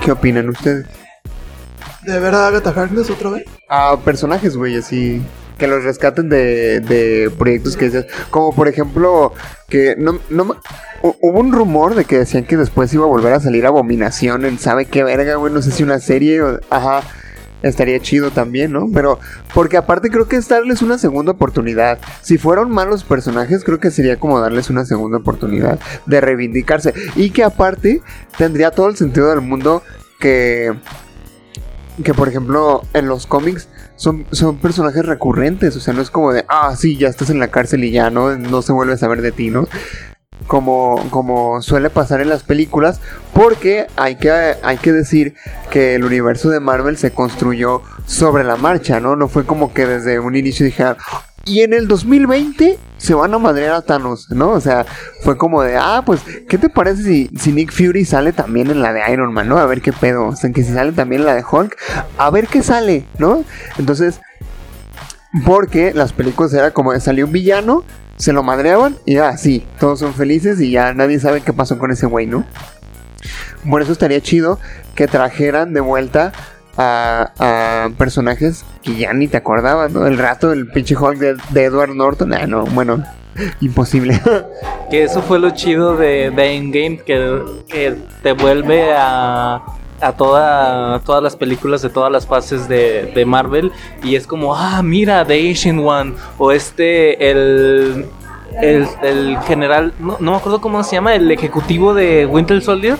¿Qué 0.04 0.12
opinan 0.12 0.49
ustedes? 0.49 0.86
¿De 2.01 2.20
ver 2.20 2.36
a 2.36 2.47
Agatha 2.47 2.72
Harkness 2.72 3.10
otra 3.10 3.30
vez? 3.30 3.45
a 3.70 3.97
personajes, 3.97 4.58
güey, 4.58 4.76
así. 4.78 5.22
Que 5.58 5.68
los 5.68 5.84
rescaten 5.84 6.30
de, 6.30 6.80
de 6.80 7.32
proyectos 7.38 7.78
que 7.78 7.86
dices. 7.86 8.06
Como 8.30 8.54
por 8.56 8.68
ejemplo, 8.68 9.34
que 9.70 9.95
no, 9.97 10.20
no 10.30 10.58
Hubo 11.04 11.41
un 11.41 11.51
rumor 11.51 11.95
de 11.95 12.06
que 12.06 12.20
decían 12.20 12.45
que 12.45 12.56
después 12.56 12.93
iba 12.93 13.04
a 13.04 13.10
volver 13.10 13.34
a 13.34 13.41
salir 13.41 13.66
Abominación 13.66 14.45
en 14.45 14.58
sabe 14.58 14.86
qué 14.86 15.04
verga, 15.04 15.36
güey. 15.36 15.51
No 15.51 15.62
sé 15.62 15.72
si 15.72 15.84
una 15.84 15.99
serie 15.99 16.41
o. 16.41 16.62
Ajá. 16.70 17.04
Estaría 17.62 17.99
chido 17.99 18.32
también, 18.32 18.72
¿no? 18.72 18.89
Pero, 18.93 19.20
porque 19.54 19.76
aparte 19.76 20.10
creo 20.10 20.28
que 20.28 20.38
es 20.38 20.47
darles 20.47 20.82
una 20.82 20.97
segunda 20.97 21.34
oportunidad. 21.34 21.97
Si 22.22 22.38
fueron 22.38 22.72
malos 22.72 23.04
personajes, 23.04 23.66
creo 23.66 23.80
que 23.80 23.91
sería 23.91 24.18
como 24.18 24.39
darles 24.39 24.70
una 24.70 24.86
segunda 24.86 25.18
oportunidad 25.18 25.78
de 26.06 26.22
reivindicarse. 26.22 26.93
Y 27.16 27.32
que 27.32 27.43
aparte 27.43 28.01
tendría 28.38 28.72
todo 28.72 28.88
el 28.88 28.95
sentido 28.95 29.30
del 29.30 29.41
mundo 29.41 29.84
que 30.20 30.74
que 32.04 32.14
por 32.14 32.28
ejemplo 32.28 32.82
en 32.94 33.08
los 33.08 33.28
cómics 33.28 33.68
son, 33.96 34.26
son 34.32 34.58
personajes 34.58 35.06
recurrentes, 35.06 35.76
o 35.76 35.80
sea, 35.80 35.94
no 35.94 36.02
es 36.02 36.10
como 36.10 36.34
de, 36.34 36.46
ah, 36.48 36.76
sí, 36.76 36.98
ya 36.98 37.08
estás 37.08 37.30
en 37.30 37.39
la 37.39 37.50
cárcel 37.50 37.84
y 37.84 37.91
ya 37.91 38.10
no, 38.10 38.36
no 38.36 38.62
se 38.62 38.74
vuelve 38.74 38.94
a 38.94 38.98
saber 38.98 39.22
de 39.22 39.32
ti, 39.32 39.50
¿no? 39.50 39.68
Como, 40.48 40.96
como 41.10 41.62
suele 41.62 41.89
pasar 41.89 42.20
en 42.20 42.30
las 42.30 42.44
películas, 42.44 43.00
porque 43.34 43.88
hay 43.96 44.16
que, 44.16 44.32
hay 44.32 44.78
que 44.78 44.91
decir 44.91 45.36
que 45.70 45.96
el 45.96 46.04
universo 46.04 46.50
de 46.50 46.60
Marvel 46.60 46.98
se 46.98 47.12
construyó 47.12 47.82
sobre 48.06 48.44
la 48.44 48.56
marcha, 48.56 49.00
¿no? 49.00 49.16
No 49.16 49.28
fue 49.28 49.46
como 49.46 49.74
que 49.74 49.86
desde 49.86 50.20
un 50.20 50.36
inicio 50.36 50.66
dijeran, 50.66 50.98
y 51.46 51.62
en 51.62 51.74
el 51.74 51.88
2020 51.88 52.80
se 52.98 53.14
van 53.14 53.34
a 53.34 53.38
madrear 53.38 53.74
a 53.74 53.82
Thanos, 53.82 54.30
¿no? 54.30 54.52
O 54.52 54.62
sea, 54.62 54.86
fue 55.24 55.38
como 55.38 55.62
de, 55.62 55.76
ah, 55.76 56.04
pues, 56.06 56.22
¿qué 56.48 56.58
te 56.58 56.70
parece 56.70 57.04
si, 57.04 57.30
si 57.38 57.52
Nick 57.52 57.72
Fury 57.72 58.06
sale 58.06 58.32
también 58.32 58.72
en 58.72 58.82
la 58.82 58.94
de 58.94 59.02
Iron 59.12 59.34
Man, 59.34 59.50
¿no? 59.50 59.58
A 59.58 59.66
ver 59.66 59.82
qué 59.82 59.91
pedo. 59.91 60.28
O 60.28 60.36
sea, 60.38 60.52
que 60.52 60.64
si 60.64 60.72
sale 60.74 60.94
también 60.94 61.22
en 61.22 61.28
la 61.28 61.36
de 61.36 61.44
Hulk, 61.44 61.76
a 62.18 62.30
ver 62.30 62.48
qué 62.48 62.64
sale, 62.64 63.06
¿no? 63.18 63.44
Entonces, 63.78 64.22
porque 65.46 65.94
las 65.94 66.14
películas 66.14 66.54
era 66.54 66.72
como 66.72 66.98
salió 67.02 67.26
un 67.26 67.34
villano, 67.34 67.84
se 68.16 68.32
lo 68.32 68.41
madreaban 68.41 68.96
y 69.06 69.16
ya, 69.16 69.36
sí, 69.36 69.66
todos 69.80 70.00
son 70.00 70.14
felices 70.14 70.62
y 70.62 70.72
ya 70.72 70.94
nadie 70.94 71.20
sabe 71.20 71.41
qué 71.41 71.52
pasó 71.52 71.78
con 71.78 71.91
ese 71.91 72.06
güey, 72.06 72.26
¿no? 72.26 72.46
Por 73.70 73.82
eso 73.82 73.91
estaría 73.91 74.22
chido 74.22 74.60
que 74.96 75.08
trajeran 75.08 75.74
de 75.74 75.82
vuelta 75.82 76.32
a, 76.78 77.32
a 77.39 77.89
personajes 77.97 78.65
que 78.82 78.95
ya 78.95 79.13
ni 79.13 79.28
te 79.28 79.38
acordabas, 79.38 79.91
¿no? 79.91 80.05
El 80.05 80.17
rato 80.17 80.49
del 80.49 80.67
pinche 80.67 80.95
Hulk 80.95 81.17
de, 81.17 81.63
Edward 81.63 81.95
Norton, 81.95 82.34
ah, 82.34 82.47
no, 82.47 82.65
bueno, 82.65 83.03
imposible. 83.61 84.19
Que 84.89 85.03
eso 85.03 85.24
fue 85.24 85.39
lo 85.39 85.49
chido 85.51 85.97
de, 85.97 86.28
Endgame, 86.28 86.99
que, 86.99 87.97
te 88.21 88.32
vuelve 88.34 88.93
a, 88.95 89.63
a 90.01 90.11
toda, 90.15 90.99
todas 90.99 91.24
las 91.24 91.36
películas 91.36 91.82
de 91.82 91.89
todas 91.89 92.11
las 92.11 92.28
fases 92.28 92.67
de, 92.67 93.24
Marvel. 93.26 93.71
Y 94.03 94.15
es 94.15 94.28
como, 94.28 94.55
ah, 94.55 94.84
mira, 94.84 95.26
The 95.26 95.49
Asian 95.51 95.80
One. 95.80 96.13
O 96.38 96.51
este, 96.51 97.32
el, 97.32 98.05
el, 98.61 98.88
el 99.01 99.39
general, 99.47 99.93
no, 99.97 100.17
no 100.19 100.32
me 100.32 100.38
acuerdo 100.38 100.61
cómo 100.61 100.84
se 100.84 100.95
llama, 100.97 101.15
el 101.15 101.32
ejecutivo 101.32 101.95
de 101.95 102.28
Winter 102.28 102.61
Soldier. 102.61 102.97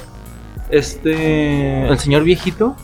Este, 0.72 1.88
el 1.88 2.00
señor 2.00 2.24
viejito. 2.24 2.76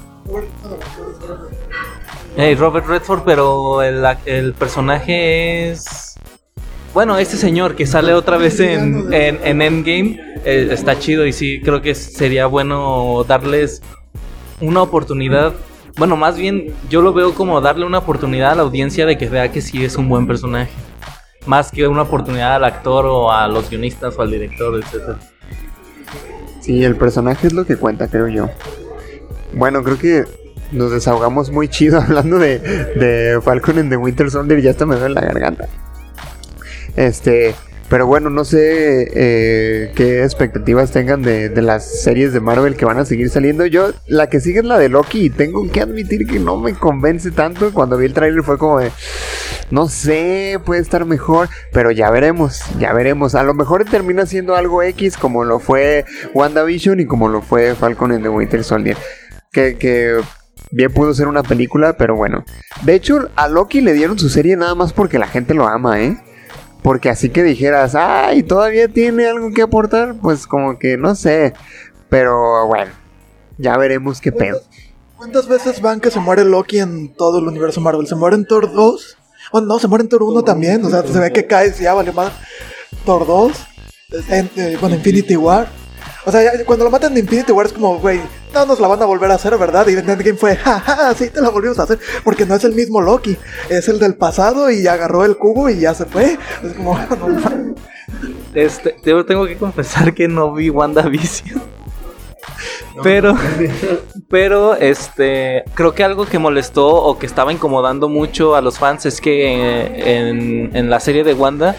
Eh, 2.38 2.56
Robert 2.58 2.88
Redford, 2.88 3.24
pero 3.26 3.82
el, 3.82 4.04
el 4.26 4.54
personaje 4.54 5.72
es... 5.72 6.16
Bueno, 6.94 7.18
este 7.18 7.38
señor 7.38 7.76
que 7.76 7.86
sale 7.86 8.14
otra 8.14 8.38
vez 8.38 8.60
en, 8.60 9.14
en, 9.14 9.40
en 9.44 9.62
Endgame 9.62 10.20
eh, 10.44 10.70
está 10.72 10.98
chido 10.98 11.26
y 11.26 11.34
sí, 11.34 11.62
creo 11.62 11.82
que 11.82 11.94
sería 11.94 12.48
bueno 12.48 13.24
darles 13.28 13.82
una 14.60 14.82
oportunidad. 14.82 15.54
Bueno, 15.98 16.16
más 16.16 16.38
bien 16.38 16.74
yo 16.90 17.02
lo 17.02 17.14
veo 17.14 17.34
como 17.34 17.62
darle 17.62 17.86
una 17.86 18.00
oportunidad 18.00 18.52
a 18.52 18.56
la 18.56 18.62
audiencia 18.64 19.06
de 19.06 19.18
que 19.18 19.30
vea 19.30 19.52
que 19.52 19.62
sí 19.62 19.84
es 19.84 19.98
un 19.98 20.10
buen 20.10 20.26
personaje. 20.26 20.72
Más 21.46 21.72
que 21.72 21.88
una 21.88 22.04
oportunidad 22.04 22.56
al 22.56 22.64
actor 22.64 23.06
o 23.06 23.32
a 23.32 23.48
los 23.48 23.70
guionistas 23.70 24.18
o 24.18 24.22
al 24.22 24.32
director, 24.32 24.76
etc. 24.80 25.18
Sí, 26.62 26.84
el 26.84 26.96
personaje 26.96 27.48
es 27.48 27.54
lo 27.54 27.66
que 27.66 27.76
cuenta, 27.76 28.08
creo 28.08 28.28
yo. 28.28 28.50
Bueno, 29.54 29.84
creo 29.84 29.98
que 29.98 30.26
nos 30.72 30.92
desahogamos 30.92 31.52
muy 31.52 31.68
chido 31.68 32.00
hablando 32.02 32.38
de, 32.38 32.60
de 32.60 33.40
Falcon 33.42 33.80
en 33.80 33.90
The 33.90 33.98
Winter 33.98 34.30
Soldier 34.30 34.62
ya 34.62 34.72
hasta 34.72 34.86
me 34.86 34.96
duele 34.96 35.16
la 35.16 35.22
garganta. 35.22 35.68
Este, 36.96 37.56
pero 37.90 38.06
bueno, 38.06 38.30
no 38.30 38.46
sé 38.46 39.10
eh, 39.16 39.92
qué 39.96 40.24
expectativas 40.24 40.92
tengan 40.92 41.24
de, 41.24 41.50
de 41.50 41.62
las 41.64 42.02
series 42.04 42.34
de 42.34 42.40
Marvel 42.40 42.76
que 42.76 42.86
van 42.86 43.00
a 43.00 43.06
seguir 43.06 43.30
saliendo. 43.30 43.66
Yo, 43.66 43.92
la 44.06 44.28
que 44.28 44.40
sigue 44.40 44.60
es 44.60 44.66
la 44.66 44.78
de 44.78 44.90
Loki 44.90 45.26
y 45.26 45.30
tengo 45.32 45.68
que 45.72 45.82
admitir 45.82 46.28
que 46.28 46.40
no 46.40 46.58
me 46.58 46.74
convence 46.74 47.32
tanto. 47.32 47.74
Cuando 47.74 47.98
vi 47.98 48.06
el 48.06 48.14
tráiler 48.14 48.44
fue 48.44 48.60
como 48.60 48.80
de, 48.80 48.92
no 49.72 49.88
sé, 49.88 50.60
puede 50.66 50.82
estar 50.82 51.06
mejor, 51.06 51.50
pero 51.74 51.90
ya 51.90 52.12
veremos, 52.12 52.62
ya 52.80 52.94
veremos. 52.94 53.34
A 53.34 53.44
lo 53.44 53.56
mejor 53.56 53.86
termina 53.86 54.28
siendo 54.28 54.56
algo 54.56 54.84
X 54.84 55.18
como 55.18 55.44
lo 55.44 55.60
fue 55.60 56.06
WandaVision 56.36 57.00
y 57.00 57.06
como 57.08 57.28
lo 57.28 57.42
fue 57.42 57.74
Falcon 57.74 58.12
en 58.12 58.22
The 58.22 58.30
Winter 58.30 58.64
Soldier. 58.64 58.98
Que, 59.52 59.78
que 59.78 60.20
bien 60.72 60.94
pudo 60.94 61.14
ser 61.14 61.28
una 61.28 61.44
película, 61.44 61.98
pero 61.98 62.16
bueno. 62.16 62.44
De 62.84 62.96
hecho, 62.96 63.30
a 63.36 63.48
Loki 63.48 63.82
le 63.82 63.94
dieron 63.94 64.20
su 64.20 64.30
serie 64.30 64.56
nada 64.56 64.76
más 64.76 64.94
porque 64.94 65.20
la 65.20 65.28
gente 65.28 65.54
lo 65.54 65.68
ama, 65.68 66.02
¿eh? 66.02 66.18
Porque 66.84 67.10
así 67.10 67.30
que 67.30 67.44
dijeras, 67.44 67.96
ay, 67.96 68.44
todavía 68.44 68.88
tiene 68.88 69.28
algo 69.28 69.52
que 69.52 69.62
aportar, 69.62 70.16
pues 70.22 70.48
como 70.48 70.80
que 70.80 70.98
no 70.98 71.16
sé. 71.16 71.54
Pero 72.10 72.68
bueno, 72.68 72.92
ya 73.58 73.78
veremos 73.78 74.22
qué 74.22 74.32
pedo. 74.32 74.62
¿Cuántas 75.18 75.48
veces 75.48 75.82
van 75.82 76.00
que 76.00 76.12
se 76.12 76.20
muere 76.22 76.46
Loki 76.46 76.80
en 76.80 77.14
todo 77.14 77.40
el 77.40 77.48
universo 77.48 77.82
Marvel? 77.82 78.08
¿Se 78.08 78.16
muere 78.16 78.38
en 78.38 78.46
Thor 78.46 78.72
2? 78.72 79.18
Bueno, 79.52 79.68
no, 79.68 79.80
se 79.80 79.88
muere 79.88 80.04
en 80.04 80.10
Thor 80.10 80.24
1 80.24 80.44
también. 80.44 80.86
O 80.86 80.90
sea, 80.90 81.04
se 81.04 81.20
ve 81.20 81.34
que 81.34 81.46
cae 81.46 81.74
ya 81.74 81.94
vale 81.94 82.14
más. 82.14 82.32
Thor 83.06 83.28
2, 83.28 83.52
en, 84.30 84.50
eh, 84.56 84.78
bueno, 84.80 84.96
Infinity 84.96 85.36
War. 85.36 85.68
O 86.26 86.32
sea, 86.32 86.44
ya 86.44 86.66
cuando 86.66 86.86
lo 86.86 86.92
matan 86.92 87.14
de 87.14 87.22
Infinity 87.22 87.52
War 87.52 87.66
es 87.66 87.74
como, 87.74 87.98
güey, 88.00 88.20
no 88.54 88.66
nos 88.66 88.80
la 88.80 88.88
van 88.88 89.02
a 89.02 89.06
volver 89.06 89.32
a 89.32 89.36
hacer, 89.36 89.58
¿verdad? 89.58 89.88
Y 89.88 89.94
en 89.94 90.10
Endgame 90.10 90.38
fue, 90.38 90.56
jaja, 90.58 91.14
sí 91.14 91.30
te 91.30 91.42
la 91.42 91.50
volvimos 91.50 91.80
a 91.80 91.84
hacer. 91.84 92.00
Porque 92.24 92.46
no 92.46 92.56
es 92.56 92.64
el 92.64 92.74
mismo 92.74 93.02
Loki, 93.02 93.38
es 93.70 93.88
el 93.88 94.00
del 94.00 94.16
pasado 94.16 94.70
y 94.70 94.88
agarró 94.88 95.24
el 95.24 95.38
cubo 95.38 95.70
y 95.70 95.80
ya 95.80 95.94
se 95.94 96.06
fue. 96.06 96.38
Es 96.64 96.74
como, 96.74 96.98
no 97.20 97.28
mames. 97.28 97.80
Este, 98.54 98.96
yo 99.06 99.26
tengo 99.26 99.46
que 99.46 99.58
confesar 99.58 100.14
que 100.14 100.28
no 100.28 100.54
vi 100.54 100.70
WandaVision. 100.70 101.62
Pero, 103.04 103.38
pero, 104.30 104.76
este, 104.76 105.64
creo 105.74 105.94
que 105.94 106.04
algo 106.04 106.26
que 106.26 106.40
molestó 106.40 106.88
o 106.88 107.18
que 107.18 107.26
estaba 107.26 107.54
incomodando 107.54 108.10
mucho 108.10 108.56
a 108.56 108.62
los 108.62 108.80
fans 108.80 109.06
es 109.06 109.22
que 109.22 109.56
eh, 109.56 110.18
en, 110.18 110.76
en 110.76 110.90
la 110.90 111.00
serie 111.00 111.24
de 111.24 111.34
Wanda 111.34 111.76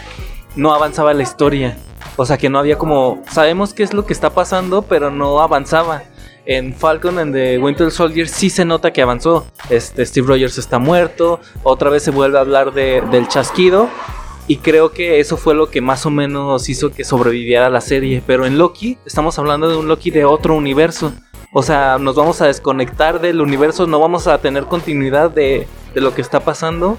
no 0.56 0.72
avanzaba 0.72 1.12
la 1.12 1.22
historia. 1.22 1.76
O 2.22 2.26
sea, 2.26 2.36
que 2.36 2.50
no 2.50 2.58
había 2.58 2.76
como, 2.76 3.22
sabemos 3.30 3.72
qué 3.72 3.82
es 3.82 3.94
lo 3.94 4.04
que 4.04 4.12
está 4.12 4.28
pasando, 4.28 4.82
pero 4.82 5.10
no 5.10 5.40
avanzaba. 5.40 6.02
En 6.44 6.74
Falcon 6.74 7.18
and 7.18 7.32
the 7.32 7.58
Winter 7.58 7.90
Soldier 7.90 8.28
sí 8.28 8.50
se 8.50 8.66
nota 8.66 8.92
que 8.92 9.00
avanzó. 9.00 9.46
Este, 9.70 10.04
Steve 10.04 10.26
Rogers 10.26 10.58
está 10.58 10.78
muerto. 10.78 11.40
Otra 11.62 11.88
vez 11.88 12.02
se 12.02 12.10
vuelve 12.10 12.36
a 12.36 12.42
hablar 12.42 12.74
de- 12.74 13.00
del 13.10 13.26
chasquido. 13.26 13.88
Y 14.46 14.56
creo 14.58 14.92
que 14.92 15.18
eso 15.20 15.38
fue 15.38 15.54
lo 15.54 15.70
que 15.70 15.80
más 15.80 16.04
o 16.04 16.10
menos 16.10 16.68
hizo 16.68 16.90
que 16.90 17.04
sobreviviera 17.04 17.70
la 17.70 17.80
serie. 17.80 18.22
Pero 18.26 18.44
en 18.44 18.58
Loki, 18.58 18.98
estamos 19.06 19.38
hablando 19.38 19.70
de 19.70 19.76
un 19.78 19.88
Loki 19.88 20.10
de 20.10 20.26
otro 20.26 20.54
universo. 20.54 21.12
O 21.54 21.62
sea, 21.62 21.96
nos 21.98 22.16
vamos 22.16 22.42
a 22.42 22.48
desconectar 22.48 23.20
del 23.22 23.40
universo, 23.40 23.86
no 23.86 23.98
vamos 23.98 24.26
a 24.26 24.36
tener 24.42 24.64
continuidad 24.64 25.30
de, 25.30 25.66
de 25.94 26.00
lo 26.02 26.12
que 26.14 26.20
está 26.20 26.40
pasando. 26.40 26.98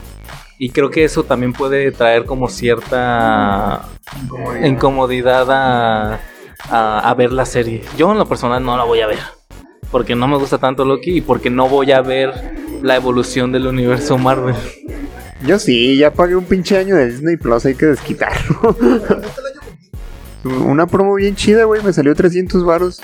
Y 0.64 0.70
creo 0.70 0.92
que 0.92 1.04
eso 1.04 1.24
también 1.24 1.54
puede 1.54 1.92
traer 1.92 2.26
como 2.26 2.48
cierta 2.48 3.90
incomodidad 4.64 5.50
a, 5.50 6.20
a, 6.70 7.10
a 7.10 7.14
ver 7.16 7.34
la 7.34 7.48
serie. 7.48 7.82
Yo 7.98 8.12
en 8.12 8.20
lo 8.20 8.28
personal 8.28 8.64
no 8.64 8.78
la 8.78 8.84
voy 8.84 9.02
a 9.02 9.08
ver. 9.08 9.18
Porque 9.90 10.14
no 10.14 10.28
me 10.28 10.38
gusta 10.38 10.60
tanto 10.60 10.86
Loki 10.86 11.18
y 11.18 11.22
porque 11.22 11.50
no 11.50 11.68
voy 11.68 11.92
a 11.92 12.02
ver 12.02 12.54
la 12.84 12.96
evolución 12.96 13.52
del 13.52 13.66
universo 13.66 14.20
Marvel. 14.20 14.54
Yo 15.48 15.58
sí, 15.58 15.98
ya 15.98 16.14
pagué 16.14 16.36
un 16.36 16.46
pinche 16.46 16.78
año 16.78 16.96
de 16.96 17.08
Disney 17.08 17.38
Plus, 17.38 17.66
hay 17.66 17.74
que 17.74 17.88
desquitarlo. 17.88 18.78
Una 20.44 20.86
promo 20.86 21.16
bien 21.16 21.36
chida, 21.36 21.64
güey, 21.64 21.82
me 21.82 21.92
salió 21.92 22.14
300 22.14 22.64
varos. 22.64 23.02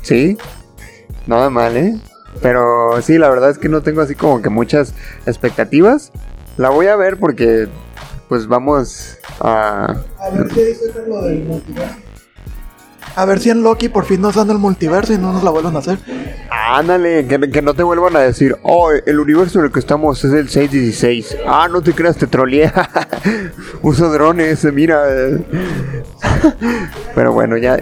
Sí, 0.00 0.38
nada 1.26 1.50
mal, 1.50 1.76
¿eh? 1.76 2.00
Pero 2.40 3.02
sí, 3.02 3.18
la 3.18 3.28
verdad 3.28 3.50
es 3.50 3.58
que 3.58 3.68
no 3.68 3.82
tengo 3.82 4.00
así 4.00 4.14
como 4.14 4.40
que 4.40 4.48
muchas 4.48 4.94
expectativas. 5.26 6.12
La 6.56 6.70
voy 6.70 6.86
a 6.86 6.96
ver 6.96 7.18
porque, 7.18 7.68
pues 8.28 8.46
vamos 8.46 9.18
a... 9.40 9.96
A 10.18 10.30
ver 10.30 10.52
si 10.52 10.60
ahí 10.60 10.74
sacan 10.74 11.08
lo 11.08 11.22
del 11.22 11.44
multiverso. 11.44 11.94
A 13.14 13.26
ver 13.26 13.40
si 13.40 13.50
en 13.50 13.62
Loki 13.62 13.90
por 13.90 14.06
fin 14.06 14.22
nos 14.22 14.36
dan 14.36 14.48
el 14.50 14.58
multiverso 14.58 15.12
y 15.12 15.18
no 15.18 15.32
nos 15.32 15.42
la 15.42 15.50
vuelvan 15.50 15.76
a 15.76 15.80
hacer. 15.80 15.98
Ándale, 16.50 17.26
que, 17.26 17.50
que 17.50 17.60
no 17.60 17.74
te 17.74 17.82
vuelvan 17.82 18.16
a 18.16 18.20
decir, 18.20 18.56
oh, 18.62 18.90
el 18.90 19.20
universo 19.20 19.58
en 19.58 19.66
el 19.66 19.72
que 19.72 19.80
estamos 19.80 20.24
es 20.24 20.32
el 20.32 20.48
616. 20.48 21.36
Ah, 21.46 21.68
no 21.70 21.82
te 21.82 21.92
creas, 21.92 22.16
te 22.16 22.26
troleé. 22.26 22.72
Uso 23.82 24.10
drones, 24.10 24.64
mira. 24.72 25.02
Pero 27.14 27.32
bueno, 27.32 27.58
ya, 27.58 27.78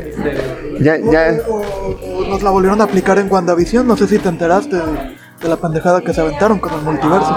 ya, 0.81 0.97
ya. 0.97 1.39
O, 1.49 1.61
o 1.61 2.29
nos 2.29 2.43
la 2.43 2.51
volvieron 2.51 2.81
a 2.81 2.85
aplicar 2.85 3.19
en 3.19 3.31
WandaVision. 3.31 3.87
No 3.87 3.97
sé 3.97 4.09
si 4.09 4.19
te 4.19 4.29
enteraste 4.29 4.77
de, 4.77 5.17
de 5.41 5.49
la 5.49 5.59
pendejada 5.59 6.01
que 6.01 6.13
se 6.13 6.21
aventaron 6.21 6.59
con 6.59 6.75
el 6.75 6.81
multiverso. 6.81 7.33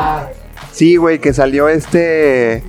Sí, 0.73 0.95
güey, 0.95 1.19
que 1.19 1.33
salió 1.33 1.69
este 1.69 2.63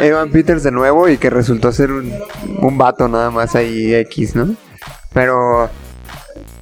Evan 0.00 0.30
Peters 0.30 0.62
de 0.62 0.70
nuevo 0.70 1.08
y 1.08 1.16
que 1.16 1.30
resultó 1.30 1.72
ser 1.72 1.90
un, 1.90 2.12
un 2.60 2.76
vato 2.78 3.08
nada 3.08 3.30
más 3.30 3.54
ahí 3.56 3.94
X, 3.94 4.36
¿no? 4.36 4.54
Pero 5.14 5.70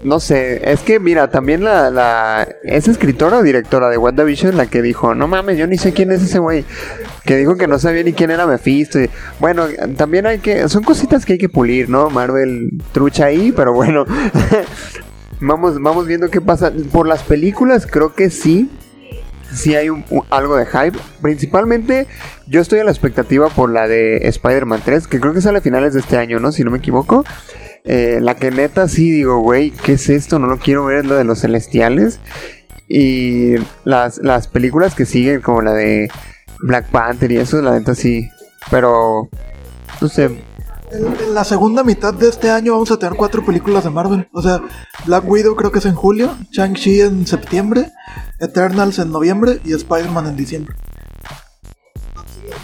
no 0.05 0.21
sé, 0.21 0.71
es 0.71 0.79
que 0.81 1.01
mira, 1.01 1.29
también 1.29 1.65
la, 1.65 1.91
la 1.91 2.47
es 2.63 2.87
escritora 2.87 3.39
o 3.39 3.43
directora 3.43 3.89
de 3.91 3.99
WandaVision 3.99 4.57
la 4.57 4.67
que 4.67 4.81
dijo, 4.81 5.17
no 5.17 5.27
mames, 5.27 5.59
yo 5.59 5.67
ni 5.67 5.77
sé 5.77 5.93
quién 5.93 6.13
es 6.13 6.23
ese 6.23 6.39
güey. 6.39 6.65
Que 7.25 7.37
dijo 7.37 7.57
que 7.57 7.67
no 7.67 7.81
sabía 7.81 8.05
ni 8.05 8.13
quién 8.13 8.31
era 8.31 8.47
Mephisto. 8.47 9.01
y- 9.01 9.11
bueno, 9.41 9.67
también 9.97 10.27
hay 10.27 10.39
que, 10.39 10.69
son 10.69 10.85
cositas 10.85 11.27
que 11.27 11.33
hay 11.35 11.39
que 11.41 11.49
pulir, 11.49 11.91
¿no? 11.91 12.09
Marvel 12.11 12.71
trucha 12.93 13.27
ahí, 13.27 13.51
pero 13.51 13.73
bueno. 13.73 14.05
vamos, 15.41 15.83
vamos 15.83 16.07
viendo 16.07 16.31
qué 16.31 16.41
pasa. 16.41 16.73
Por 16.93 17.09
las 17.09 17.25
películas 17.25 17.87
creo 17.91 18.15
que 18.15 18.31
sí, 18.31 18.71
sí 19.53 19.75
hay 19.75 19.89
un- 19.91 20.05
algo 20.31 20.57
de 20.57 20.67
hype. 20.67 20.99
Principalmente 21.23 22.07
yo 22.47 22.61
estoy 22.61 22.79
a 22.81 22.85
la 22.85 22.91
expectativa 22.91 23.49
por 23.49 23.71
la 23.71 23.89
de 23.89 24.29
Spider-Man 24.29 24.83
3, 24.85 25.07
que 25.07 25.21
creo 25.21 25.33
que 25.35 25.41
sale 25.41 25.59
a 25.59 25.63
finales 25.63 25.95
de 25.95 26.01
este 26.01 26.17
año, 26.17 26.41
¿no? 26.41 26.53
Si 26.53 26.65
no 26.65 26.71
me 26.71 26.79
equivoco. 26.79 27.25
Eh, 27.85 28.19
la 28.21 28.35
que 28.37 28.51
neta 28.51 28.87
sí 28.89 29.11
digo, 29.11 29.39
güey, 29.39 29.71
¿qué 29.71 29.93
es 29.93 30.09
esto? 30.11 30.39
No 30.39 30.47
lo 30.47 30.59
quiero 30.59 30.85
ver, 30.85 30.99
es 30.99 31.07
lo 31.07 31.17
de 31.17 31.25
los 31.25 31.41
celestiales. 31.41 32.21
Y 32.89 33.55
las, 33.85 34.19
las 34.19 34.49
películas 34.49 34.95
que 34.95 35.05
siguen, 35.07 35.41
como 35.41 35.63
la 35.63 35.73
de 35.75 36.11
Black 36.61 36.87
Panther 36.91 37.31
y 37.33 37.37
eso, 37.39 37.61
la 37.63 37.73
neta 37.79 37.95
sí. 37.95 38.29
Pero, 38.71 39.29
no 40.01 40.09
sé, 40.09 40.31
En, 40.91 41.07
en 41.07 41.35
la 41.35 41.45
segunda 41.45 41.85
mitad 41.85 42.15
de 42.15 42.29
este 42.29 42.51
año 42.51 42.73
vamos 42.73 42.91
a 42.91 42.99
tener 42.99 43.15
cuatro 43.17 43.45
películas 43.45 43.85
de 43.85 43.91
Marvel. 43.91 44.29
O 44.33 44.43
sea, 44.43 44.61
Black 45.07 45.25
Widow 45.29 45.55
creo 45.57 45.71
que 45.71 45.79
es 45.81 45.87
en 45.87 45.95
julio, 45.95 46.35
Shang-Chi 46.53 47.01
en 47.03 47.27
septiembre, 47.27 47.91
Eternals 48.41 48.99
en 48.99 49.11
noviembre 49.13 49.61
y 49.65 49.73
Spider-Man 49.75 50.27
en 50.29 50.37
diciembre. 50.37 50.75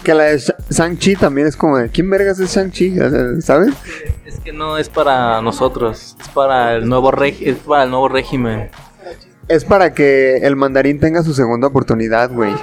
que 0.03 0.13
la 0.13 0.23
de 0.25 0.37
Sha- 0.39 0.55
Shang-Chi 0.69 1.15
también 1.15 1.47
es 1.47 1.55
como 1.55 1.77
de, 1.77 1.89
¿quién 1.89 2.09
vergas 2.09 2.39
es 2.39 2.55
Shang-Chi? 2.55 2.95
¿Sabes? 3.41 3.73
Es 4.25 4.39
que 4.39 4.51
no 4.53 4.77
es 4.77 4.89
para 4.89 5.41
nosotros, 5.41 6.15
es 6.19 6.27
para 6.29 6.75
el 6.75 6.87
nuevo 6.87 7.11
reg- 7.11 7.41
es 7.41 7.57
para 7.57 7.83
el 7.83 7.89
nuevo 7.91 8.07
régimen. 8.09 8.69
Es 9.47 9.63
para 9.63 9.93
que 9.93 10.37
el 10.37 10.55
mandarín 10.55 10.99
tenga 10.99 11.21
su 11.21 11.35
segunda 11.35 11.67
oportunidad, 11.67 12.31
güey. 12.31 12.55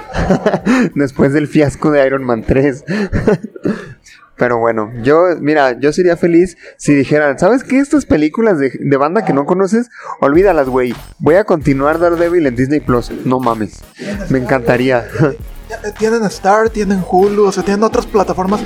Después 0.95 1.31
del 1.31 1.47
fiasco 1.47 1.91
de 1.91 2.05
Iron 2.05 2.25
Man 2.25 2.43
3. 2.45 2.83
Pero 4.35 4.57
bueno, 4.57 4.91
yo, 5.03 5.25
mira, 5.39 5.79
yo 5.79 5.93
sería 5.93 6.17
feliz 6.17 6.57
si 6.77 6.93
dijeran, 6.93 7.37
¿sabes 7.37 7.63
qué? 7.63 7.79
Estas 7.79 8.05
películas 8.05 8.57
de, 8.57 8.97
banda 8.97 9.25
que 9.25 9.33
no 9.33 9.45
conoces, 9.45 9.89
olvídalas, 10.21 10.67
güey. 10.67 10.95
Voy 11.19 11.35
a 11.35 11.43
continuar 11.43 11.99
Daredevil 11.99 12.47
en 12.47 12.55
Disney 12.55 12.79
Plus. 12.79 13.11
No 13.25 13.39
mames. 13.39 13.81
Me 14.29 14.39
encantaría. 14.39 15.05
Eh, 15.83 15.91
Tienen 15.97 16.23
Star, 16.25 16.69
tienen 16.69 17.03
Hulu, 17.09 17.45
o 17.45 17.51
sea, 17.51 17.63
tienen 17.63 17.83
otras 17.83 18.05
plataformas 18.05 18.61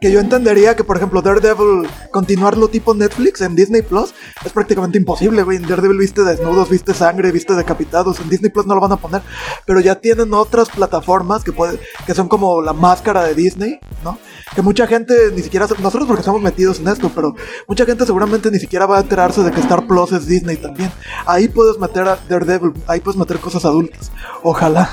Que 0.00 0.12
yo 0.12 0.20
entendería 0.20 0.76
que, 0.76 0.84
por 0.84 0.96
ejemplo, 0.96 1.22
Daredevil, 1.22 1.88
continuarlo 2.10 2.68
tipo 2.68 2.94
Netflix 2.94 3.40
en 3.40 3.56
Disney 3.56 3.82
Plus 3.82 4.14
es 4.44 4.52
prácticamente 4.52 4.98
imposible, 4.98 5.42
güey. 5.42 5.56
En 5.56 5.66
Daredevil 5.66 5.98
viste 5.98 6.22
desnudos, 6.22 6.68
viste 6.68 6.92
sangre, 6.92 7.32
viste 7.32 7.54
decapitados. 7.54 8.20
En 8.20 8.28
Disney 8.28 8.50
Plus 8.50 8.66
no 8.66 8.74
lo 8.74 8.80
van 8.80 8.92
a 8.92 8.96
poner. 8.96 9.22
Pero 9.64 9.80
ya 9.80 9.94
tienen 9.94 10.32
otras 10.34 10.68
plataformas 10.68 11.42
que, 11.44 11.52
puede, 11.52 11.80
que 12.06 12.14
son 12.14 12.28
como 12.28 12.60
la 12.60 12.74
máscara 12.74 13.24
de 13.24 13.34
Disney, 13.34 13.78
¿no? 14.04 14.18
Que 14.54 14.62
mucha 14.62 14.86
gente 14.86 15.14
ni 15.34 15.42
siquiera. 15.42 15.66
Nosotros 15.66 16.06
porque 16.06 16.20
estamos 16.20 16.42
metidos 16.42 16.78
en 16.80 16.88
esto, 16.88 17.10
pero 17.14 17.34
mucha 17.66 17.86
gente 17.86 18.04
seguramente 18.04 18.50
ni 18.50 18.58
siquiera 18.58 18.86
va 18.86 18.98
a 18.98 19.00
enterarse 19.00 19.42
de 19.42 19.50
que 19.50 19.60
Star 19.60 19.86
Plus 19.86 20.12
es 20.12 20.26
Disney 20.26 20.56
también. 20.56 20.92
Ahí 21.26 21.48
puedes 21.48 21.78
meter 21.78 22.06
a 22.06 22.18
Daredevil, 22.28 22.72
ahí 22.86 23.00
puedes 23.00 23.18
meter 23.18 23.38
cosas 23.38 23.64
adultas. 23.64 24.12
Ojalá. 24.42 24.90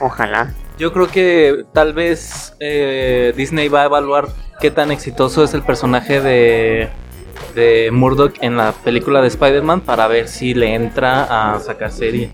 Ojalá. 0.00 0.54
Yo 0.78 0.92
creo 0.92 1.08
que 1.08 1.64
tal 1.72 1.92
vez 1.92 2.54
eh, 2.58 3.32
Disney 3.36 3.68
va 3.68 3.82
a 3.82 3.84
evaluar 3.84 4.28
qué 4.60 4.70
tan 4.70 4.90
exitoso 4.90 5.44
es 5.44 5.54
el 5.54 5.62
personaje 5.62 6.20
de, 6.20 6.88
de 7.54 7.90
Murdoch 7.92 8.34
en 8.40 8.56
la 8.56 8.72
película 8.72 9.20
de 9.20 9.28
Spider-Man 9.28 9.82
para 9.82 10.08
ver 10.08 10.28
si 10.28 10.54
le 10.54 10.74
entra 10.74 11.54
a 11.54 11.60
sacar 11.60 11.92
serie. 11.92 12.30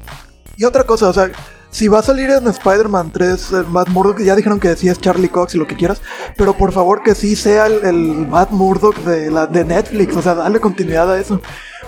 Y 0.57 0.64
otra 0.64 0.85
cosa, 0.85 1.09
o 1.09 1.12
sea, 1.12 1.31
si 1.71 1.89
va 1.89 1.99
a 1.99 2.03
salir 2.03 2.31
en 2.31 2.47
Spider-Man 2.47 3.11
3 3.12 3.53
el 3.53 3.67
Matt 3.67 3.89
Murdock, 3.89 4.21
ya 4.21 4.35
dijeron 4.35 4.59
que 4.59 4.75
sí 4.77 4.89
es 4.89 4.99
Charlie 5.01 5.29
Cox 5.29 5.55
y 5.55 5.59
lo 5.59 5.67
que 5.67 5.77
quieras, 5.77 6.01
pero 6.37 6.57
por 6.57 6.73
favor 6.73 7.03
que 7.03 7.14
sí 7.14 7.37
sea 7.37 7.67
el, 7.67 7.85
el 7.85 8.29
Matt 8.29 8.51
Murdock 8.51 8.97
de, 8.99 9.31
la, 9.31 9.47
de 9.47 9.64
Netflix, 9.64 10.17
o 10.17 10.23
sea, 10.23 10.35
dale 10.35 10.61
continuidad 10.61 11.12
a 11.12 11.19
eso. 11.19 11.41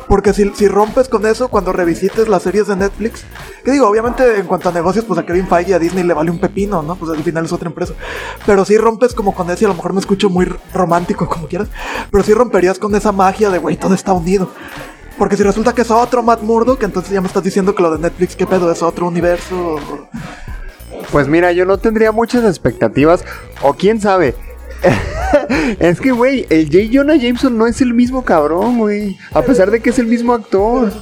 Porque 0.09 0.33
si, 0.33 0.49
si 0.55 0.69
rompes 0.69 1.09
con 1.09 1.27
eso 1.27 1.49
cuando 1.49 1.73
revisites 1.73 2.29
las 2.29 2.43
series 2.43 2.67
de 2.67 2.77
Netflix, 2.77 3.25
que 3.65 3.71
digo, 3.73 3.87
obviamente 3.87 4.39
en 4.39 4.47
cuanto 4.47 4.69
a 4.69 4.73
negocios, 4.73 5.05
pues 5.05 5.19
a 5.21 5.27
Kevin 5.27 5.47
Feige 5.47 5.71
y 5.71 5.75
a 5.75 5.79
Disney 5.79 6.05
le 6.05 6.15
vale 6.15 6.31
un 6.31 6.41
pepino, 6.41 6.83
¿no? 6.83 6.97
Pues 6.97 7.11
al 7.11 7.23
final 7.23 7.45
es 7.45 7.53
otra 7.53 7.69
empresa. 7.69 7.93
Pero 8.47 8.65
si 8.65 8.79
rompes 8.79 9.15
como 9.15 9.35
con 9.35 9.51
eso, 9.51 9.65
y 9.65 9.67
a 9.67 9.69
lo 9.69 9.75
mejor 9.75 9.93
me 9.93 10.01
escucho 10.01 10.31
muy 10.31 10.47
romántico, 10.73 11.29
como 11.29 11.47
quieras, 11.47 11.69
pero 12.11 12.25
si 12.25 12.33
romperías 12.33 12.79
con 12.79 12.95
esa 12.95 13.13
magia 13.13 13.51
de, 13.51 13.59
güey, 13.59 13.77
todo 13.77 13.95
está 13.95 14.13
unido. 14.13 14.51
Porque 15.19 15.37
si 15.37 15.43
resulta 15.43 15.75
que 15.75 15.83
es 15.83 15.91
otro 15.91 16.23
Matt 16.23 16.43
Murdock, 16.43 16.83
entonces 16.85 17.13
ya 17.13 17.21
me 17.21 17.27
estás 17.27 17.43
diciendo 17.43 17.75
que 17.75 17.83
lo 17.83 17.91
de 17.91 17.99
Netflix, 17.99 18.37
¿qué 18.37 18.47
pedo? 18.47 18.71
¿Es 18.71 18.83
otro 18.83 19.09
universo? 19.09 19.81
Pues 21.11 21.27
mira, 21.27 21.53
yo 21.53 21.65
no 21.65 21.79
tendría 21.79 22.13
muchas 22.13 22.45
expectativas. 22.45 23.25
O 23.63 23.75
quién 23.75 24.01
sabe. 24.01 24.37
es 25.79 26.01
que, 26.01 26.13
güey, 26.13 26.47
el 26.51 26.67
J. 26.67 26.91
Jonah 26.93 27.17
Jameson 27.17 27.57
no 27.57 27.67
es 27.67 27.81
el 27.81 27.95
mismo 27.95 28.25
cabrón, 28.25 28.79
güey. 28.79 29.17
A 29.33 29.43
pesar 29.43 29.71
de 29.71 29.81
que 29.81 29.91
es 29.91 29.99
el 29.99 30.07
mismo 30.07 30.33
actor. 30.33 30.93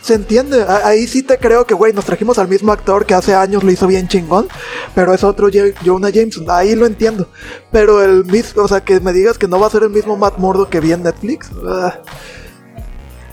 Se 0.00 0.14
entiende, 0.14 0.64
ahí 0.84 1.06
sí 1.06 1.22
te 1.22 1.38
creo 1.38 1.64
que, 1.64 1.74
güey, 1.74 1.92
nos 1.92 2.04
trajimos 2.04 2.36
al 2.38 2.48
mismo 2.48 2.72
actor 2.72 3.06
que 3.06 3.14
hace 3.14 3.36
años 3.36 3.62
lo 3.62 3.70
hizo 3.70 3.86
bien 3.86 4.08
chingón, 4.08 4.48
pero 4.96 5.14
es 5.14 5.22
otro 5.22 5.46
J- 5.46 5.78
Jonah 5.84 6.10
Jameson, 6.10 6.44
ahí 6.48 6.74
lo 6.74 6.86
entiendo. 6.86 7.28
Pero 7.70 8.02
el 8.02 8.24
mismo, 8.24 8.64
o 8.64 8.68
sea, 8.68 8.80
que 8.80 8.98
me 8.98 9.12
digas 9.12 9.38
que 9.38 9.46
no 9.46 9.60
va 9.60 9.68
a 9.68 9.70
ser 9.70 9.84
el 9.84 9.90
mismo 9.90 10.16
Matt 10.16 10.38
Murdock 10.38 10.70
que 10.70 10.80
vi 10.80 10.90
en 10.92 11.04
Netflix, 11.04 11.50
ah, 11.68 12.00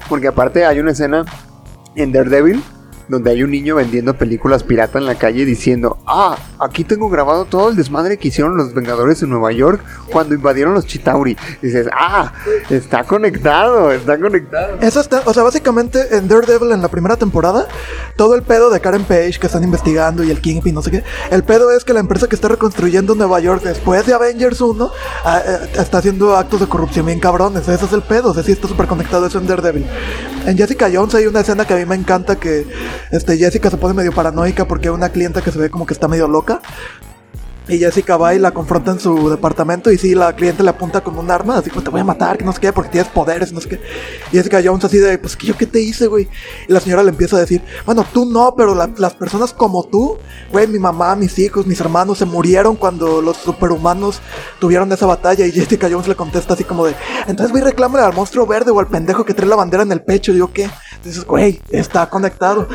Porque 0.07 0.27
aparte 0.27 0.63
hay 0.63 0.79
una 0.79 0.91
escena 0.91 1.25
en 1.95 2.11
Daredevil 2.11 2.63
donde 3.09 3.31
hay 3.31 3.43
un 3.43 3.51
niño 3.51 3.75
vendiendo 3.75 4.13
películas 4.13 4.63
pirata 4.63 4.99
en 4.99 5.05
la 5.05 5.15
calle 5.15 5.43
diciendo, 5.43 5.97
ah, 6.05 6.37
aquí 6.59 6.83
tengo 6.83 7.09
grabado 7.09 7.45
todo 7.45 7.69
el 7.69 7.75
desmadre 7.75 8.17
que 8.17 8.29
hicieron 8.29 8.55
los 8.55 8.73
Vengadores 8.73 9.21
en 9.23 9.29
Nueva 9.29 9.51
York 9.51 9.83
cuando 10.11 10.35
invadieron 10.35 10.73
los 10.75 10.85
Chitauri. 10.85 11.35
dices, 11.61 11.89
ah, 11.91 12.31
está 12.69 13.03
conectado, 13.03 13.91
está 13.91 14.17
conectado. 14.17 14.77
Eso 14.81 15.01
está, 15.01 15.23
o 15.25 15.33
sea, 15.33 15.43
básicamente 15.43 16.15
en 16.15 16.27
Daredevil 16.27 16.71
en 16.71 16.81
la 16.81 16.87
primera 16.87 17.17
temporada, 17.17 17.67
todo 18.15 18.35
el 18.35 18.43
pedo 18.43 18.69
de 18.69 18.79
Karen 18.79 19.03
Page 19.03 19.39
que 19.39 19.47
están 19.47 19.63
investigando 19.63 20.23
y 20.23 20.29
el 20.29 20.39
Kingpin, 20.39 20.75
no 20.75 20.81
sé 20.81 20.91
qué, 20.91 21.03
el 21.31 21.43
pedo 21.43 21.71
es 21.71 21.83
que 21.83 21.93
la 21.93 21.99
empresa 21.99 22.27
que 22.27 22.35
está 22.35 22.47
reconstruyendo 22.47 23.15
Nueva 23.15 23.39
York 23.39 23.63
después 23.63 24.05
de 24.05 24.13
Avengers 24.13 24.61
1 24.61 24.91
ah, 25.25 25.41
eh, 25.45 25.69
está 25.79 25.97
haciendo 25.97 26.35
actos 26.35 26.59
de 26.59 26.67
corrupción 26.67 27.07
bien 27.07 27.19
cabrones, 27.19 27.67
ese 27.67 27.85
es 27.85 27.93
el 27.93 28.03
pedo, 28.03 28.29
o 28.29 28.33
sea, 28.33 28.43
sí 28.43 28.51
está 28.51 28.67
súper 28.67 28.87
conectado 28.87 29.25
eso 29.25 29.39
en 29.39 29.47
Daredevil. 29.47 29.85
En 30.45 30.57
Jessica 30.57 30.89
Jones 30.91 31.15
hay 31.15 31.25
una 31.27 31.41
escena 31.41 31.65
que 31.65 31.73
a 31.73 31.77
mí 31.77 31.85
me 31.85 31.95
encanta 31.95 32.37
que 32.37 32.65
este, 33.11 33.37
Jessica 33.37 33.69
se 33.69 33.77
pone 33.77 33.93
medio 33.93 34.11
paranoica 34.11 34.67
porque 34.67 34.87
hay 34.87 34.93
una 34.93 35.09
clienta 35.09 35.41
que 35.41 35.51
se 35.51 35.59
ve 35.59 35.69
como 35.69 35.85
que 35.85 35.93
está 35.93 36.07
medio 36.07 36.27
loca. 36.27 36.61
Y 37.69 37.77
Jessica 37.77 38.17
va 38.17 38.33
y 38.33 38.39
la 38.39 38.51
confronta 38.51 38.91
en 38.91 38.99
su 38.99 39.29
departamento 39.29 39.91
y 39.91 39.97
sí, 39.97 40.15
la 40.15 40.35
cliente 40.35 40.63
le 40.63 40.71
apunta 40.71 41.01
con 41.01 41.17
un 41.19 41.29
arma, 41.29 41.57
así 41.59 41.69
como 41.69 41.83
te 41.83 41.89
voy 41.91 42.01
a 42.01 42.03
matar, 42.03 42.37
que 42.37 42.43
no 42.43 42.51
sé 42.51 42.59
qué, 42.59 42.73
porque 42.73 42.89
tienes 42.89 43.09
poderes, 43.11 43.53
no 43.53 43.61
sé 43.61 43.69
qué. 43.69 43.81
Y 44.31 44.37
Jessica 44.37 44.59
Jones 44.63 44.83
así 44.85 44.97
de, 44.97 45.17
pues 45.19 45.35
que 45.37 45.45
yo 45.47 45.55
qué 45.55 45.67
te 45.67 45.79
hice, 45.79 46.07
güey. 46.07 46.27
Y 46.67 46.73
la 46.73 46.79
señora 46.79 47.03
le 47.03 47.09
empieza 47.09 47.37
a 47.37 47.39
decir, 47.39 47.61
bueno, 47.85 48.03
tú 48.11 48.25
no, 48.25 48.55
pero 48.57 48.73
la- 48.73 48.89
las 48.97 49.13
personas 49.13 49.53
como 49.53 49.83
tú, 49.83 50.17
güey, 50.51 50.65
mi 50.67 50.79
mamá, 50.79 51.15
mis 51.15 51.37
hijos, 51.37 51.67
mis 51.67 51.79
hermanos 51.79 52.17
se 52.17 52.25
murieron 52.25 52.75
cuando 52.75 53.21
los 53.21 53.37
superhumanos 53.37 54.19
tuvieron 54.59 54.91
esa 54.91 55.05
batalla. 55.05 55.45
Y 55.45 55.51
Jessica 55.51 55.87
Jones 55.91 56.07
le 56.07 56.15
contesta 56.15 56.55
así 56.55 56.63
como 56.63 56.85
de, 56.87 56.95
entonces 57.27 57.51
voy 57.51 57.61
y 57.61 57.63
reclámale 57.65 58.03
al 58.03 58.13
monstruo 58.13 58.47
verde 58.47 58.71
o 58.71 58.79
al 58.79 58.87
pendejo 58.87 59.23
que 59.25 59.33
trae 59.35 59.47
la 59.47 59.55
bandera 59.55 59.83
en 59.83 59.91
el 59.91 60.01
pecho. 60.01 60.31
Y 60.31 60.35
digo, 60.35 60.51
¿qué? 60.51 60.69
Entonces, 60.95 61.23
güey, 61.23 61.61
está 61.69 62.09
conectado. 62.09 62.67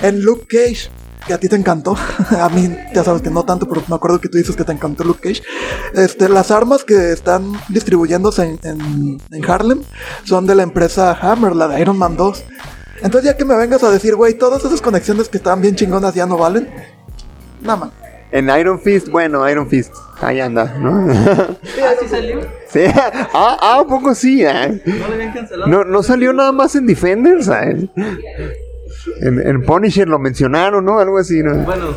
En 0.00 0.22
Luke 0.22 0.46
Cage 0.48 0.90
que 1.28 1.34
a 1.34 1.38
ti 1.38 1.48
te 1.48 1.54
encantó. 1.54 1.96
a 2.40 2.48
mí, 2.48 2.74
ya 2.92 3.04
sabes 3.04 3.22
que 3.22 3.30
no 3.30 3.44
tanto, 3.44 3.68
pero 3.68 3.82
me 3.86 3.94
acuerdo 3.94 4.20
que 4.20 4.28
tú 4.28 4.36
dices 4.38 4.56
que 4.56 4.64
te 4.64 4.72
encantó 4.72 5.04
Luke 5.04 5.20
Cage. 5.20 5.42
Este, 5.94 6.28
las 6.28 6.50
armas 6.50 6.82
que 6.82 7.12
están 7.12 7.52
distribuyéndose 7.68 8.44
en, 8.44 8.58
en- 8.64 9.18
en 9.30 9.48
Harlem 9.50 9.82
son 10.24 10.46
de 10.46 10.56
la 10.56 10.64
empresa 10.64 11.16
Hammer, 11.20 11.54
la 11.54 11.68
de 11.68 11.80
Iron 11.80 11.96
Man 11.98 12.16
2. 12.16 12.44
Entonces, 13.02 13.30
ya 13.30 13.36
que 13.36 13.44
me 13.44 13.54
vengas 13.56 13.84
a 13.84 13.90
decir, 13.92 14.16
güey, 14.16 14.34
todas 14.34 14.64
esas 14.64 14.80
conexiones 14.80 15.28
que 15.28 15.36
estaban 15.36 15.60
bien 15.60 15.76
chingonas 15.76 16.14
ya 16.14 16.26
no 16.26 16.36
valen. 16.36 16.68
Nada 17.60 17.76
más. 17.76 17.90
En 18.30 18.50
Iron 18.58 18.78
Fist, 18.80 19.08
bueno, 19.08 19.48
Iron 19.48 19.68
Fist, 19.70 19.92
ahí 20.20 20.38
anda, 20.40 20.64
¿no? 20.78 21.08
¿Sí 21.62 22.08
salió? 22.10 22.40
sí, 22.70 22.80
ah, 23.32 23.56
ah, 23.62 23.80
un 23.80 23.88
poco 23.88 24.14
sí, 24.14 24.44
¿eh? 24.44 24.82
¿No 24.84 25.08
le 25.08 25.14
habían 25.14 25.32
cancelado? 25.32 25.70
No, 25.70 25.84
no 25.84 26.02
salió 26.02 26.34
nada 26.34 26.52
más 26.52 26.74
en 26.74 26.86
Defenders, 26.86 27.46
¿sabes? 27.46 27.84
En, 29.20 29.46
en 29.46 29.62
Punisher 29.62 30.08
lo 30.08 30.18
mencionaron, 30.18 30.84
¿no? 30.84 30.98
Algo 31.00 31.18
así, 31.18 31.42
¿no? 31.42 31.54
Bueno, 31.64 31.88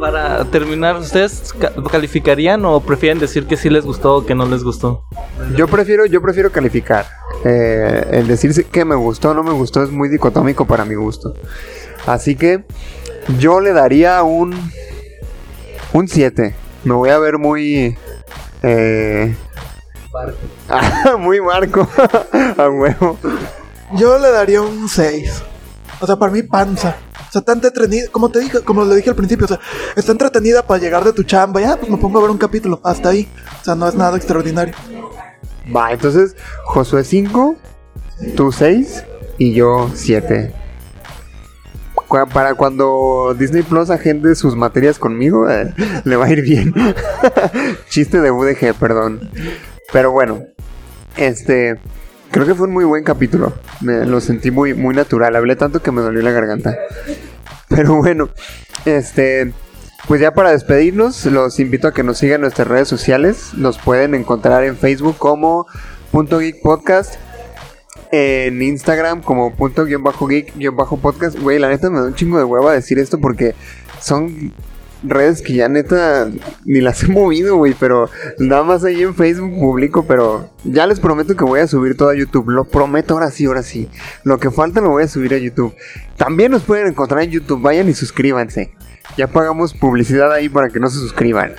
para 0.00 0.44
terminar, 0.46 0.96
¿ustedes 0.96 1.54
ca- 1.58 1.72
calificarían 1.90 2.64
o 2.64 2.80
prefieren 2.80 3.18
decir 3.18 3.46
que 3.46 3.56
sí 3.56 3.70
les 3.70 3.84
gustó 3.84 4.16
o 4.16 4.26
que 4.26 4.34
no 4.34 4.46
les 4.46 4.62
gustó? 4.62 5.04
Yo 5.56 5.66
prefiero, 5.68 6.04
yo 6.06 6.20
prefiero 6.20 6.50
calificar. 6.52 7.06
Eh, 7.44 8.06
el 8.12 8.26
decirse 8.26 8.64
que 8.64 8.84
me 8.84 8.94
gustó 8.94 9.30
o 9.30 9.34
no 9.34 9.42
me 9.42 9.52
gustó 9.52 9.82
es 9.82 9.90
muy 9.90 10.08
dicotómico 10.08 10.66
para 10.66 10.84
mi 10.84 10.94
gusto. 10.94 11.34
Así 12.06 12.36
que 12.36 12.64
yo 13.38 13.60
le 13.60 13.72
daría 13.72 14.22
un 14.22 14.54
un 15.92 16.08
7. 16.08 16.54
Me 16.84 16.92
voy 16.94 17.10
a 17.10 17.18
ver 17.18 17.38
muy 17.38 17.96
eh, 18.62 19.34
muy 21.18 21.40
marco 21.40 21.88
a 22.58 22.68
huevo. 22.68 23.18
Yo 23.96 24.18
le 24.18 24.30
daría 24.30 24.60
un 24.62 24.88
6. 24.88 25.42
O 26.04 26.06
sea, 26.06 26.16
para 26.16 26.30
mí 26.30 26.42
panza. 26.42 26.96
O 27.28 27.32
sea, 27.32 27.40
está 27.40 27.52
entretenida, 27.52 28.08
como 28.12 28.28
te 28.28 28.40
dije, 28.40 28.60
como 28.60 28.84
le 28.84 28.94
dije 28.94 29.08
al 29.08 29.16
principio, 29.16 29.46
o 29.46 29.48
sea, 29.48 29.58
está 29.96 30.12
entretenida 30.12 30.66
para 30.66 30.78
llegar 30.78 31.02
de 31.02 31.14
tu 31.14 31.22
chamba. 31.22 31.62
Ya, 31.62 31.76
pues 31.76 31.90
me 31.90 31.96
pongo 31.96 32.18
a 32.18 32.22
ver 32.22 32.30
un 32.30 32.36
capítulo. 32.36 32.78
Hasta 32.84 33.08
ahí. 33.08 33.26
O 33.60 33.64
sea, 33.64 33.74
no 33.74 33.88
es 33.88 33.94
nada 33.94 34.18
extraordinario. 34.18 34.74
Va, 35.74 35.92
entonces 35.92 36.36
Josué 36.64 37.04
5, 37.04 37.56
tú 38.36 38.52
6 38.52 39.04
y 39.38 39.54
yo 39.54 39.90
7. 39.94 40.52
Para 42.34 42.54
cuando 42.54 43.34
Disney 43.36 43.62
Plus 43.62 43.88
agende 43.88 44.34
sus 44.34 44.54
materias 44.54 44.98
conmigo, 44.98 45.48
eh, 45.48 45.72
le 46.04 46.16
va 46.16 46.26
a 46.26 46.30
ir 46.30 46.42
bien. 46.42 46.74
Chiste 47.88 48.20
de 48.20 48.30
UDG, 48.30 48.74
perdón. 48.78 49.30
Pero 49.90 50.12
bueno, 50.12 50.42
este, 51.16 51.78
creo 52.34 52.46
que 52.46 52.54
fue 52.56 52.66
un 52.66 52.72
muy 52.72 52.84
buen 52.84 53.04
capítulo. 53.04 53.52
Me 53.80 54.04
lo 54.06 54.20
sentí 54.20 54.50
muy, 54.50 54.74
muy 54.74 54.92
natural. 54.92 55.36
Hablé 55.36 55.54
tanto 55.54 55.80
que 55.82 55.92
me 55.92 56.02
dolió 56.02 56.20
la 56.20 56.32
garganta. 56.32 56.76
Pero 57.68 57.94
bueno, 57.94 58.28
este, 58.86 59.52
pues 60.08 60.20
ya 60.20 60.34
para 60.34 60.50
despedirnos, 60.50 61.26
los 61.26 61.60
invito 61.60 61.86
a 61.86 61.94
que 61.94 62.02
nos 62.02 62.18
sigan 62.18 62.40
nuestras 62.40 62.66
redes 62.66 62.88
sociales. 62.88 63.52
Nos 63.54 63.78
pueden 63.78 64.16
encontrar 64.16 64.64
en 64.64 64.76
Facebook 64.76 65.16
como 65.16 65.68
Punto 66.10 66.40
Geek 66.40 66.60
Podcast. 66.60 67.14
En 68.10 68.60
Instagram 68.62 69.22
como 69.22 69.54
punto 69.54 69.84
guion 69.84 70.02
bajo 70.02 70.26
geek 70.26 70.56
guion 70.56 70.74
bajo 70.74 70.96
podcast. 70.96 71.38
Güey, 71.38 71.60
la 71.60 71.68
neta 71.68 71.88
me 71.88 72.00
da 72.00 72.06
un 72.06 72.14
chingo 72.16 72.38
de 72.38 72.44
hueva 72.44 72.72
decir 72.72 72.98
esto 72.98 73.20
porque 73.20 73.54
son 74.00 74.52
redes 75.04 75.42
que 75.42 75.54
ya 75.54 75.68
neta 75.68 76.30
ni 76.64 76.80
las 76.80 77.02
he 77.02 77.08
movido, 77.08 77.56
güey. 77.56 77.74
Pero 77.78 78.10
nada 78.38 78.62
más 78.62 78.84
ahí 78.84 79.02
en 79.02 79.14
Facebook 79.14 79.58
publico. 79.58 80.06
Pero 80.06 80.50
ya 80.64 80.86
les 80.86 81.00
prometo 81.00 81.36
que 81.36 81.44
voy 81.44 81.60
a 81.60 81.66
subir 81.66 81.96
todo 81.96 82.10
a 82.10 82.14
YouTube. 82.14 82.48
Lo 82.50 82.64
prometo 82.64 83.14
ahora 83.14 83.30
sí, 83.30 83.46
ahora 83.46 83.62
sí. 83.62 83.88
Lo 84.24 84.38
que 84.38 84.50
falta 84.50 84.80
lo 84.80 84.90
voy 84.90 85.04
a 85.04 85.08
subir 85.08 85.34
a 85.34 85.38
YouTube. 85.38 85.74
También 86.16 86.52
nos 86.52 86.62
pueden 86.62 86.86
encontrar 86.86 87.22
en 87.22 87.30
YouTube. 87.30 87.60
Vayan 87.60 87.88
y 87.88 87.94
suscríbanse. 87.94 88.72
Ya 89.16 89.28
pagamos 89.28 89.74
publicidad 89.74 90.32
ahí 90.32 90.48
para 90.48 90.68
que 90.68 90.80
no 90.80 90.88
se 90.88 90.98
suscriban. 90.98 91.54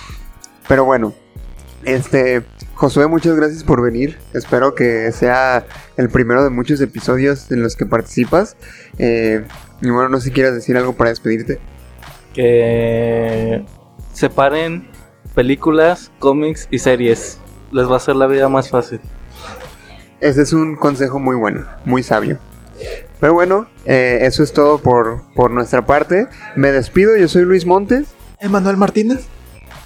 Pero 0.68 0.84
bueno, 0.84 1.14
este, 1.84 2.42
Josué, 2.74 3.06
muchas 3.06 3.36
gracias 3.36 3.62
por 3.62 3.80
venir. 3.80 4.18
Espero 4.34 4.74
que 4.74 5.12
sea 5.12 5.64
el 5.96 6.08
primero 6.08 6.42
de 6.42 6.50
muchos 6.50 6.80
episodios 6.80 7.50
en 7.52 7.62
los 7.62 7.76
que 7.76 7.86
participas. 7.86 8.56
Eh, 8.98 9.44
y 9.80 9.90
bueno, 9.90 10.08
no 10.08 10.18
sé 10.18 10.26
si 10.26 10.30
quieras 10.32 10.54
decir 10.54 10.76
algo 10.76 10.94
para 10.94 11.10
despedirte. 11.10 11.60
Que 12.36 13.64
separen 14.12 14.88
películas, 15.34 16.12
cómics 16.18 16.68
y 16.70 16.78
series. 16.78 17.40
Les 17.72 17.88
va 17.88 17.94
a 17.94 17.96
hacer 17.96 18.14
la 18.14 18.26
vida 18.26 18.48
más 18.48 18.68
fácil. 18.68 19.00
Ese 20.20 20.42
es 20.42 20.52
un 20.52 20.76
consejo 20.76 21.18
muy 21.18 21.34
bueno, 21.34 21.66
muy 21.86 22.02
sabio. 22.02 22.38
Pero 23.18 23.32
bueno, 23.32 23.66
eh, 23.86 24.18
eso 24.22 24.42
es 24.42 24.52
todo 24.52 24.78
por, 24.78 25.22
por 25.34 25.50
nuestra 25.50 25.86
parte. 25.86 26.28
Me 26.54 26.70
despido, 26.72 27.16
yo 27.16 27.26
soy 27.26 27.44
Luis 27.44 27.64
Montes 27.64 28.08
Emanuel 28.38 28.76
Martínez. 28.76 29.26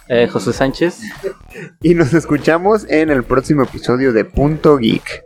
Eh, 0.09 0.27
José 0.27 0.53
Sánchez. 0.53 1.01
y 1.83 1.95
nos 1.95 2.13
escuchamos 2.15 2.85
en 2.89 3.11
el 3.11 3.23
próximo 3.23 3.63
episodio 3.63 4.13
de 4.13 4.25
Punto 4.25 4.77
Geek. 4.77 5.23